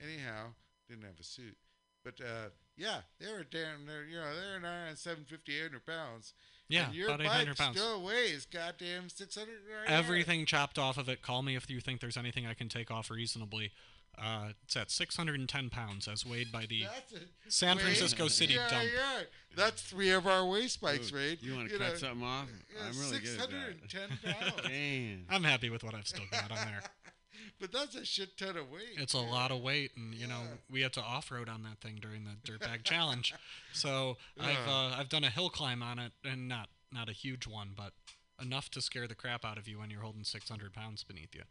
[0.03, 0.55] Anyhow,
[0.89, 1.57] didn't have a suit.
[2.05, 6.35] But uh, yeah, they were damn, they're, you know, they're nine, 750, 800 pounds.
[6.69, 7.79] Yeah, and your about bike 800 pounds.
[7.79, 9.49] still weighs goddamn 600.
[9.49, 9.91] RR.
[9.91, 11.23] Everything chopped off of it.
[11.23, 13.73] Call me if you think there's anything I can take off reasonably.
[14.19, 17.85] Uh, it's at 610 pounds, as weighed by the a San weight.
[17.85, 18.85] Francisco City yeah, dump.
[18.95, 19.21] Yeah,
[19.57, 21.39] that's three of our waste bikes, Ooh, right?
[21.41, 22.49] You want to cut something off?
[22.75, 23.91] yeah, I'm really good at that.
[23.91, 24.69] 610 pounds.
[24.69, 25.27] Damn.
[25.29, 26.83] I'm happy with what I've still got on there.
[27.61, 28.97] but that's a shit ton of weight.
[28.97, 31.81] It's a lot of weight, and you know we had to off road on that
[31.81, 33.35] thing during the Dirtbag Challenge.
[33.73, 37.47] So I've uh, I've done a hill climb on it, and not not a huge
[37.47, 37.93] one, but
[38.41, 41.43] enough to scare the crap out of you when you're holding 600 pounds beneath you.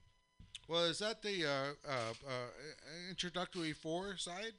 [0.68, 1.49] Well, is that the uh,
[1.88, 1.91] uh,
[2.27, 2.31] uh,
[3.10, 4.53] introductory four side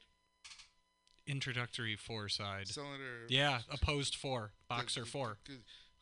[1.27, 2.67] Introductory four side.
[2.67, 3.25] cylinder?
[3.29, 5.37] Yeah, opposed four, boxer c- four.
[5.47, 5.55] c-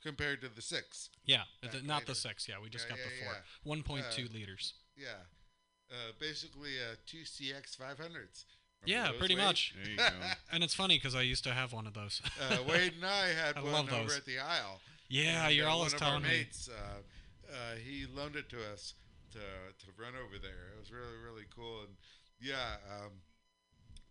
[0.03, 1.09] compared to the six.
[1.25, 2.47] Yeah, the, not the six.
[2.49, 4.03] Yeah, we just Yeah, got the four.
[4.03, 4.03] yeah.
[4.21, 4.73] 1.2 Uh, liters.
[4.97, 5.07] Yeah,
[5.89, 8.43] uh, basically uh, two CX 500s.
[8.85, 9.45] Yeah, pretty Wade?
[9.45, 9.73] much.
[9.81, 10.03] There you go.
[10.51, 12.21] And it's funny because I used to have one of those.
[12.41, 14.17] uh, Wade and I had I one love over those.
[14.17, 14.81] at the aisle.
[15.07, 16.37] yeah, And, you're uh, always one telling of our me.
[16.39, 18.93] mates, uh, uh, he loaned it to us
[19.33, 19.39] to
[19.85, 20.73] to run over there.
[20.75, 21.95] It was really really cool, and
[22.39, 23.11] yeah, um,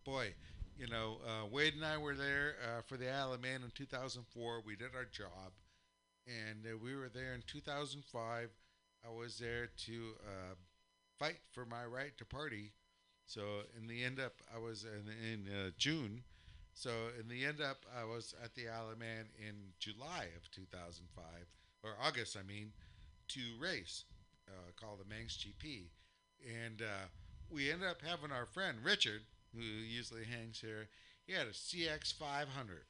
[0.05, 0.35] boy,
[0.77, 3.71] you know, uh, Wade and I were there uh, for the Isle of Man in
[3.75, 4.63] 2004.
[4.65, 5.53] We did our job,
[6.27, 8.51] and uh, we were there in 2005.
[9.05, 10.55] I was there to uh,
[11.19, 12.73] fight for my right to party.
[13.27, 13.43] So
[13.79, 16.23] in the end up, I was in, in uh, June.
[16.75, 16.91] So
[17.21, 21.25] in the end up, I was at the Isle of Man in July of 2005,
[21.83, 22.73] or August, I mean,
[23.29, 24.05] to race
[24.53, 25.89] uh, called the Manx GP,
[26.45, 27.07] and uh,
[27.51, 29.23] we ended up having our friend Richard,
[29.55, 30.89] who usually hangs here.
[31.27, 32.85] He had a CX 500.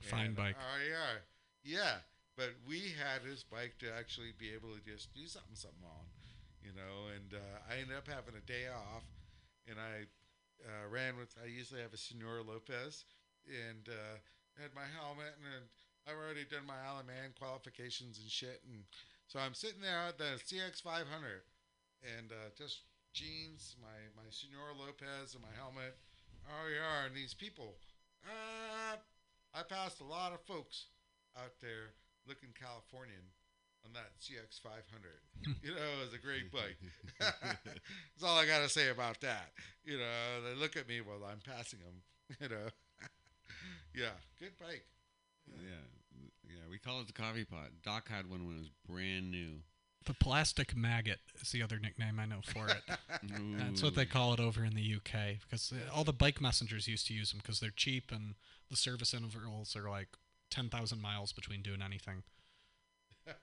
[0.00, 0.56] Fine And, bike.
[0.58, 1.20] Oh yeah,
[1.62, 1.94] yeah.
[2.36, 6.06] But we had his bike to actually be able to just do something, something on,
[6.64, 7.12] you know.
[7.14, 9.04] And uh, I ended up having a day off,
[9.68, 10.08] and I
[10.64, 11.34] uh, ran with.
[11.42, 13.04] I usually have a Senor Lopez,
[13.46, 14.16] and uh,
[14.56, 15.68] had my helmet, and
[16.08, 18.82] I've already done my Alaman qualifications and shit, and
[19.32, 21.08] so I'm sitting there at the CX 500,
[22.04, 22.84] and uh, just
[23.14, 25.96] jeans, my my Senor Lopez, and my helmet.
[26.44, 27.80] Oh yeah, and these people.
[28.28, 29.00] Uh,
[29.54, 30.92] I passed a lot of folks
[31.34, 31.96] out there
[32.28, 33.24] looking Californian
[33.86, 34.84] on that CX 500.
[35.64, 36.76] you know, it was a great bike.
[37.18, 39.48] That's all I got to say about that.
[39.82, 42.04] You know, they look at me while I'm passing them.
[42.38, 42.68] You know,
[43.96, 44.84] yeah, good bike.
[45.48, 46.01] Yeah, yeah.
[46.44, 47.68] Yeah, we call it the coffee pot.
[47.84, 49.60] Doc had one when it was brand new.
[50.04, 52.82] The plastic maggot is the other nickname I know for it.
[53.56, 56.88] That's what they call it over in the UK because uh, all the bike messengers
[56.88, 58.34] used to use them because they're cheap and
[58.68, 60.08] the service intervals are like
[60.50, 62.24] 10,000 miles between doing anything.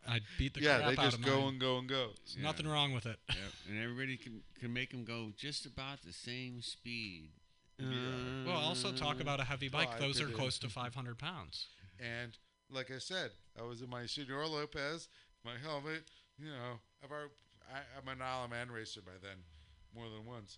[0.06, 1.48] I'd beat the yeah, crap they out just of go mine.
[1.50, 2.08] and go and go.
[2.26, 2.44] There's Yeah.
[2.44, 3.20] Nothing wrong with it.
[3.30, 3.38] Yep,
[3.70, 7.30] and everybody can can make them go just about the same speed.
[7.80, 9.88] Well, also talk about a heavy bike.
[9.96, 11.68] I Those are close to 500 pounds.
[11.98, 12.38] And
[12.72, 15.08] like I said, I was in my Senor Lopez,
[15.46, 16.04] my helmet.
[16.38, 17.32] You know, I've already,
[17.74, 19.38] I, I'm an Alaman racer by then,
[19.96, 20.58] more than once.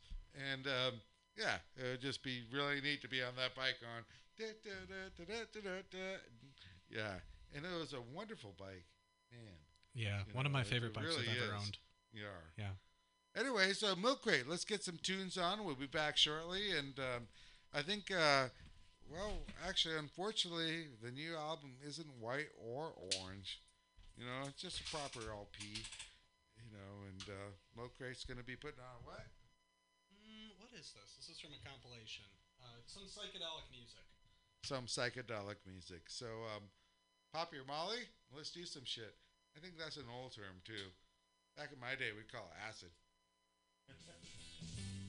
[0.51, 1.01] And um,
[1.37, 4.03] yeah, it would just be really neat to be on that bike on.
[4.37, 6.17] da, da, da, da, da, da, da.
[6.89, 7.13] Yeah,
[7.55, 8.85] and it was a wonderful bike,
[9.31, 9.41] man.
[9.93, 11.61] Yeah, You one of my favorite bikes really I've ever is.
[11.63, 11.77] owned.
[12.13, 12.21] Yeah.
[12.57, 12.71] Yeah.
[13.41, 15.63] Anyway, so Milk Crate, let's get some tunes on.
[15.63, 17.27] We'll be back shortly, and um,
[17.73, 18.47] I think, uh,
[19.11, 23.59] well, actually, unfortunately, the new album isn't white or orange.
[24.15, 25.83] You know, it's just a proper LP.
[26.55, 29.27] You know, and uh, Milk Crate's going to be putting on what?
[30.15, 31.19] Mm, what is this?
[31.19, 32.23] This is from a compilation.
[32.63, 34.05] Uh, some psychedelic music.
[34.63, 36.07] Some psychedelic music.
[36.07, 36.71] So, um,
[37.33, 38.07] pop your Molly.
[38.31, 39.15] Let's do some shit.
[39.57, 40.95] I think that's an old term too.
[41.57, 42.95] Back in my day, we'd call it acid.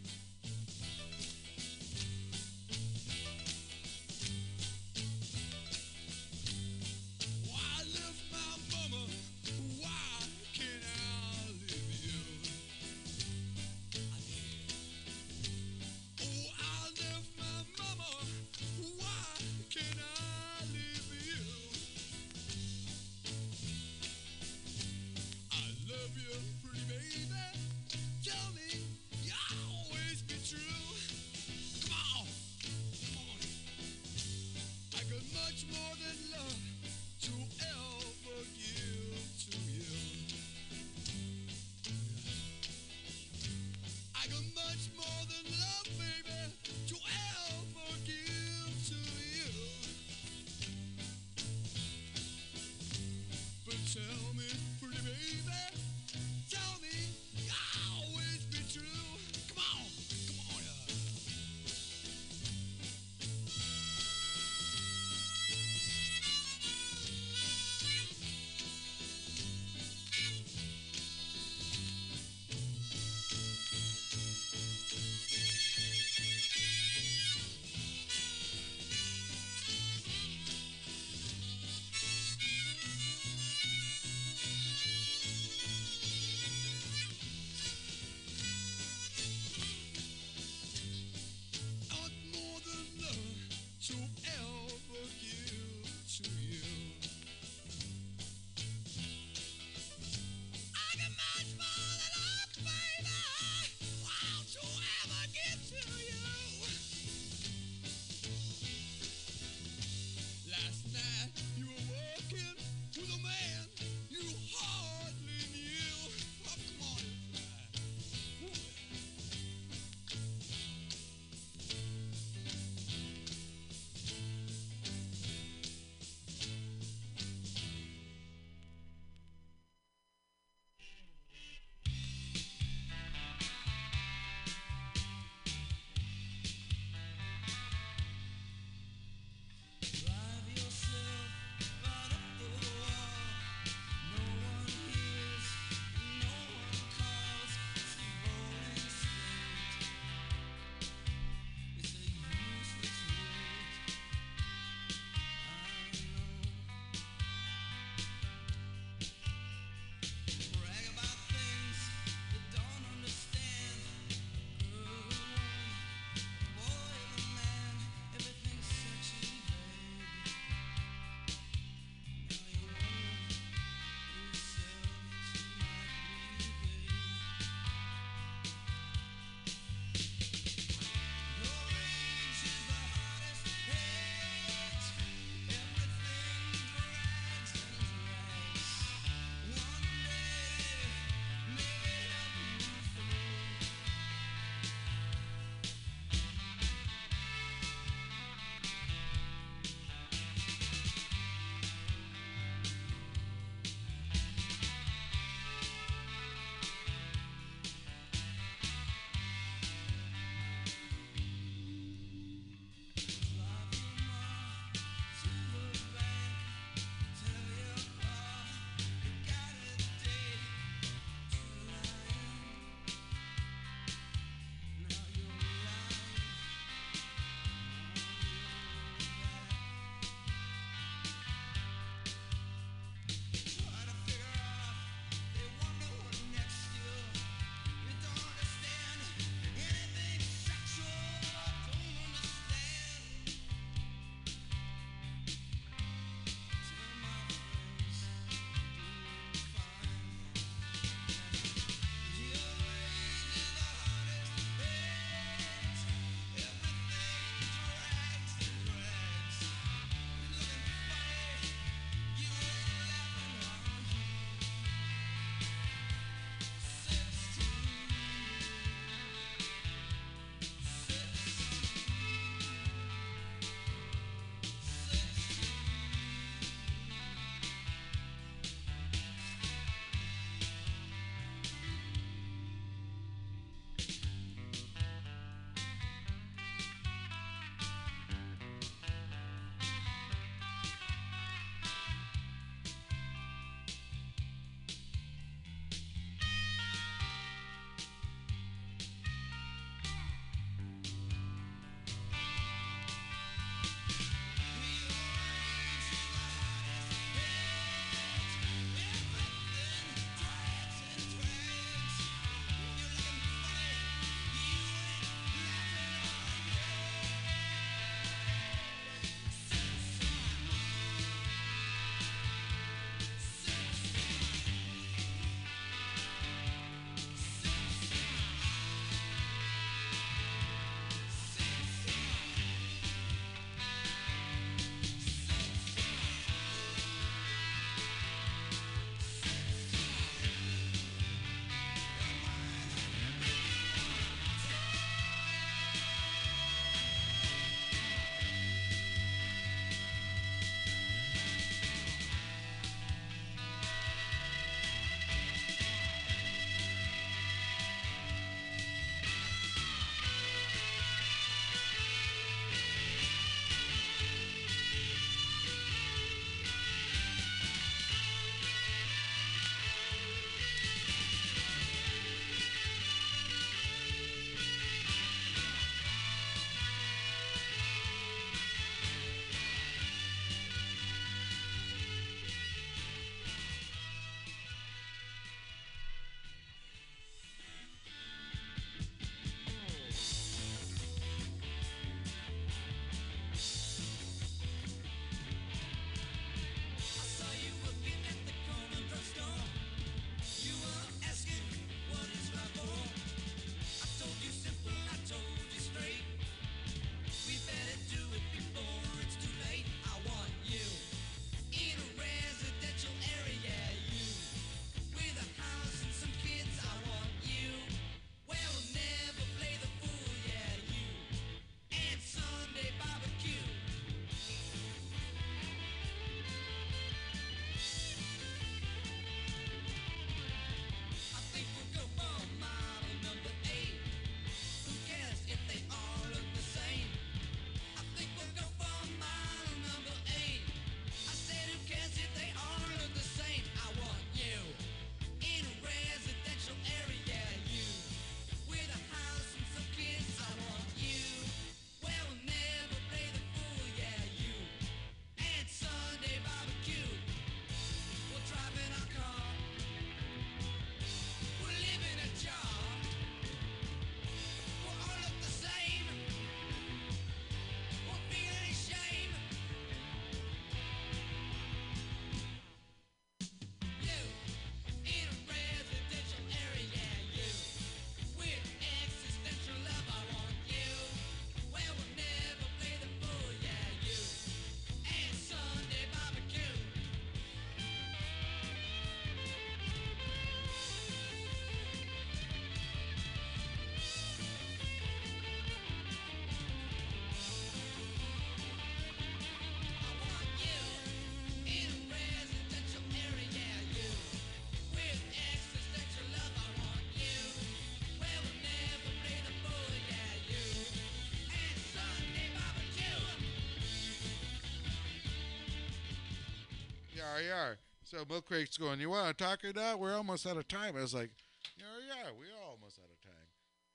[517.19, 517.59] yar.
[517.85, 519.79] So Milk Crate's going, you want to talk or not?
[519.79, 520.77] We're almost out of time.
[520.77, 521.11] I was like,
[521.59, 523.13] yeah, yeah, we're almost out of time.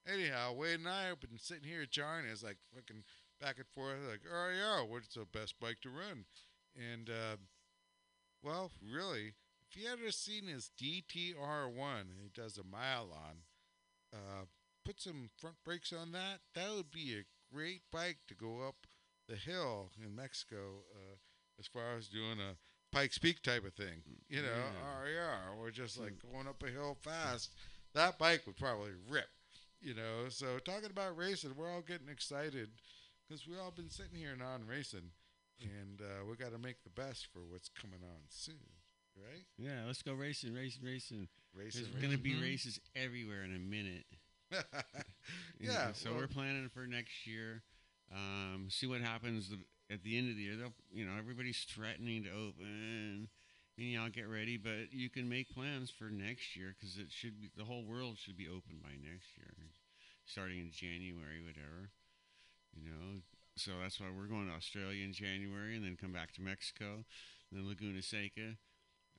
[0.07, 2.25] Anyhow, Wade and I have been sitting here jarring.
[2.31, 3.03] It's like fucking
[3.41, 6.25] back and forth, like, oh yeah, what's the best bike to run?
[6.75, 7.37] And uh,
[8.43, 9.33] well, really,
[9.69, 13.37] if you ever seen his DTR1, he does a mile on.
[14.13, 14.45] Uh,
[14.85, 16.39] put some front brakes on that.
[16.55, 18.87] That would be a great bike to go up
[19.27, 21.17] the hill in Mexico, uh,
[21.59, 22.55] as far as doing a
[22.91, 24.01] Pikes Peak type of thing.
[24.29, 24.99] You know, Yeah.
[25.01, 27.53] RER, or just like going up a hill fast.
[27.93, 29.29] That bike would probably rip.
[29.81, 32.69] You know, so talking about racing, we're all getting excited
[33.27, 35.11] because we all been sitting here non-racing,
[35.61, 38.55] and uh, we got to make the best for what's coming on soon,
[39.15, 39.45] right?
[39.57, 41.27] Yeah, let's go racing, racing, racing.
[41.55, 44.05] Racing, There's going to be races everywhere in a minute.
[45.59, 45.91] Yeah.
[45.93, 47.61] so well, we're planning for next year.
[48.13, 49.57] Um, see what happens the,
[49.91, 50.55] at the end of the year.
[50.55, 53.29] They'll, you know, everybody's threatening to open.
[53.77, 57.39] And y'all get ready, but you can make plans for next year because it should
[57.39, 59.53] be the whole world should be open by next year,
[60.25, 61.93] starting in January, whatever.
[62.73, 63.21] You know,
[63.55, 67.05] so that's why we're going to Australia in January, and then come back to Mexico,
[67.51, 68.57] then Laguna Seca,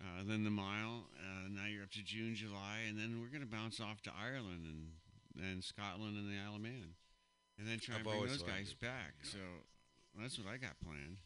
[0.00, 1.06] uh, then the mile.
[1.14, 4.10] Uh, now you're up to June, July, and then we're going to bounce off to
[4.10, 4.90] Ireland and
[5.34, 6.94] then Scotland and the Isle of Man,
[7.58, 8.76] and then try I've and bring those guys to.
[8.78, 9.14] back.
[9.22, 9.38] So
[10.16, 11.18] that's what I got planned.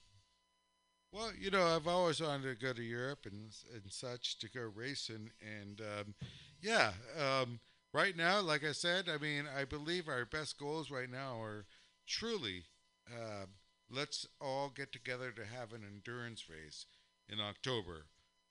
[1.13, 4.63] Well, you know, I've always wanted to go to Europe and and such to go
[4.75, 6.15] racing, and um,
[6.61, 7.61] yeah, um,
[7.93, 11.67] right now, like I said, I mean, I believe our best goals right now are
[12.07, 12.65] truly
[13.11, 13.47] uh,
[13.91, 16.87] let's all get together to have an endurance race
[17.29, 18.07] in October,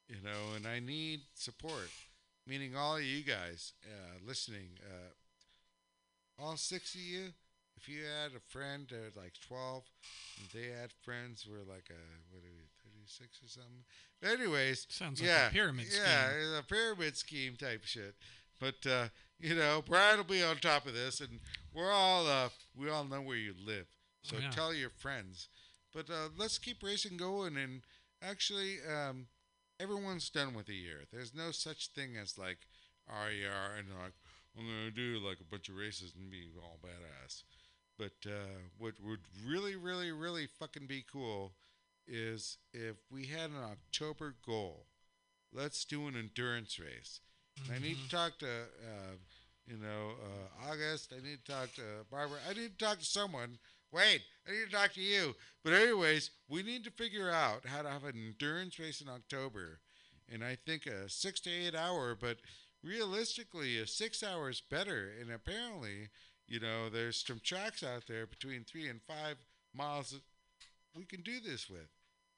[0.07, 1.89] you know, and I need support,
[2.45, 7.33] meaning all of you guys uh, listening, uh, all six of you.
[7.81, 9.83] If you had a friend at like 12,
[10.39, 11.97] and they had friends who were like a,
[12.29, 13.83] what are we, 36 or something?
[14.21, 16.37] But anyways, Sounds like a pyramid yeah, scheme.
[16.41, 18.13] it's a pyramid scheme type shit.
[18.59, 19.07] But uh,
[19.39, 21.39] you know, Brian will be on top of this, and
[21.73, 23.87] we're all uh, we all know where you live,
[24.21, 24.51] so Oh, yeah.
[24.51, 25.49] tell your friends.
[25.93, 27.81] But uh, let's keep racing going, and
[28.21, 29.25] actually, um,
[29.79, 30.99] everyone's done with a year.
[31.11, 32.59] There's no such thing as like
[33.09, 34.13] RER and like
[34.55, 37.41] I'm gonna do like a bunch of races and be all badass.
[38.01, 41.53] But uh, what would really, really, really fucking be cool
[42.07, 44.87] is if we had an October goal.
[45.53, 47.19] Let's do an endurance race.
[47.63, 49.17] And I need to talk to, uh,
[49.67, 51.13] you know, uh, August.
[51.15, 52.39] I need to talk to Barbara.
[52.49, 53.59] I need to talk to someone.
[53.91, 55.35] Wait, I need to talk to you.
[55.63, 59.79] But anyways, we need to figure out how to have an endurance race in October.
[60.27, 62.37] And I think a six to eight hour, but
[62.83, 65.11] realistically, a six hour is better.
[65.21, 66.09] And apparently,
[66.51, 69.37] you know, there's some tracks out there between three and five
[69.73, 70.21] miles that
[70.97, 71.87] we can do this with.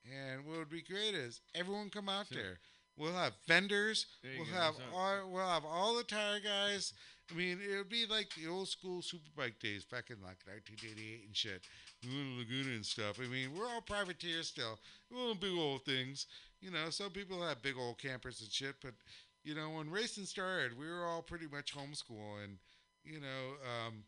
[0.06, 2.60] And what would be great is everyone come out So- there.
[2.95, 4.06] We'll have vendors.
[4.23, 4.52] We'll go.
[4.52, 6.94] have all, we'll have all the tire guys.
[7.31, 11.35] I mean, it'll be like the old school superbike days back in like 1988 and
[11.35, 11.64] shit.
[12.03, 12.07] To
[12.38, 13.19] Laguna and stuff.
[13.19, 14.77] I mean, we're all privateers still.
[15.10, 16.27] We want big old things.
[16.61, 18.94] You know, some people have big old campers and shit, but
[19.44, 22.44] you know, when racing started, we were all pretty much homeschool.
[23.04, 24.04] You know, um,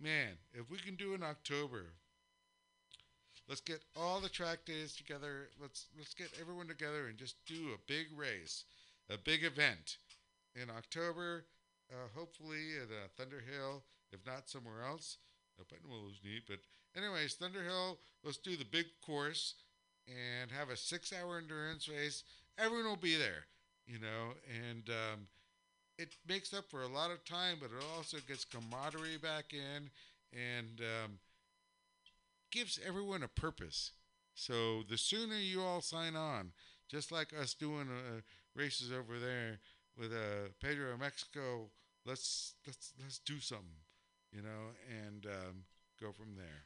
[0.00, 1.92] man, if we can do in October,
[3.48, 5.48] let's get all the track days together.
[5.60, 8.64] Let's let's get everyone together and just do a big race,
[9.08, 9.98] a big event
[10.60, 11.44] in October.
[11.90, 13.82] Uh, hopefully at uh, Thunder Hill,
[14.12, 15.18] if not somewhere else.
[15.58, 16.58] Buttonwillow's neat, but
[16.96, 17.98] anyways, Thunder Hill.
[18.24, 19.54] Let's do the big course
[20.08, 22.24] and have a six-hour endurance race.
[22.58, 23.46] Everyone will be there,
[23.86, 25.26] you know, and um,
[26.00, 29.90] it makes up for a lot of time, but it also gets camaraderie back in
[30.32, 31.18] and um,
[32.50, 33.92] gives everyone a purpose.
[34.34, 36.52] So the sooner you all sign on,
[36.88, 38.20] just like us doing uh,
[38.56, 39.58] races over there
[39.98, 41.70] with uh, Pedro Mexico,
[42.06, 43.84] let's let's let's do something,
[44.32, 44.72] you know,
[45.06, 45.64] and um,
[46.00, 46.64] go from there.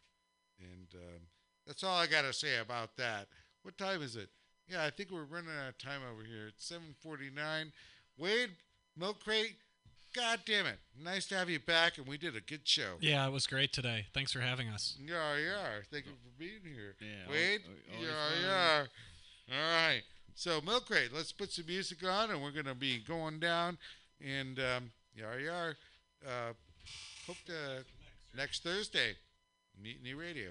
[0.60, 1.20] And um,
[1.66, 3.26] that's all I gotta say about that.
[3.62, 4.28] What time is it?
[4.68, 6.46] Yeah, I think we're running out of time over here.
[6.48, 7.72] It's seven forty-nine.
[8.16, 8.50] Wade,
[8.96, 9.56] Milk Crate.
[10.14, 10.78] God damn it!
[11.02, 12.98] Nice to have you back, and we did a good show.
[13.00, 14.06] Yeah, it was great today.
[14.14, 14.96] Thanks for having us.
[15.04, 15.66] Yeah, yeah.
[15.90, 16.94] Thank you for being here.
[17.00, 17.62] Yeah, Wade?
[17.64, 18.08] al- al- always
[18.44, 18.88] Yeah, fun.
[19.48, 19.56] yeah.
[19.56, 20.02] All right.
[20.36, 23.76] So, Milk Crate, let's put some music on, and we're going to be going down.
[24.24, 25.76] And, um, yar, yar.
[26.24, 26.52] Uh,
[27.26, 27.84] hope to
[28.36, 29.14] next Thursday,
[29.80, 30.50] Mutiny Radio.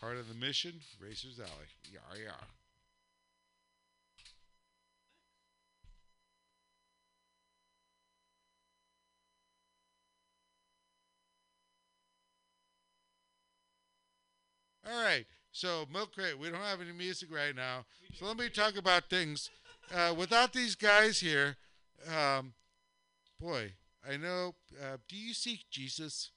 [0.00, 1.68] Heart of the Mission, Racers Alley.
[1.92, 2.34] Yar, yar.
[14.86, 15.26] All right.
[15.50, 17.86] So Milk Crate, we don't have any music right now.
[18.14, 19.50] So let me talk about things.
[19.94, 21.56] Uh, without these guys here,
[22.08, 22.52] um,
[23.40, 23.72] boy,
[24.08, 24.54] I know.
[24.80, 26.30] Uh, do you seek Jesus?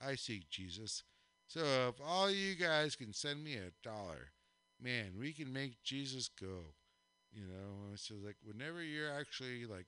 [0.00, 1.02] I seek Jesus.
[1.46, 4.30] So if all you guys can send me a dollar,
[4.80, 6.74] man, we can make Jesus go.
[7.32, 9.86] You know, so like whenever you're actually like,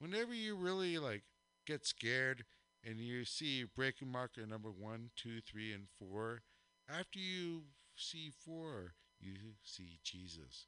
[0.00, 1.22] whenever you really like
[1.66, 2.44] get scared
[2.84, 6.42] and you see braking marker number one, two, three, and four,
[6.88, 7.62] after you
[7.96, 10.66] see four, you see Jesus.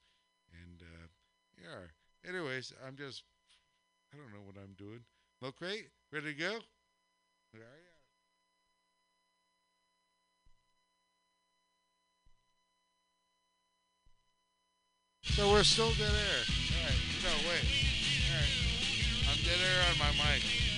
[0.52, 1.06] And uh,
[1.60, 2.28] yeah.
[2.28, 3.22] Anyways, I'm just,
[4.12, 5.00] I don't know what I'm doing.
[5.40, 6.58] Milk crate, ready to go?
[7.54, 7.90] Yeah, yeah.
[15.22, 16.44] So we're still dead air.
[16.44, 16.98] All right.
[17.22, 17.64] No, wait.
[18.28, 18.52] All right.
[19.30, 20.69] I'm dead air on my mic.